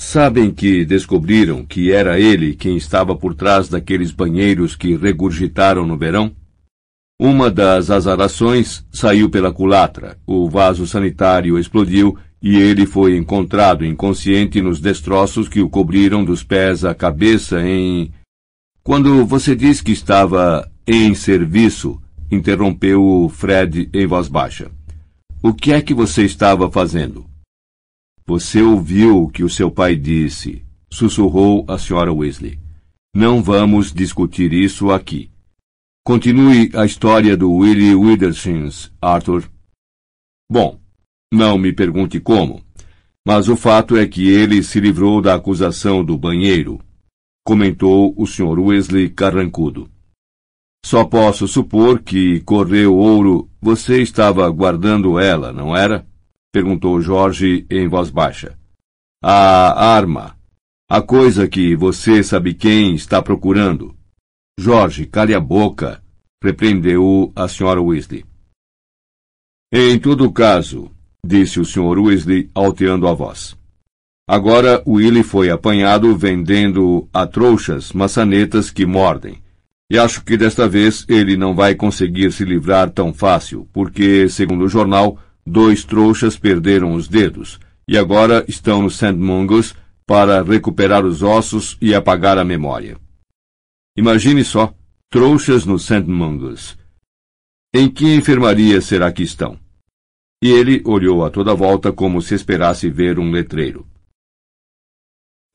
Sabem 0.00 0.50
que 0.50 0.82
descobriram 0.82 1.62
que 1.64 1.92
era 1.92 2.18
ele 2.18 2.54
quem 2.54 2.76
estava 2.76 3.14
por 3.14 3.34
trás 3.34 3.68
daqueles 3.68 4.10
banheiros 4.10 4.74
que 4.74 4.96
regurgitaram 4.96 5.86
no 5.86 5.96
verão? 5.96 6.32
Uma 7.20 7.50
das 7.50 7.90
azarações 7.90 8.84
saiu 8.90 9.28
pela 9.28 9.52
culatra, 9.52 10.18
o 10.26 10.48
vaso 10.48 10.86
sanitário 10.86 11.58
explodiu 11.58 12.16
e 12.42 12.56
ele 12.56 12.86
foi 12.86 13.16
encontrado 13.16 13.84
inconsciente 13.84 14.60
nos 14.62 14.80
destroços 14.80 15.48
que 15.48 15.60
o 15.60 15.68
cobriram 15.68 16.24
dos 16.24 16.42
pés 16.42 16.82
à 16.84 16.94
cabeça 16.94 17.60
em. 17.60 18.10
Quando 18.82 19.24
você 19.26 19.54
diz 19.54 19.80
que 19.80 19.92
estava 19.92 20.68
em 20.86 21.14
serviço, 21.14 22.00
interrompeu 22.34 23.30
Fred 23.32 23.88
em 23.92 24.06
voz 24.06 24.28
baixa. 24.28 24.70
O 25.42 25.52
que 25.54 25.72
é 25.72 25.80
que 25.80 25.94
você 25.94 26.24
estava 26.24 26.70
fazendo? 26.70 27.26
Você 28.26 28.62
ouviu 28.62 29.24
o 29.24 29.28
que 29.28 29.44
o 29.44 29.48
seu 29.48 29.70
pai 29.70 29.94
disse, 29.94 30.64
sussurrou 30.90 31.64
a 31.68 31.78
senhora 31.78 32.12
Weasley. 32.12 32.58
Não 33.14 33.42
vamos 33.42 33.92
discutir 33.92 34.52
isso 34.52 34.90
aqui. 34.90 35.30
Continue 36.04 36.70
a 36.74 36.84
história 36.84 37.36
do 37.36 37.52
Willie 37.52 37.94
Withershins, 37.94 38.90
Arthur. 39.00 39.48
Bom, 40.50 40.80
não 41.32 41.56
me 41.56 41.72
pergunte 41.72 42.20
como, 42.20 42.62
mas 43.26 43.48
o 43.48 43.56
fato 43.56 43.96
é 43.96 44.06
que 44.06 44.28
ele 44.28 44.62
se 44.62 44.80
livrou 44.80 45.22
da 45.22 45.34
acusação 45.34 46.04
do 46.04 46.18
banheiro, 46.18 46.78
comentou 47.44 48.14
o 48.16 48.26
Sr. 48.26 48.58
Weasley 48.58 49.08
carrancudo. 49.08 49.90
Só 50.84 51.02
posso 51.02 51.48
supor 51.48 52.02
que 52.02 52.40
correu 52.40 52.94
ouro. 52.94 53.48
Você 53.58 54.02
estava 54.02 54.46
guardando 54.50 55.18
ela, 55.18 55.50
não 55.50 55.74
era? 55.74 56.06
perguntou 56.52 57.00
Jorge 57.00 57.66
em 57.70 57.88
voz 57.88 58.10
baixa. 58.10 58.58
A 59.22 59.94
arma. 59.96 60.36
A 60.86 61.00
coisa 61.00 61.48
que 61.48 61.74
você 61.74 62.22
sabe 62.22 62.52
quem 62.52 62.94
está 62.94 63.22
procurando. 63.22 63.96
Jorge, 64.60 65.06
cale 65.06 65.34
a 65.34 65.40
boca, 65.40 66.02
repreendeu 66.42 67.32
a 67.34 67.46
Sra. 67.46 67.80
Weasley. 67.80 68.22
Em 69.72 69.98
todo 69.98 70.30
caso, 70.30 70.90
disse 71.26 71.58
o 71.58 71.64
Sr. 71.64 71.98
Weasley, 71.98 72.50
alteando 72.54 73.08
a 73.08 73.14
voz. 73.14 73.56
Agora 74.28 74.82
Willie 74.86 75.22
foi 75.22 75.48
apanhado 75.48 76.14
vendendo 76.14 77.08
a 77.10 77.26
trouxas 77.26 77.90
maçanetas 77.94 78.70
que 78.70 78.84
mordem. 78.84 79.42
E 79.94 79.98
acho 79.98 80.24
que 80.24 80.36
desta 80.36 80.66
vez 80.66 81.06
ele 81.08 81.36
não 81.36 81.54
vai 81.54 81.76
conseguir 81.76 82.32
se 82.32 82.44
livrar 82.44 82.90
tão 82.90 83.14
fácil, 83.14 83.68
porque, 83.72 84.28
segundo 84.28 84.64
o 84.64 84.68
jornal, 84.68 85.20
dois 85.46 85.84
trouxas 85.84 86.36
perderam 86.36 86.94
os 86.94 87.06
dedos 87.06 87.60
e 87.86 87.96
agora 87.96 88.44
estão 88.48 88.82
no 88.82 88.90
St. 88.90 89.12
Mungus 89.12 89.72
para 90.04 90.42
recuperar 90.42 91.04
os 91.04 91.22
ossos 91.22 91.78
e 91.80 91.94
apagar 91.94 92.38
a 92.38 92.44
memória. 92.44 92.98
Imagine 93.96 94.42
só, 94.42 94.74
trouxas 95.08 95.64
no 95.64 95.78
St. 95.78 96.02
Mungus. 96.08 96.76
Em 97.72 97.88
que 97.88 98.16
enfermaria 98.16 98.80
será 98.80 99.12
que 99.12 99.22
estão? 99.22 99.56
E 100.42 100.50
ele 100.50 100.82
olhou 100.84 101.24
a 101.24 101.30
toda 101.30 101.54
volta 101.54 101.92
como 101.92 102.20
se 102.20 102.34
esperasse 102.34 102.90
ver 102.90 103.20
um 103.20 103.30
letreiro. 103.30 103.86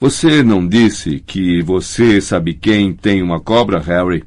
Você 0.02 0.42
não 0.42 0.66
disse 0.66 1.20
que 1.20 1.62
você 1.62 2.22
sabe 2.22 2.54
quem 2.54 2.94
tem 2.94 3.22
uma 3.22 3.42
cobra, 3.42 3.80
Harry? 3.82 4.24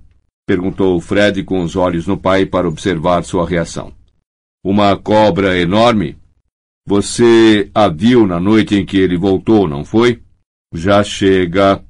perguntou 0.46 1.00
Fred 1.00 1.42
com 1.44 1.62
os 1.62 1.76
olhos 1.76 2.06
no 2.06 2.18
pai 2.18 2.44
para 2.44 2.68
observar 2.68 3.24
sua 3.24 3.48
reação. 3.48 3.90
Uma 4.62 4.94
cobra 4.98 5.58
enorme? 5.58 6.18
Você 6.86 7.70
a 7.74 7.88
viu 7.88 8.26
na 8.26 8.38
noite 8.38 8.74
em 8.74 8.84
que 8.84 8.98
ele 8.98 9.16
voltou, 9.16 9.66
não 9.66 9.82
foi? 9.82 10.22
Já 10.74 11.02
chega, 11.02 11.82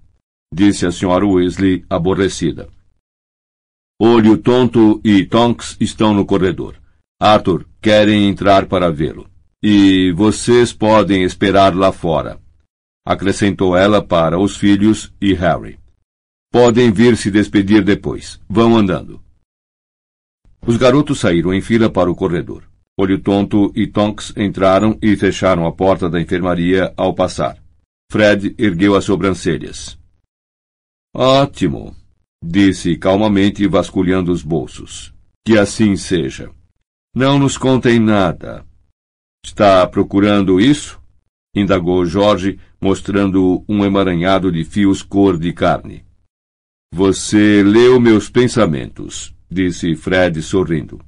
disse 0.54 0.86
a 0.86 0.92
senhora 0.92 1.26
Weasley, 1.26 1.84
aborrecida. 1.90 2.68
Olho 4.00 4.38
Tonto 4.38 5.00
e 5.04 5.24
Tonks 5.24 5.76
estão 5.80 6.14
no 6.14 6.24
corredor. 6.24 6.76
Arthur, 7.20 7.66
querem 7.80 8.28
entrar 8.28 8.66
para 8.66 8.92
vê-lo. 8.92 9.28
E 9.60 10.12
vocês 10.12 10.72
podem 10.72 11.24
esperar 11.24 11.74
lá 11.74 11.90
fora 11.90 12.41
acrescentou 13.04 13.76
ela 13.76 14.02
para 14.02 14.38
os 14.38 14.56
filhos 14.56 15.12
e 15.20 15.32
Harry. 15.34 15.78
Podem 16.50 16.92
vir 16.92 17.16
se 17.16 17.30
despedir 17.30 17.82
depois. 17.82 18.40
Vão 18.48 18.76
andando. 18.76 19.22
Os 20.66 20.76
garotos 20.76 21.18
saíram 21.18 21.52
em 21.52 21.60
fila 21.60 21.90
para 21.90 22.10
o 22.10 22.14
corredor. 22.14 22.62
Olho 22.98 23.18
Tonto 23.18 23.72
e 23.74 23.86
Tonks 23.86 24.32
entraram 24.36 24.98
e 25.02 25.16
fecharam 25.16 25.66
a 25.66 25.72
porta 25.72 26.08
da 26.08 26.20
enfermaria 26.20 26.92
ao 26.96 27.14
passar. 27.14 27.58
Fred 28.10 28.54
ergueu 28.58 28.94
as 28.94 29.04
sobrancelhas. 29.04 29.98
Ótimo, 31.14 31.96
disse 32.44 32.96
calmamente, 32.96 33.66
vasculhando 33.66 34.30
os 34.30 34.42
bolsos. 34.42 35.12
Que 35.44 35.58
assim 35.58 35.96
seja. 35.96 36.50
Não 37.14 37.38
nos 37.38 37.56
contem 37.58 37.98
nada. 37.98 38.64
Está 39.44 39.86
procurando 39.86 40.60
isso? 40.60 41.01
Indagou 41.54 42.04
Jorge, 42.06 42.58
mostrando 42.80 43.62
um 43.68 43.84
emaranhado 43.84 44.50
de 44.50 44.64
fios 44.64 45.02
cor 45.02 45.38
de 45.38 45.52
carne. 45.52 46.04
Você 46.94 47.62
leu 47.62 48.00
meus 48.00 48.28
pensamentos, 48.30 49.34
disse 49.50 49.94
Fred 49.94 50.40
sorrindo. 50.42 51.00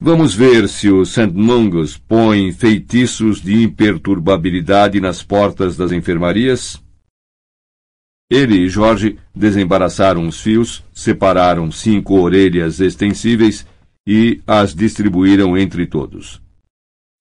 Vamos 0.00 0.34
ver 0.34 0.68
se 0.68 0.90
o 0.90 1.04
St. 1.04 1.28
Mungus 1.32 1.96
põe 1.96 2.52
feitiços 2.52 3.40
de 3.40 3.62
imperturbabilidade 3.62 5.00
nas 5.00 5.22
portas 5.22 5.76
das 5.76 5.92
enfermarias? 5.92 6.82
Ele 8.28 8.64
e 8.64 8.68
Jorge 8.68 9.18
desembaraçaram 9.34 10.26
os 10.26 10.40
fios, 10.40 10.84
separaram 10.92 11.70
cinco 11.70 12.18
orelhas 12.18 12.80
extensíveis 12.80 13.64
e 14.04 14.40
as 14.46 14.74
distribuíram 14.74 15.56
entre 15.56 15.86
todos. 15.86 16.41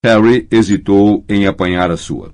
Harry 0.04 0.48
hesitou 0.50 1.24
em 1.30 1.46
apanhar 1.46 1.92
a 1.92 1.98
sua. 1.98 2.34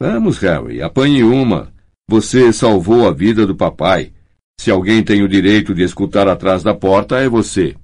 Vamos, 0.00 0.38
Harry, 0.38 0.82
apanhe 0.82 1.22
uma. 1.22 1.72
Você 2.08 2.52
salvou 2.52 3.06
a 3.06 3.12
vida 3.12 3.46
do 3.46 3.54
papai. 3.54 4.12
Se 4.60 4.70
alguém 4.70 5.04
tem 5.04 5.22
o 5.22 5.28
direito 5.28 5.74
de 5.74 5.82
escutar 5.82 6.26
atrás 6.26 6.62
da 6.64 6.74
porta, 6.74 7.20
é 7.20 7.28
você. 7.28 7.76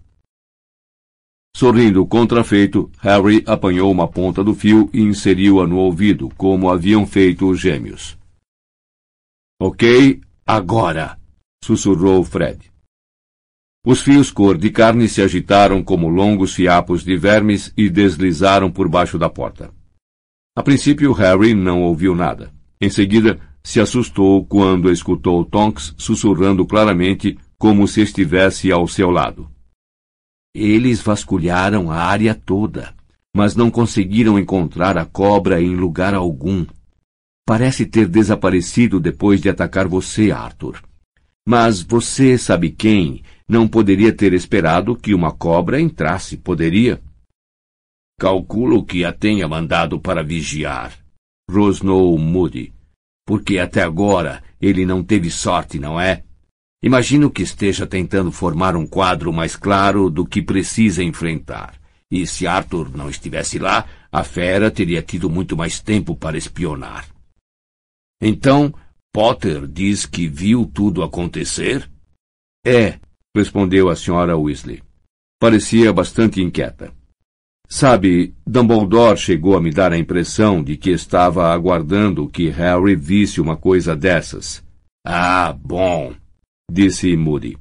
Sorrindo 1.57 2.05
contrafeito, 2.05 2.91
Harry 2.99 3.45
apanhou 3.47 3.91
uma 3.93 4.09
ponta 4.09 4.43
do 4.43 4.53
fio 4.53 4.91
e 4.93 5.01
inseriu-a 5.01 5.67
no 5.67 5.77
ouvido, 5.77 6.29
como 6.37 6.69
haviam 6.69 7.07
feito 7.07 7.49
os 7.49 7.61
gêmeos. 7.61 8.19
Ok, 9.63 10.21
agora! 10.45 11.17
sussurrou 11.65 12.25
Fred. 12.25 12.74
Os 13.87 14.01
fios 14.01 14.31
cor 14.31 14.57
de 14.57 14.71
carne 14.71 15.07
se 15.07 15.21
agitaram 15.21 15.85
como 15.85 16.09
longos 16.09 16.55
fiapos 16.55 17.05
de 17.05 17.19
vermes 17.19 17.71
e 17.77 17.91
deslizaram 17.91 18.71
por 18.71 18.89
baixo 18.89 19.19
da 19.19 19.29
porta. 19.29 19.71
A 20.57 20.63
princípio, 20.63 21.13
Harry 21.13 21.53
não 21.53 21.83
ouviu 21.83 22.15
nada. 22.15 22.51
Em 22.81 22.89
seguida, 22.89 23.39
se 23.63 23.81
assustou 23.81 24.47
quando 24.47 24.91
escutou 24.91 25.45
Tonks 25.45 25.95
sussurrando 25.99 26.65
claramente 26.65 27.39
como 27.59 27.87
se 27.87 28.01
estivesse 28.01 28.73
ao 28.73 28.89
seu 28.89 29.11
lado. 29.11 29.51
Eles 30.55 31.03
vasculharam 31.03 31.91
a 31.91 31.97
área 31.97 32.35
toda, 32.35 32.95
mas 33.37 33.55
não 33.55 33.71
conseguiram 33.71 34.39
encontrar 34.39 34.97
a 34.97 35.05
cobra 35.05 35.61
em 35.61 35.75
lugar 35.75 36.15
algum. 36.15 36.65
Parece 37.47 37.85
ter 37.85 38.09
desaparecido 38.09 38.99
depois 38.99 39.43
de 39.43 39.51
atacar 39.51 39.87
você, 39.87 40.31
Arthur. 40.31 40.81
Mas 41.47 41.83
você 41.83 42.39
sabe 42.39 42.71
quem 42.71 43.23
não 43.49 43.69
poderia 43.69 44.13
ter 44.15 44.33
esperado 44.33 44.97
que 44.97 45.15
uma 45.15 45.33
cobra 45.33 45.81
entrasse, 45.81 46.37
poderia? 46.37 47.03
Calculo 48.19 48.85
que 48.85 49.05
a 49.05 49.13
tenha 49.13 49.47
mandado 49.47 50.01
para 50.01 50.23
vigiar, 50.23 50.97
rosnou 51.51 52.17
Moody. 52.19 52.73
Porque 53.27 53.59
até 53.59 53.83
agora 53.83 54.43
ele 54.61 54.87
não 54.87 55.03
teve 55.03 55.31
sorte, 55.31 55.79
não 55.79 56.01
é? 56.01 56.23
Imagino 56.83 57.31
que 57.31 57.43
esteja 57.43 57.87
tentando 57.87 58.31
formar 58.31 58.77
um 58.77 58.87
quadro 58.87 59.33
mais 59.33 59.57
claro 59.57 60.11
do 60.11 60.27
que 60.27 60.43
precisa 60.43 61.03
enfrentar. 61.03 61.81
E 62.11 62.27
se 62.27 62.47
Arthur 62.47 62.95
não 62.95 63.09
estivesse 63.09 63.59
lá, 63.59 63.87
a 64.13 64.23
fera 64.23 64.71
teria 64.71 65.03
tido 65.03 65.29
muito 65.31 65.57
mais 65.57 65.81
tempo 65.81 66.15
para 66.15 66.37
espionar. 66.37 67.09
Então, 68.21 68.73
Potter 69.13 69.67
diz 69.67 70.07
que 70.07 70.29
viu 70.29 70.67
tudo 70.67 71.03
acontecer? 71.03 71.91
É, 72.65 72.99
respondeu 73.35 73.89
a 73.89 73.97
senhora 73.97 74.37
Weasley. 74.37 74.83
Parecia 75.41 75.93
bastante 75.93 76.41
inquieta. 76.41 76.93
Sabe, 77.69 78.35
Dumbledore 78.47 79.19
chegou 79.19 79.57
a 79.57 79.61
me 79.61 79.71
dar 79.71 79.93
a 79.93 79.99
impressão 79.99 80.63
de 80.63 80.77
que 80.77 80.91
estava 80.91 81.53
aguardando 81.53 82.29
que 82.29 82.49
Harry 82.49 82.95
visse 82.95 83.41
uma 83.41 83.57
coisa 83.57 83.97
dessas. 83.97 84.63
Ah, 85.05 85.53
bom, 85.53 86.15
disse 86.71 87.17
Moody. 87.17 87.59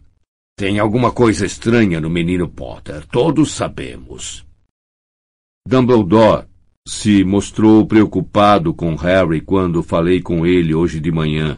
Tem 0.55 0.77
alguma 0.77 1.11
coisa 1.11 1.45
estranha 1.45 1.99
no 1.99 2.09
menino 2.09 2.47
Potter, 2.47 3.05
todos 3.07 3.51
sabemos. 3.51 4.45
Dumbledore 5.67 6.45
se 6.87 7.23
mostrou 7.23 7.85
preocupado 7.87 8.73
com 8.73 8.93
Harry 8.95 9.41
quando 9.41 9.81
falei 9.81 10.21
com 10.21 10.45
ele 10.45 10.75
hoje 10.75 10.99
de 10.99 11.11
manhã, 11.11 11.57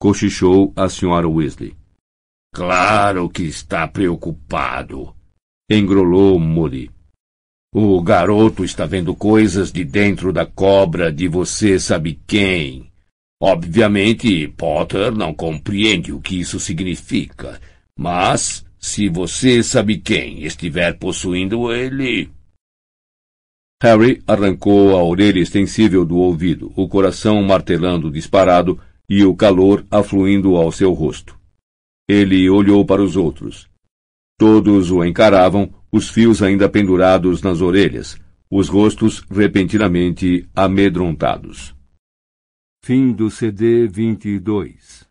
cochichou 0.00 0.72
a 0.74 0.88
senhora 0.88 1.28
Weasley. 1.28 1.76
Claro 2.54 3.28
que 3.28 3.42
está 3.42 3.88
preocupado, 3.88 5.12
engrolou 5.68 6.38
Moody. 6.38 6.88
O 7.74 8.00
garoto 8.00 8.64
está 8.64 8.86
vendo 8.86 9.12
coisas 9.12 9.72
de 9.72 9.84
dentro 9.84 10.32
da 10.32 10.46
cobra 10.46 11.12
de 11.12 11.26
você 11.26 11.80
sabe 11.80 12.20
quem. 12.28 12.92
Obviamente, 13.42 14.46
Potter 14.46 15.10
não 15.10 15.34
compreende 15.34 16.12
o 16.12 16.20
que 16.20 16.38
isso 16.38 16.60
significa, 16.60 17.60
mas 17.98 18.64
se 18.78 19.08
você 19.08 19.60
sabe 19.60 19.98
quem 19.98 20.44
estiver 20.44 20.96
possuindo 20.96 21.72
ele. 21.72 22.30
Harry 23.82 24.22
arrancou 24.28 24.96
a 24.96 25.02
orelha 25.02 25.40
extensível 25.40 26.04
do 26.04 26.18
ouvido, 26.18 26.72
o 26.76 26.86
coração 26.86 27.42
martelando 27.42 28.12
disparado 28.12 28.78
e 29.10 29.24
o 29.24 29.34
calor 29.34 29.84
afluindo 29.90 30.54
ao 30.54 30.70
seu 30.70 30.92
rosto. 30.92 31.42
Ele 32.08 32.48
olhou 32.50 32.84
para 32.84 33.02
os 33.02 33.16
outros. 33.16 33.68
Todos 34.38 34.90
o 34.90 35.04
encaravam, 35.04 35.72
os 35.90 36.08
fios 36.10 36.42
ainda 36.42 36.68
pendurados 36.68 37.42
nas 37.42 37.60
orelhas, 37.60 38.18
os 38.50 38.68
rostos 38.68 39.24
repentinamente 39.30 40.48
amedrontados. 40.54 41.74
Fim 42.84 43.12
do 43.12 43.30
CD 43.30 43.86
22 43.86 45.03